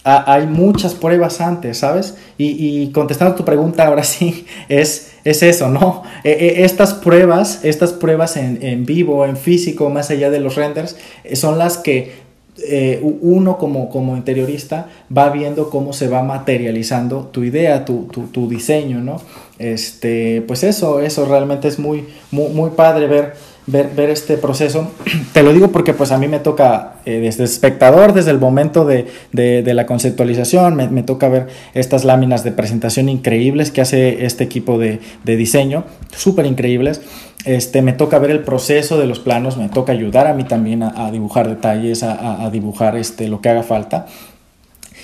hay 0.04 0.46
muchas 0.46 0.94
pruebas 0.94 1.42
antes, 1.42 1.80
¿sabes? 1.80 2.16
Y, 2.38 2.92
contestando 2.92 3.34
tu 3.34 3.44
pregunta 3.44 3.88
ahora 3.88 4.04
sí, 4.06 4.46
es, 4.70 5.14
es 5.24 5.42
eso, 5.42 5.70
¿no? 5.70 6.04
estas 6.24 6.94
pruebas, 6.94 7.66
estas 7.66 7.92
pruebas 7.92 8.38
en, 8.38 8.60
en, 8.62 8.86
vivo, 8.86 9.26
en 9.26 9.36
físico, 9.36 9.90
más 9.90 10.12
allá 10.12 10.30
de 10.30 10.40
los 10.40 10.54
renders, 10.54 10.96
son 11.34 11.58
las 11.58 11.80
que 11.80 12.26
eh, 12.58 13.02
uno 13.04 13.58
como, 13.58 13.90
como 13.90 14.16
interiorista 14.16 14.88
va 15.16 15.30
viendo 15.30 15.70
cómo 15.70 15.92
se 15.92 16.08
va 16.08 16.24
materializando 16.24 17.26
tu 17.26 17.44
idea, 17.44 17.84
tu, 17.84 18.06
tu, 18.06 18.48
diseño, 18.48 19.02
¿no? 19.02 19.22
Este, 19.58 20.44
pues 20.48 20.64
eso, 20.64 21.00
eso 21.00 21.26
realmente 21.26 21.68
es 21.68 21.80
muy, 21.80 22.06
muy, 22.32 22.72
padre 22.72 23.08
ver 23.08 23.34
ver, 23.68 24.10
este 24.10 24.38
proceso. 24.38 24.92
Te 25.34 25.44
lo 25.44 25.54
digo 25.54 25.72
porque 25.72 25.94
pues 25.94 26.12
a 26.12 26.18
mí 26.18 26.28
me 26.28 26.40
toca 26.40 26.96
eh, 27.06 27.20
desde 27.20 27.44
espectador, 27.44 28.14
desde 28.14 28.32
el 28.32 28.40
momento 28.40 28.86
de, 28.86 29.06
la 29.32 29.86
conceptualización, 29.86 30.76
me, 30.76 31.04
toca 31.04 31.30
ver 31.30 31.48
estas 31.74 32.04
láminas 32.04 32.44
de 32.44 32.52
presentación 32.52 33.10
increíbles 33.10 33.72
que 33.72 33.82
hace 33.82 34.26
este 34.26 34.44
equipo 34.44 34.78
de, 34.78 35.00
diseño, 35.24 35.86
súper 36.16 36.46
increíbles. 36.46 37.02
Este, 37.46 37.82
me 37.82 37.94
toca 37.94 38.18
ver 38.18 38.32
el 38.32 38.40
proceso 38.40 38.98
de 38.98 39.06
los 39.06 39.20
planos, 39.20 39.58
me 39.58 39.70
toca 39.70 39.92
ayudar 39.92 40.28
a 40.28 40.34
mí 40.34 40.46
también 40.46 40.82
a, 40.84 41.12
dibujar 41.12 41.48
detalles, 41.48 42.02
a, 42.04 42.44
a, 42.44 42.50
dibujar 42.50 42.98
este, 42.98 43.28
lo 43.28 43.40
que 43.40 43.50
haga 43.50 43.64
falta. 43.64 44.08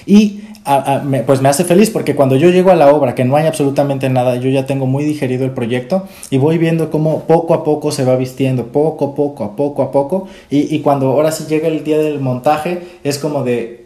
Y 0.06 0.42
pues 1.26 1.42
me 1.42 1.50
hace 1.50 1.64
feliz 1.64 1.90
porque 1.90 2.16
cuando 2.16 2.36
yo 2.36 2.50
llego 2.50 2.72
a 2.72 2.76
la 2.76 2.94
obra, 2.94 3.16
que 3.16 3.26
no 3.26 3.36
hay 3.36 3.48
absolutamente 3.48 4.10
nada, 4.10 4.36
yo 4.36 4.50
ya 4.50 4.66
tengo 4.66 4.86
muy 4.86 5.04
digerido 5.04 5.46
el 5.46 5.52
proyecto 5.52 6.04
y 6.30 6.38
voy 6.38 6.58
viendo 6.58 6.92
cómo 6.92 7.24
poco 7.24 7.54
a 7.54 7.64
poco 7.64 7.92
se 7.92 8.06
va 8.06 8.16
vistiendo, 8.16 8.68
poco 8.68 9.06
a 9.06 9.16
poco, 9.16 9.44
a 9.44 9.56
poco 9.56 9.82
a 9.82 9.92
poco. 9.92 10.28
Y, 10.50 10.80
cuando 10.80 11.08
ahora 11.08 11.32
sí 11.32 11.46
llega 11.48 11.68
el 11.68 11.84
día 11.84 11.98
del 11.98 12.20
montaje, 12.20 12.82
es 13.04 13.18
como 13.18 13.44
de, 13.44 13.81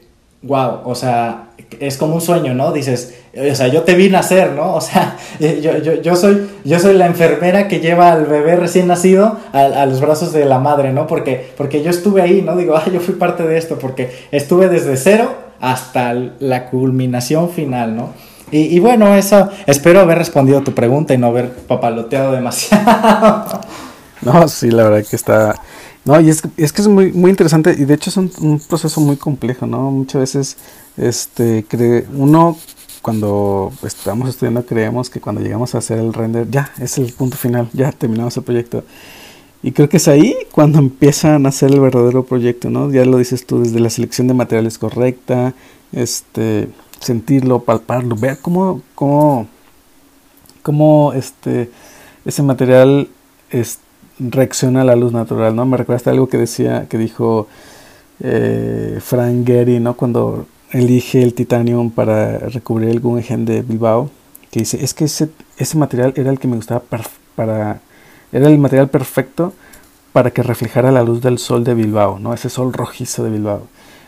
wow, 0.46 0.82
o 0.86 0.96
sea, 0.96 1.50
es 1.80 1.98
como 1.98 2.16
un 2.16 2.22
sueño, 2.22 2.54
¿no? 2.54 2.72
Dices, 2.72 3.16
o 3.36 3.56
sea, 3.56 3.68
yo 3.68 3.84
te 3.84 3.96
vi 3.96 4.10
nacer, 4.10 4.52
¿no? 4.52 4.76
O 4.76 4.82
sea, 4.82 5.18
yo, 5.40 5.78
yo, 5.78 6.02
yo, 6.02 6.16
soy, 6.16 6.48
yo 6.64 6.80
soy 6.80 6.96
la 6.96 7.06
enfermera 7.06 7.68
que 7.68 7.80
lleva 7.80 8.12
al 8.12 8.26
bebé 8.26 8.56
recién 8.56 8.88
nacido 8.88 9.38
a, 9.54 9.60
a, 9.60 9.86
los 9.86 10.00
brazos 10.00 10.32
de 10.34 10.46
la 10.46 10.60
madre, 10.60 10.94
¿no? 10.94 11.08
Porque, 11.08 11.52
porque 11.58 11.84
yo 11.84 11.90
estuve 11.90 12.22
ahí, 12.22 12.42
¿no? 12.42 12.56
Digo, 12.56 12.76
ah, 12.78 12.84
yo 12.92 13.00
fui 13.00 13.16
parte 13.16 13.44
de 13.44 13.58
esto, 13.58 13.78
porque 13.80 14.12
estuve 14.32 14.70
desde 14.70 14.98
cero 14.98 15.34
hasta 15.60 16.14
la 16.14 16.70
culminación 16.70 17.50
final, 17.50 17.96
¿no? 17.96 18.14
Y, 18.52 18.80
bueno, 18.80 19.14
eso, 19.16 19.50
espero 19.66 20.00
haber 20.00 20.20
respondido 20.20 20.62
tu 20.62 20.74
pregunta 20.74 21.14
y 21.14 21.18
no 21.18 21.28
haber 21.28 21.52
papaloteado 21.52 22.32
demasiado. 22.32 23.62
No, 24.22 24.48
sí, 24.48 24.72
la 24.72 24.86
verdad 24.86 25.06
que 25.08 25.16
está... 25.16 25.54
No, 26.06 26.22
y 26.22 26.30
es, 26.30 26.44
es 26.56 26.72
que 26.72 26.82
es 26.82 26.88
muy, 26.88 27.12
muy 27.12 27.32
interesante 27.32 27.76
y 27.78 27.86
de 27.86 27.96
hecho 27.96 28.12
es 28.12 28.18
un, 28.18 28.62
proceso 28.70 29.02
muy 29.02 29.18
complejo, 29.18 29.66
¿no? 29.66 29.90
Muchas 29.90 30.22
veces 30.22 30.58
este, 30.98 31.66
cree, 31.68 32.06
uno 32.14 32.58
cuando 33.02 33.72
estamos 33.84 34.30
estudiando 34.30 34.66
creemos 34.66 35.10
que 35.10 35.20
cuando 35.20 35.42
llegamos 35.42 35.74
a 35.74 35.80
hacer 35.80 36.00
el 36.00 36.14
render 36.14 36.50
ya 36.50 36.72
es 36.80 37.00
el 37.00 37.12
punto 37.14 37.38
final, 37.38 37.70
ya 37.74 37.92
terminamos 37.92 38.38
el 38.38 38.44
proyecto. 38.44 38.84
Y 39.64 39.72
creo 39.72 39.90
que 39.90 39.98
es 39.98 40.08
ahí 40.08 40.36
cuando 40.52 40.78
empiezan 40.78 41.48
a 41.48 41.50
hacer 41.50 41.72
el 41.72 41.80
verdadero 41.80 42.24
proyecto, 42.24 42.70
¿no? 42.70 42.92
Ya 42.92 43.04
lo 43.04 43.18
dices 43.18 43.48
tú, 43.48 43.64
desde 43.64 43.80
la 43.80 43.90
selección 43.90 44.28
de 44.28 44.36
materiales 44.36 44.78
correcta, 44.78 45.56
este, 45.92 46.70
sentirlo, 47.00 47.64
palparlo, 47.64 48.16
ver 48.16 48.38
cómo, 48.40 48.84
cómo, 48.94 49.48
cómo 50.62 51.14
este, 51.14 51.72
ese 52.26 52.44
material 52.44 53.10
reacciona 54.20 54.82
a 54.82 54.86
la 54.86 54.96
luz 54.96 55.14
natural, 55.14 55.56
¿no? 55.56 55.66
Me 55.66 55.78
recuerda 55.78 56.12
algo 56.12 56.28
que 56.28 56.38
decía, 56.38 56.88
que 56.90 56.98
dijo 56.98 57.48
eh, 58.22 59.00
Frank 59.02 59.46
Gehry, 59.46 59.80
¿no? 59.80 59.96
Cuando 59.96 60.46
elige 60.72 61.22
el 61.22 61.34
titanium 61.34 61.92
para 61.92 62.40
recubrir 62.40 62.90
el 62.90 63.00
Guggenheim 63.00 63.46
de 63.46 63.62
Bilbao, 63.62 64.10
que 64.52 64.60
dice, 64.60 64.84
es 64.84 64.94
que 64.94 65.06
ese, 65.06 65.30
ese 65.58 65.78
material 65.78 66.14
era 66.16 66.32
el 66.32 66.40
que 66.40 66.48
me 66.48 66.56
gustaba 66.56 66.82
para 67.36 67.82
era 68.32 68.48
el 68.50 68.60
material 68.60 68.90
perfecto 68.90 69.54
para 70.12 70.32
que 70.32 70.44
reflejara 70.44 70.92
la 70.92 71.04
luz 71.04 71.22
del 71.22 71.38
sol 71.38 71.64
de 71.64 71.74
Bilbao, 71.74 72.20
¿no? 72.20 72.34
Ese 72.34 72.50
sol 72.50 72.74
rojizo 72.74 73.24
de 73.24 73.30
Bilbao. 73.30 73.64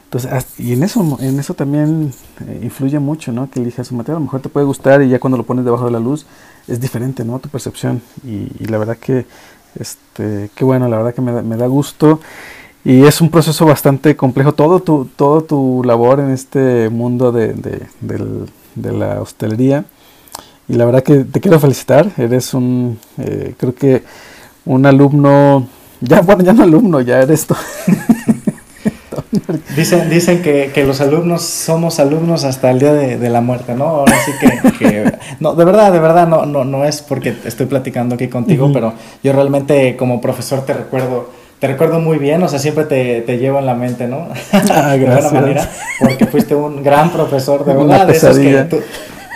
Entonces, 0.05 0.47
y 0.57 0.71
en 0.71 0.83
eso, 0.83 1.17
en 1.19 1.37
eso 1.37 1.53
también 1.53 2.13
eh, 2.47 2.61
influye 2.63 2.97
mucho, 2.99 3.33
¿no? 3.33 3.49
Que 3.49 3.59
elijas 3.59 3.87
su 3.87 3.95
material. 3.95 4.17
A 4.17 4.19
lo 4.19 4.25
mejor 4.25 4.41
te 4.41 4.47
puede 4.47 4.65
gustar 4.65 5.01
y 5.01 5.09
ya 5.09 5.19
cuando 5.19 5.37
lo 5.37 5.43
pones 5.43 5.65
debajo 5.65 5.85
de 5.85 5.91
la 5.91 5.99
luz 5.99 6.25
es 6.67 6.79
diferente, 6.79 7.25
¿no? 7.25 7.39
Tu 7.39 7.49
percepción. 7.49 8.01
Y, 8.25 8.65
la 8.67 8.77
verdad 8.77 8.97
que, 8.97 9.25
este, 9.79 10.49
qué 10.55 10.63
bueno, 10.63 10.87
la 10.87 10.97
verdad 10.97 11.13
que 11.13 11.21
me, 11.21 11.41
me, 11.41 11.57
da 11.57 11.67
gusto. 11.67 12.19
Y 12.83 13.03
es 13.05 13.21
un 13.21 13.29
proceso 13.29 13.65
bastante 13.65 14.15
complejo. 14.15 14.53
Todo 14.53 14.79
tu, 14.79 15.05
todo 15.15 15.41
tu 15.41 15.83
labor 15.85 16.19
en 16.19 16.31
este 16.31 16.89
mundo 16.89 17.31
de, 17.31 17.53
de, 17.53 17.87
de 18.75 18.93
la 18.93 19.21
hostelería. 19.21 19.85
Y 20.69 20.73
la 20.73 20.85
verdad 20.85 21.03
que 21.03 21.23
te 21.23 21.39
quiero 21.39 21.59
felicitar. 21.59 22.11
Eres 22.17 22.53
un, 22.53 22.99
eh, 23.17 23.55
creo 23.57 23.73
que 23.73 24.03
un 24.65 24.85
alumno, 24.85 25.67
ya, 26.01 26.21
bueno, 26.21 26.43
ya 26.43 26.53
no 26.53 26.63
alumno, 26.63 27.01
ya 27.01 27.21
eres. 27.21 27.47
Dicen, 29.75 30.09
dicen 30.09 30.41
que, 30.41 30.71
que, 30.73 30.85
los 30.85 31.01
alumnos 31.01 31.41
somos 31.41 31.99
alumnos 31.99 32.43
hasta 32.43 32.71
el 32.71 32.79
día 32.79 32.93
de, 32.93 33.29
la 33.29 33.41
muerte, 33.41 33.75
¿no? 33.75 33.85
Ahora 33.85 34.13
sí 34.23 34.31
que, 34.79 35.11
no, 35.39 35.53
de 35.53 35.65
verdad, 35.65 35.91
de 35.91 35.99
verdad, 35.99 36.27
no, 36.27 36.45
no, 36.45 36.63
no 36.63 36.85
es 36.85 37.01
porque 37.01 37.35
estoy 37.45 37.65
platicando 37.65 38.15
aquí 38.15 38.27
contigo, 38.27 38.71
pero 38.71 38.93
yo 39.23 39.33
realmente 39.33 39.97
como 39.97 40.21
profesor 40.21 40.65
te 40.65 40.73
recuerdo, 40.73 41.29
te 41.59 41.67
recuerdo 41.67 41.99
muy 41.99 42.17
bien, 42.19 42.41
o 42.41 42.47
sea, 42.47 42.59
siempre 42.59 42.85
te, 42.85 43.21
te 43.21 43.37
llevo 43.37 43.59
en 43.59 43.65
la 43.65 43.75
mente, 43.75 44.07
¿no? 44.07 44.29
Ah, 44.71 44.95
de 44.95 45.05
buena 45.05 45.29
manera, 45.29 45.69
porque 45.99 46.25
fuiste 46.25 46.55
un 46.55 46.81
gran 46.81 47.11
profesor, 47.11 47.65
de 47.65 47.73
verdad, 47.73 48.07
de 48.07 48.13
esos 48.13 48.39
que 48.39 48.63
tú, 48.63 48.79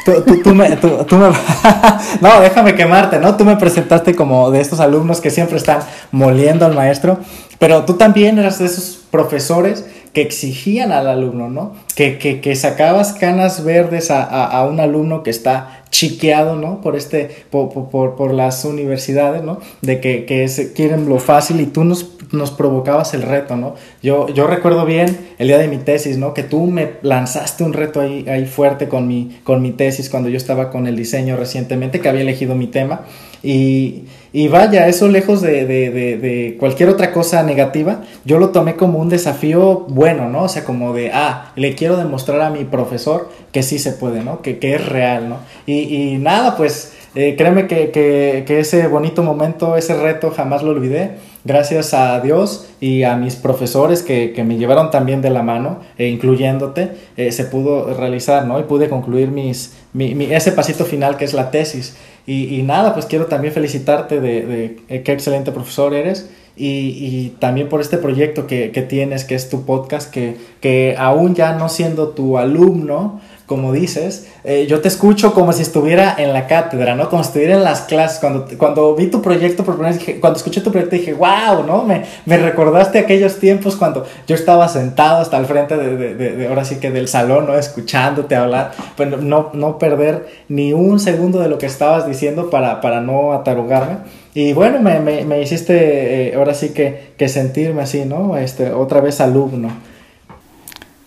Tú, 0.05 0.13
tú, 0.43 0.55
me, 0.55 0.75
tú, 0.77 1.15
me... 1.15 1.27
no, 2.21 2.41
déjame 2.41 2.75
quemarte, 2.75 3.19
¿no? 3.19 3.37
Tú 3.37 3.45
me 3.45 3.55
presentaste 3.55 4.15
como 4.15 4.49
de 4.49 4.59
estos 4.59 4.79
alumnos 4.79 5.21
que 5.21 5.29
siempre 5.29 5.57
están 5.57 5.79
moliendo 6.11 6.65
al 6.65 6.73
maestro, 6.73 7.19
pero 7.59 7.85
tú 7.85 7.93
también 7.93 8.39
eras 8.39 8.59
de 8.59 8.65
esos 8.65 8.99
profesores 9.11 9.85
que 10.13 10.21
exigían 10.21 10.91
al 10.91 11.07
alumno, 11.07 11.49
¿no? 11.49 11.73
Que, 11.95 12.17
que, 12.17 12.41
que 12.41 12.55
sacabas 12.55 13.13
canas 13.13 13.63
verdes 13.63 14.11
a, 14.11 14.23
a, 14.23 14.65
un 14.65 14.79
alumno 14.79 15.23
que 15.23 15.29
está 15.29 15.83
chiqueado, 15.89 16.55
¿no? 16.55 16.81
Por, 16.81 16.95
este, 16.95 17.45
por, 17.49 17.69
por, 17.69 18.15
por 18.15 18.33
las 18.33 18.65
universidades, 18.65 19.43
¿no? 19.43 19.59
De 19.81 20.01
que, 20.01 20.25
que 20.25 20.49
quieren 20.75 21.07
lo 21.07 21.19
fácil 21.19 21.61
y 21.61 21.65
tú 21.65 21.85
nos, 21.85 22.09
nos 22.31 22.51
provocabas 22.51 23.13
el 23.13 23.23
reto, 23.23 23.55
¿no? 23.55 23.75
Yo, 24.01 24.27
yo 24.29 24.47
recuerdo 24.47 24.85
bien 24.85 25.17
el 25.37 25.47
día 25.47 25.57
de 25.57 25.67
mi 25.67 25.77
tesis, 25.77 26.17
¿no? 26.17 26.33
Que 26.33 26.43
tú 26.43 26.67
me 26.67 26.93
lanzaste 27.01 27.63
un 27.63 27.73
reto 27.73 27.99
ahí, 28.01 28.25
ahí 28.29 28.45
fuerte 28.45 28.87
con 28.87 29.07
mi, 29.07 29.39
con 29.43 29.61
mi 29.61 29.71
tesis 29.71 30.09
cuando 30.09 30.29
yo 30.29 30.37
estaba 30.37 30.69
con 30.69 30.87
el 30.87 30.95
diseño 30.95 31.35
recientemente, 31.37 31.99
que 31.99 32.09
había 32.09 32.21
elegido 32.21 32.55
mi 32.55 32.67
tema. 32.67 33.01
Y, 33.43 34.03
y 34.33 34.47
vaya, 34.47 34.87
eso 34.87 35.07
lejos 35.07 35.41
de, 35.41 35.65
de, 35.65 35.89
de, 35.89 36.57
cualquier 36.59 36.89
otra 36.89 37.11
cosa 37.11 37.43
negativa, 37.43 38.03
yo 38.23 38.37
lo 38.37 38.49
tomé 38.49 38.75
como 38.75 38.99
un 38.99 39.09
desafío 39.09 39.85
bueno, 39.89 40.29
¿no? 40.29 40.43
O 40.43 40.49
sea, 40.49 40.63
como 40.63 40.93
de, 40.93 41.11
ah, 41.13 41.51
le 41.55 41.75
quiero 41.75 41.97
demostrar 41.97 42.39
a 42.41 42.49
mi 42.49 42.63
profesor 42.63 43.29
que 43.51 43.63
sí 43.63 43.79
se 43.79 43.93
puede, 43.93 44.23
¿no? 44.23 44.41
Que, 44.41 44.59
que 44.59 44.75
es 44.75 44.85
real, 44.85 45.27
¿no? 45.27 45.37
Y, 45.65 46.13
y 46.13 46.17
nada, 46.17 46.55
pues 46.55 46.93
eh, 47.13 47.35
créeme 47.37 47.67
que, 47.67 47.91
que, 47.91 48.45
que, 48.47 48.59
ese 48.59 48.87
bonito 48.87 49.21
momento, 49.21 49.75
ese 49.75 49.95
reto, 49.95 50.31
jamás 50.31 50.63
lo 50.63 50.71
olvidé. 50.71 51.17
Gracias 51.43 51.95
a 51.95 52.19
Dios 52.19 52.67
y 52.79 53.01
a 53.03 53.15
mis 53.15 53.35
profesores 53.35 54.03
que, 54.03 54.31
que 54.33 54.43
me 54.43 54.57
llevaron 54.57 54.91
también 54.91 55.21
de 55.21 55.31
la 55.31 55.41
mano, 55.41 55.79
eh, 55.97 56.07
incluyéndote, 56.07 56.91
eh, 57.17 57.31
se 57.31 57.45
pudo 57.45 57.93
realizar, 57.95 58.45
¿no? 58.45 58.59
Y 58.59 58.63
pude 58.63 58.89
concluir 58.89 59.29
mis, 59.29 59.73
mi, 59.93 60.11
ese 60.31 60.51
pasito 60.51 60.85
final 60.85 61.17
que 61.17 61.25
es 61.25 61.33
la 61.33 61.49
tesis. 61.49 61.97
Y, 62.27 62.61
nada, 62.61 62.93
pues 62.93 63.07
quiero 63.07 63.25
también 63.25 63.53
felicitarte 63.53 64.21
de, 64.21 64.77
de 64.87 65.01
qué 65.03 65.11
excelente 65.11 65.51
profesor 65.51 65.93
eres 65.93 66.29
y, 66.55 66.67
y, 66.67 67.35
también 67.39 67.69
por 67.69 67.81
este 67.81 67.97
proyecto 67.97 68.45
que, 68.45 68.71
que, 68.71 68.81
tienes, 68.81 69.23
que 69.23 69.35
es 69.35 69.49
tu 69.49 69.65
podcast, 69.65 70.11
que, 70.11 70.35
que 70.59 70.95
aún 70.97 71.33
ya 71.33 71.53
no 71.53 71.69
siendo 71.69 72.09
tu 72.09 72.37
alumno, 72.37 73.21
como 73.45 73.73
dices, 73.73 74.27
eh, 74.43 74.65
yo 74.69 74.79
te 74.79 74.87
escucho 74.87 75.33
como 75.33 75.51
si 75.51 75.61
estuviera 75.61 76.15
en 76.17 76.31
la 76.31 76.47
cátedra, 76.47 76.95
¿no? 76.95 77.09
Como 77.09 77.23
si 77.23 77.27
estuviera 77.27 77.55
en 77.55 77.63
las 77.63 77.81
clases. 77.81 78.19
Cuando, 78.19 78.47
cuando 78.57 78.95
vi 78.95 79.07
tu 79.07 79.21
proyecto 79.21 79.63
por 79.63 79.77
primera 79.77 79.97
cuando 80.19 80.37
escuché 80.37 80.61
tu 80.61 80.71
proyecto 80.71 80.95
dije, 80.95 81.13
wow, 81.13 81.65
¿no? 81.65 81.83
Me, 81.83 82.37
recordaste 82.37 82.99
aquellos 82.99 83.39
tiempos 83.39 83.75
cuando 83.75 84.05
yo 84.27 84.35
estaba 84.35 84.67
sentado 84.69 85.21
hasta 85.21 85.37
el 85.37 85.45
frente 85.45 85.75
de, 85.75 85.97
de, 85.97 86.15
de, 86.15 86.47
ahora 86.47 86.63
sí 86.63 86.77
que 86.77 86.91
del 86.91 87.07
salón, 87.07 87.45
¿no? 87.47 87.57
Escuchándote 87.57 88.35
hablar, 88.35 88.71
pues 88.95 89.09
no, 89.09 89.49
no 89.53 89.77
perder 89.77 90.27
ni 90.47 90.73
un 90.73 90.99
segundo 90.99 91.39
de 91.39 91.49
lo 91.49 91.57
que 91.57 91.65
estabas 91.65 92.07
diciendo 92.07 92.49
para, 92.49 92.79
para 92.79 93.01
no 93.01 93.33
atarugarme. 93.33 93.97
Y 94.33 94.53
bueno, 94.53 94.79
me, 94.79 94.99
me, 94.99 95.25
me 95.25 95.41
hiciste 95.41 96.29
eh, 96.29 96.35
ahora 96.35 96.53
sí 96.53 96.69
que, 96.69 97.11
que 97.17 97.27
sentirme 97.27 97.81
así, 97.81 98.05
¿no? 98.05 98.37
Este, 98.37 98.71
otra 98.71 99.01
vez 99.01 99.19
alumno. 99.19 99.90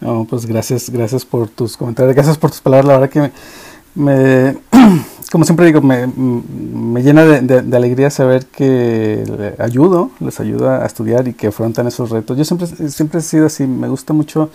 No, 0.05 0.27
pues 0.29 0.45
gracias, 0.45 0.91
gracias 0.91 1.25
por 1.25 1.49
tus 1.49 1.79
comentarios, 1.79 2.15
gracias 2.15 2.37
por 2.37 2.51
tus 2.51 2.61
palabras. 2.61 2.87
La 2.87 2.99
verdad 2.99 3.11
que 3.11 3.33
me, 3.95 4.59
como 5.33 5.47
siempre 5.47 5.65
digo, 5.65 5.81
me, 5.81 6.07
me 6.07 7.03
llena 7.03 7.25
de, 7.25 7.75
alegría 7.75 8.11
saber 8.11 8.45
que 8.45 9.25
le 9.27 9.55
ayudo, 9.65 10.11
les 10.21 10.39
ayuda 10.41 10.83
a 10.83 10.87
estudiar 10.87 11.27
y 11.27 11.33
que 11.33 11.47
afrontan 11.47 11.87
esos 11.87 12.11
retos. 12.11 12.37
Yo 12.37 12.45
siempre, 12.45 12.67
siempre 12.91 13.21
he 13.21 13.23
sido 13.23 13.47
así, 13.47 13.67
me 13.67 13.89
gusta 13.89 14.13
mucho, 14.13 14.51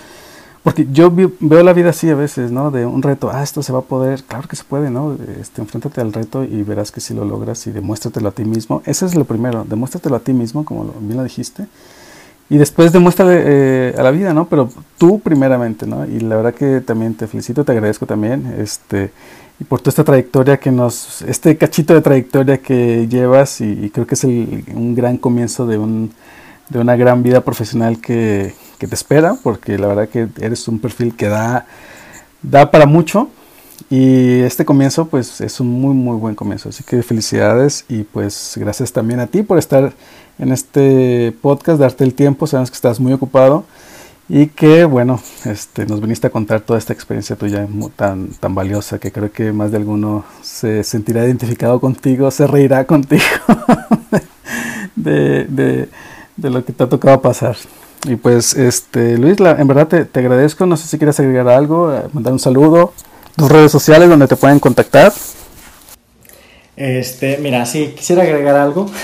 porque 0.62 0.86
yo 0.92 1.12
veo 1.40 1.64
la 1.64 1.74
vida 1.74 1.90
así 1.90 2.12
a 2.12 2.16
veces, 2.16 2.52
¿no? 2.52 2.70
De 2.70 2.86
un 2.86 3.02
reto, 3.02 3.32
ah, 3.34 3.42
esto 3.42 3.64
se 3.64 3.74
va 3.74 3.80
a 3.80 3.82
poder, 3.82 4.22
claro 4.22 4.48
que 4.48 4.56
se 4.56 4.64
puede, 4.64 4.92
¿no? 4.92 5.18
Este, 5.42 5.62
enfréntate 5.62 6.00
al 6.00 6.14
reto 6.14 6.44
y 6.44 6.62
verás 6.62 6.92
que 6.92 7.02
si 7.02 7.16
lo 7.16 7.26
logras 7.26 7.66
y 7.66 7.72
demuéstratelo 7.72 8.30
a 8.30 8.34
ti 8.34 8.46
mismo. 8.46 8.84
Ese 8.86 9.08
es 9.08 9.16
lo 9.16 9.26
primero, 9.26 9.66
demuéstratelo 9.68 10.16
a 10.16 10.20
ti 10.20 10.34
mismo, 10.34 10.64
como 10.64 10.94
bien 11.02 11.18
lo 11.18 11.24
dijiste 11.24 11.66
y 12.50 12.58
después 12.58 12.92
demuestra 12.92 13.26
eh, 13.30 13.94
a 13.98 14.02
la 14.02 14.12
vida, 14.12 14.34
¿no? 14.34 14.48
Pero 14.50 14.70
tú 14.98 15.20
primeramente, 15.20 15.86
¿no? 15.86 16.06
Y 16.06 16.20
la 16.20 16.36
verdad 16.36 16.54
que 16.54 16.82
también 16.82 17.14
te 17.14 17.28
felicito, 17.28 17.64
te 17.64 17.72
agradezco 17.72 18.06
también, 18.06 18.56
este, 18.58 19.12
y 19.60 19.64
por 19.66 19.82
toda 19.82 19.90
esta 19.90 20.04
trayectoria 20.04 20.58
que 20.58 20.72
nos, 20.72 21.22
este 21.22 21.58
cachito 21.58 21.94
de 21.94 22.02
trayectoria 22.02 22.58
que 22.58 23.08
llevas 23.08 23.62
y, 23.62 23.92
creo 23.92 24.08
que 24.08 24.16
es 24.16 24.24
un 24.24 24.96
gran 24.96 25.18
comienzo 25.18 25.68
de, 25.68 25.78
un, 25.78 26.12
de 26.70 26.80
una 26.80 26.96
gran 26.96 27.22
vida 27.22 27.42
profesional 27.42 28.00
que, 28.02 28.56
que, 28.80 28.88
te 28.88 28.96
espera, 28.96 29.36
porque 29.44 29.78
la 29.78 29.88
verdad 29.88 30.10
que 30.10 30.28
eres 30.42 30.68
un 30.68 30.80
perfil 30.80 31.16
que 31.16 31.28
da, 31.28 31.68
da 32.42 32.72
para 32.72 32.88
mucho 32.88 33.30
y 33.90 34.40
este 34.42 34.66
comienzo 34.66 35.08
pues 35.08 35.42
es 35.42 35.60
un 35.60 35.68
muy 35.68 35.94
muy 35.94 36.18
buen 36.18 36.36
comienzo, 36.36 36.70
así 36.70 36.84
que 36.84 37.04
felicidades 37.04 37.86
y 37.90 38.04
pues 38.04 38.54
gracias 38.56 38.92
también 38.92 39.20
a 39.20 39.28
ti 39.28 39.44
por 39.44 39.58
estar 39.58 39.94
en 40.38 40.52
este 40.52 41.36
podcast, 41.42 41.80
darte 41.80 42.04
el 42.04 42.14
tiempo, 42.14 42.48
sabemos 42.48 42.72
que 42.72 42.76
estás 42.76 43.00
muy 43.00 43.14
ocupado 43.14 43.66
y 44.30 44.46
que 44.48 44.86
bueno, 44.86 45.20
este, 45.46 45.88
nos 45.88 46.00
viniste 46.00 46.28
a 46.28 46.30
contar 46.30 46.62
toda 46.62 46.78
esta 46.78 46.94
experiencia 46.94 47.36
tuya 47.36 47.68
tan, 47.96 48.28
tan 48.28 48.54
valiosa 48.54 49.00
que 49.00 49.12
creo 49.12 49.32
que 49.32 49.52
más 49.52 49.72
de 49.72 49.78
alguno 49.78 50.24
se 50.44 50.84
sentirá 50.84 51.26
identificado 51.26 51.80
contigo, 51.80 52.30
se 52.30 52.46
reirá 52.46 52.86
contigo 52.86 53.24
de, 54.96 55.46
de, 55.46 55.90
de, 56.38 56.50
lo 56.52 56.64
que 56.64 56.74
te 56.74 56.84
ha 56.84 56.90
tocado 56.90 57.20
pasar. 57.22 57.58
Y 58.08 58.16
pues, 58.16 58.54
este, 58.54 59.18
Luis, 59.18 59.40
la, 59.40 59.60
en 59.60 59.68
verdad 59.68 59.88
te, 59.88 60.06
te, 60.06 60.20
agradezco, 60.20 60.66
no 60.68 60.78
sé 60.78 60.88
si 60.88 60.98
quieres 60.98 61.20
agregar 61.20 61.50
algo, 61.50 61.92
eh, 61.92 62.04
mandar 62.14 62.32
un 62.32 62.40
saludo, 62.40 62.94
tus 63.40 63.50
redes 63.50 63.72
sociales 63.72 64.10
donde 64.10 64.28
te 64.28 64.36
pueden 64.36 64.60
contactar. 64.60 65.14
Este, 66.76 67.38
mira, 67.38 67.66
sí, 67.66 67.94
quisiera 67.96 68.24
agregar 68.24 68.56
algo. 68.56 68.90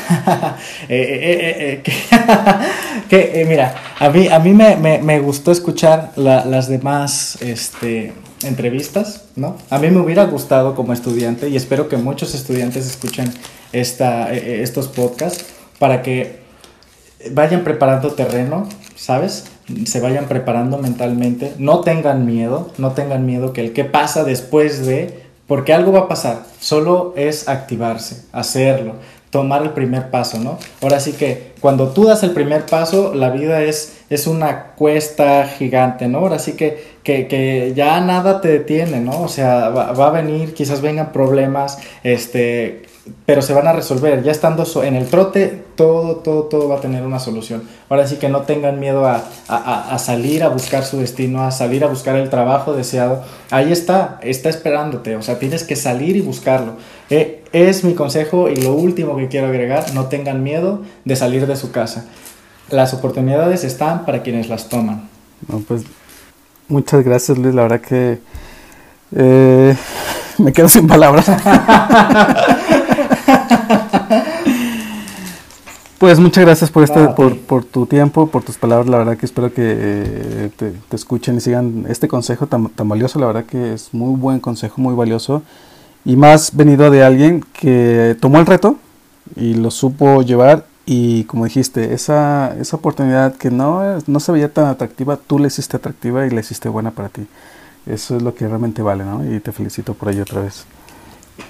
Eh, 0.87 1.81
eh, 1.81 1.83
eh, 1.83 3.07
que, 3.09 3.45
mira, 3.49 3.75
a 3.97 4.09
mí, 4.09 4.27
a 4.27 4.37
mí 4.39 4.53
me, 4.53 4.75
me, 4.75 4.99
me 4.99 5.19
gustó 5.19 5.51
escuchar 5.51 6.11
la, 6.15 6.45
las 6.45 6.67
demás 6.67 7.39
este, 7.41 8.13
entrevistas, 8.43 9.23
¿no? 9.35 9.57
A 9.71 9.79
mí 9.79 9.89
me 9.89 9.99
hubiera 9.99 10.25
gustado 10.25 10.75
como 10.75 10.93
estudiante, 10.93 11.49
y 11.49 11.55
espero 11.55 11.89
que 11.89 11.97
muchos 11.97 12.35
estudiantes 12.35 12.85
escuchen 12.85 13.33
esta, 13.73 14.31
estos 14.31 14.87
podcasts, 14.87 15.45
para 15.79 16.03
que 16.03 16.39
vayan 17.31 17.63
preparando 17.63 18.13
terreno, 18.13 18.69
¿sabes? 19.05 19.45
Se 19.85 19.99
vayan 19.99 20.25
preparando 20.25 20.79
mentalmente, 20.79 21.53
no 21.59 21.81
tengan 21.81 22.25
miedo, 22.25 22.71
no 22.79 22.93
tengan 22.93 23.23
miedo 23.23 23.53
que 23.53 23.61
el 23.61 23.71
que 23.71 23.85
pasa 23.85 24.23
después 24.23 24.83
de 24.83 25.25
porque 25.45 25.73
algo 25.73 25.91
va 25.91 25.99
a 25.99 26.07
pasar, 26.07 26.39
solo 26.59 27.13
es 27.15 27.47
activarse, 27.47 28.23
hacerlo, 28.31 28.95
tomar 29.29 29.61
el 29.61 29.69
primer 29.71 30.09
paso, 30.09 30.39
¿no? 30.39 30.57
Ahora 30.81 30.99
sí 30.99 31.11
que 31.11 31.53
cuando 31.59 31.89
tú 31.89 32.05
das 32.05 32.23
el 32.23 32.31
primer 32.31 32.65
paso, 32.65 33.13
la 33.13 33.29
vida 33.29 33.61
es, 33.61 33.97
es 34.09 34.25
una 34.25 34.71
cuesta 34.71 35.45
gigante, 35.45 36.07
¿no? 36.07 36.17
Ahora 36.17 36.39
sí 36.39 36.53
que, 36.53 36.95
que, 37.03 37.27
que 37.27 37.73
ya 37.75 38.01
nada 38.01 38.41
te 38.41 38.47
detiene, 38.47 39.01
¿no? 39.01 39.21
O 39.21 39.27
sea, 39.27 39.69
va, 39.69 40.07
a 40.07 40.09
venir, 40.09 40.55
quizás 40.55 40.81
vengan 40.81 41.11
problemas, 41.11 41.77
este, 42.01 42.87
pero 43.25 43.41
se 43.41 43.53
van 43.53 43.67
a 43.67 43.73
resolver. 43.73 44.23
Ya 44.23 44.31
estando 44.31 44.65
en 44.83 44.95
el 44.95 45.07
trote, 45.07 45.63
todo, 45.75 46.17
todo, 46.17 46.43
todo 46.43 46.69
va 46.69 46.77
a 46.77 46.81
tener 46.81 47.03
una 47.03 47.19
solución. 47.19 47.63
Ahora 47.89 48.07
sí 48.07 48.17
que 48.17 48.29
no 48.29 48.41
tengan 48.41 48.79
miedo 48.79 49.05
a, 49.07 49.23
a, 49.47 49.93
a, 49.93 49.99
salir 49.99 50.43
a 50.43 50.49
buscar 50.49 50.83
su 50.83 50.99
destino, 50.99 51.43
a 51.43 51.51
salir 51.51 51.83
a 51.83 51.87
buscar 51.87 52.15
el 52.15 52.29
trabajo 52.29 52.73
deseado. 52.73 53.23
Ahí 53.51 53.71
está, 53.71 54.19
está 54.21 54.49
esperándote. 54.49 55.15
O 55.15 55.21
sea, 55.21 55.37
tienes 55.37 55.63
que 55.63 55.75
salir 55.75 56.15
y 56.15 56.21
buscarlo. 56.21 56.73
Eh, 57.09 57.43
es 57.51 57.83
mi 57.83 57.93
consejo 57.93 58.49
y 58.49 58.55
lo 58.55 58.73
último 58.73 59.15
que 59.17 59.27
quiero 59.27 59.47
agregar, 59.47 59.93
no 59.93 60.05
tengan 60.05 60.43
miedo 60.43 60.81
de 61.05 61.15
salir 61.15 61.47
de 61.47 61.55
su 61.55 61.71
casa. 61.71 62.05
Las 62.69 62.93
oportunidades 62.93 63.63
están 63.63 64.05
para 64.05 64.23
quienes 64.23 64.49
las 64.49 64.67
toman. 64.67 65.07
No, 65.47 65.59
pues 65.59 65.83
muchas 66.67 67.03
gracias 67.05 67.37
Luis, 67.37 67.53
la 67.53 67.61
verdad 67.63 67.81
que 67.81 68.19
eh, 69.15 69.75
me 70.39 70.51
quedo 70.51 70.67
sin 70.67 70.87
palabras. 70.87 71.27
Pues 75.97 76.19
muchas 76.19 76.43
gracias 76.43 76.69
por 76.69 76.83
este, 76.83 77.07
por, 77.09 77.39
por, 77.39 77.63
tu 77.63 77.85
tiempo, 77.85 78.27
por 78.27 78.43
tus 78.43 78.57
palabras. 78.57 78.89
La 78.89 78.97
verdad 78.97 79.17
que 79.17 79.25
espero 79.25 79.53
que 79.53 79.63
eh, 79.65 80.51
te, 80.55 80.95
escuchen 80.95 81.37
y 81.37 81.39
sigan 81.39 81.85
este 81.87 82.09
consejo 82.09 82.47
tan, 82.47 82.67
tan, 82.67 82.89
valioso. 82.89 83.17
La 83.17 83.27
verdad 83.27 83.45
que 83.45 83.73
es 83.73 83.93
muy 83.93 84.19
buen 84.19 84.41
consejo, 84.41 84.81
muy 84.81 84.93
valioso. 84.93 85.41
Y 86.03 86.17
más 86.17 86.53
venido 86.55 86.91
de 86.91 87.03
alguien 87.03 87.45
que 87.53 88.17
tomó 88.19 88.39
el 88.39 88.45
reto 88.45 88.77
y 89.37 89.53
lo 89.53 89.71
supo 89.71 90.21
llevar. 90.21 90.65
Y 90.85 91.23
como 91.23 91.45
dijiste, 91.45 91.93
esa, 91.93 92.53
esa 92.59 92.75
oportunidad 92.75 93.35
que 93.35 93.49
no, 93.49 93.81
no 94.05 94.19
se 94.19 94.31
veía 94.33 94.53
tan 94.53 94.65
atractiva, 94.65 95.17
tú 95.17 95.39
la 95.39 95.47
hiciste 95.47 95.77
atractiva 95.77 96.27
y 96.27 96.29
la 96.29 96.41
hiciste 96.41 96.67
buena 96.67 96.91
para 96.91 97.07
ti. 97.09 97.25
Eso 97.85 98.17
es 98.17 98.21
lo 98.21 98.35
que 98.35 98.47
realmente 98.47 98.81
vale, 98.81 99.05
¿no? 99.05 99.25
Y 99.33 99.39
te 99.39 99.53
felicito 99.53 99.93
por 99.93 100.09
ello 100.09 100.23
otra 100.23 100.41
vez. 100.41 100.65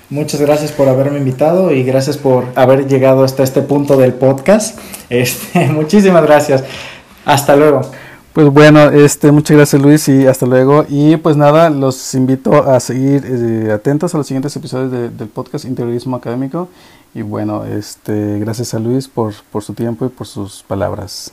Muchas 0.10 0.40
gracias 0.40 0.72
por 0.72 0.88
haberme 0.88 1.18
invitado 1.18 1.72
y 1.72 1.84
gracias 1.84 2.18
por 2.18 2.46
haber 2.56 2.88
llegado 2.88 3.24
hasta 3.24 3.44
este 3.44 3.62
punto 3.62 3.98
del 3.98 4.14
podcast. 4.14 4.80
Este, 5.08 5.68
muchísimas 5.68 6.24
gracias. 6.24 6.64
Hasta 7.26 7.56
luego. 7.56 7.82
Pues 8.34 8.48
bueno, 8.48 8.90
este, 8.90 9.32
muchas 9.32 9.56
gracias 9.56 9.82
Luis 9.82 10.08
y 10.08 10.26
hasta 10.26 10.46
luego. 10.46 10.84
Y 10.90 11.16
pues 11.18 11.38
nada, 11.38 11.70
los 11.70 12.14
invito 12.16 12.70
a 12.70 12.80
seguir 12.80 13.24
eh, 13.24 13.72
atentos 13.72 14.14
a 14.14 14.18
los 14.18 14.28
siguientes 14.28 14.56
episodios 14.56 14.92
del 14.92 15.28
podcast 15.30 15.66
Interiorismo 15.66 16.16
Académico. 16.18 16.68
Y 17.14 17.22
bueno, 17.22 17.66
este, 17.66 18.40
gracias 18.40 18.74
a 18.74 18.80
Luis 18.80 19.08
por, 19.08 19.34
por 19.52 19.64
su 19.64 19.74
tiempo 19.74 20.06
y 20.06 20.10
por 20.10 20.28
sus 20.28 20.64
palabras. 20.64 21.32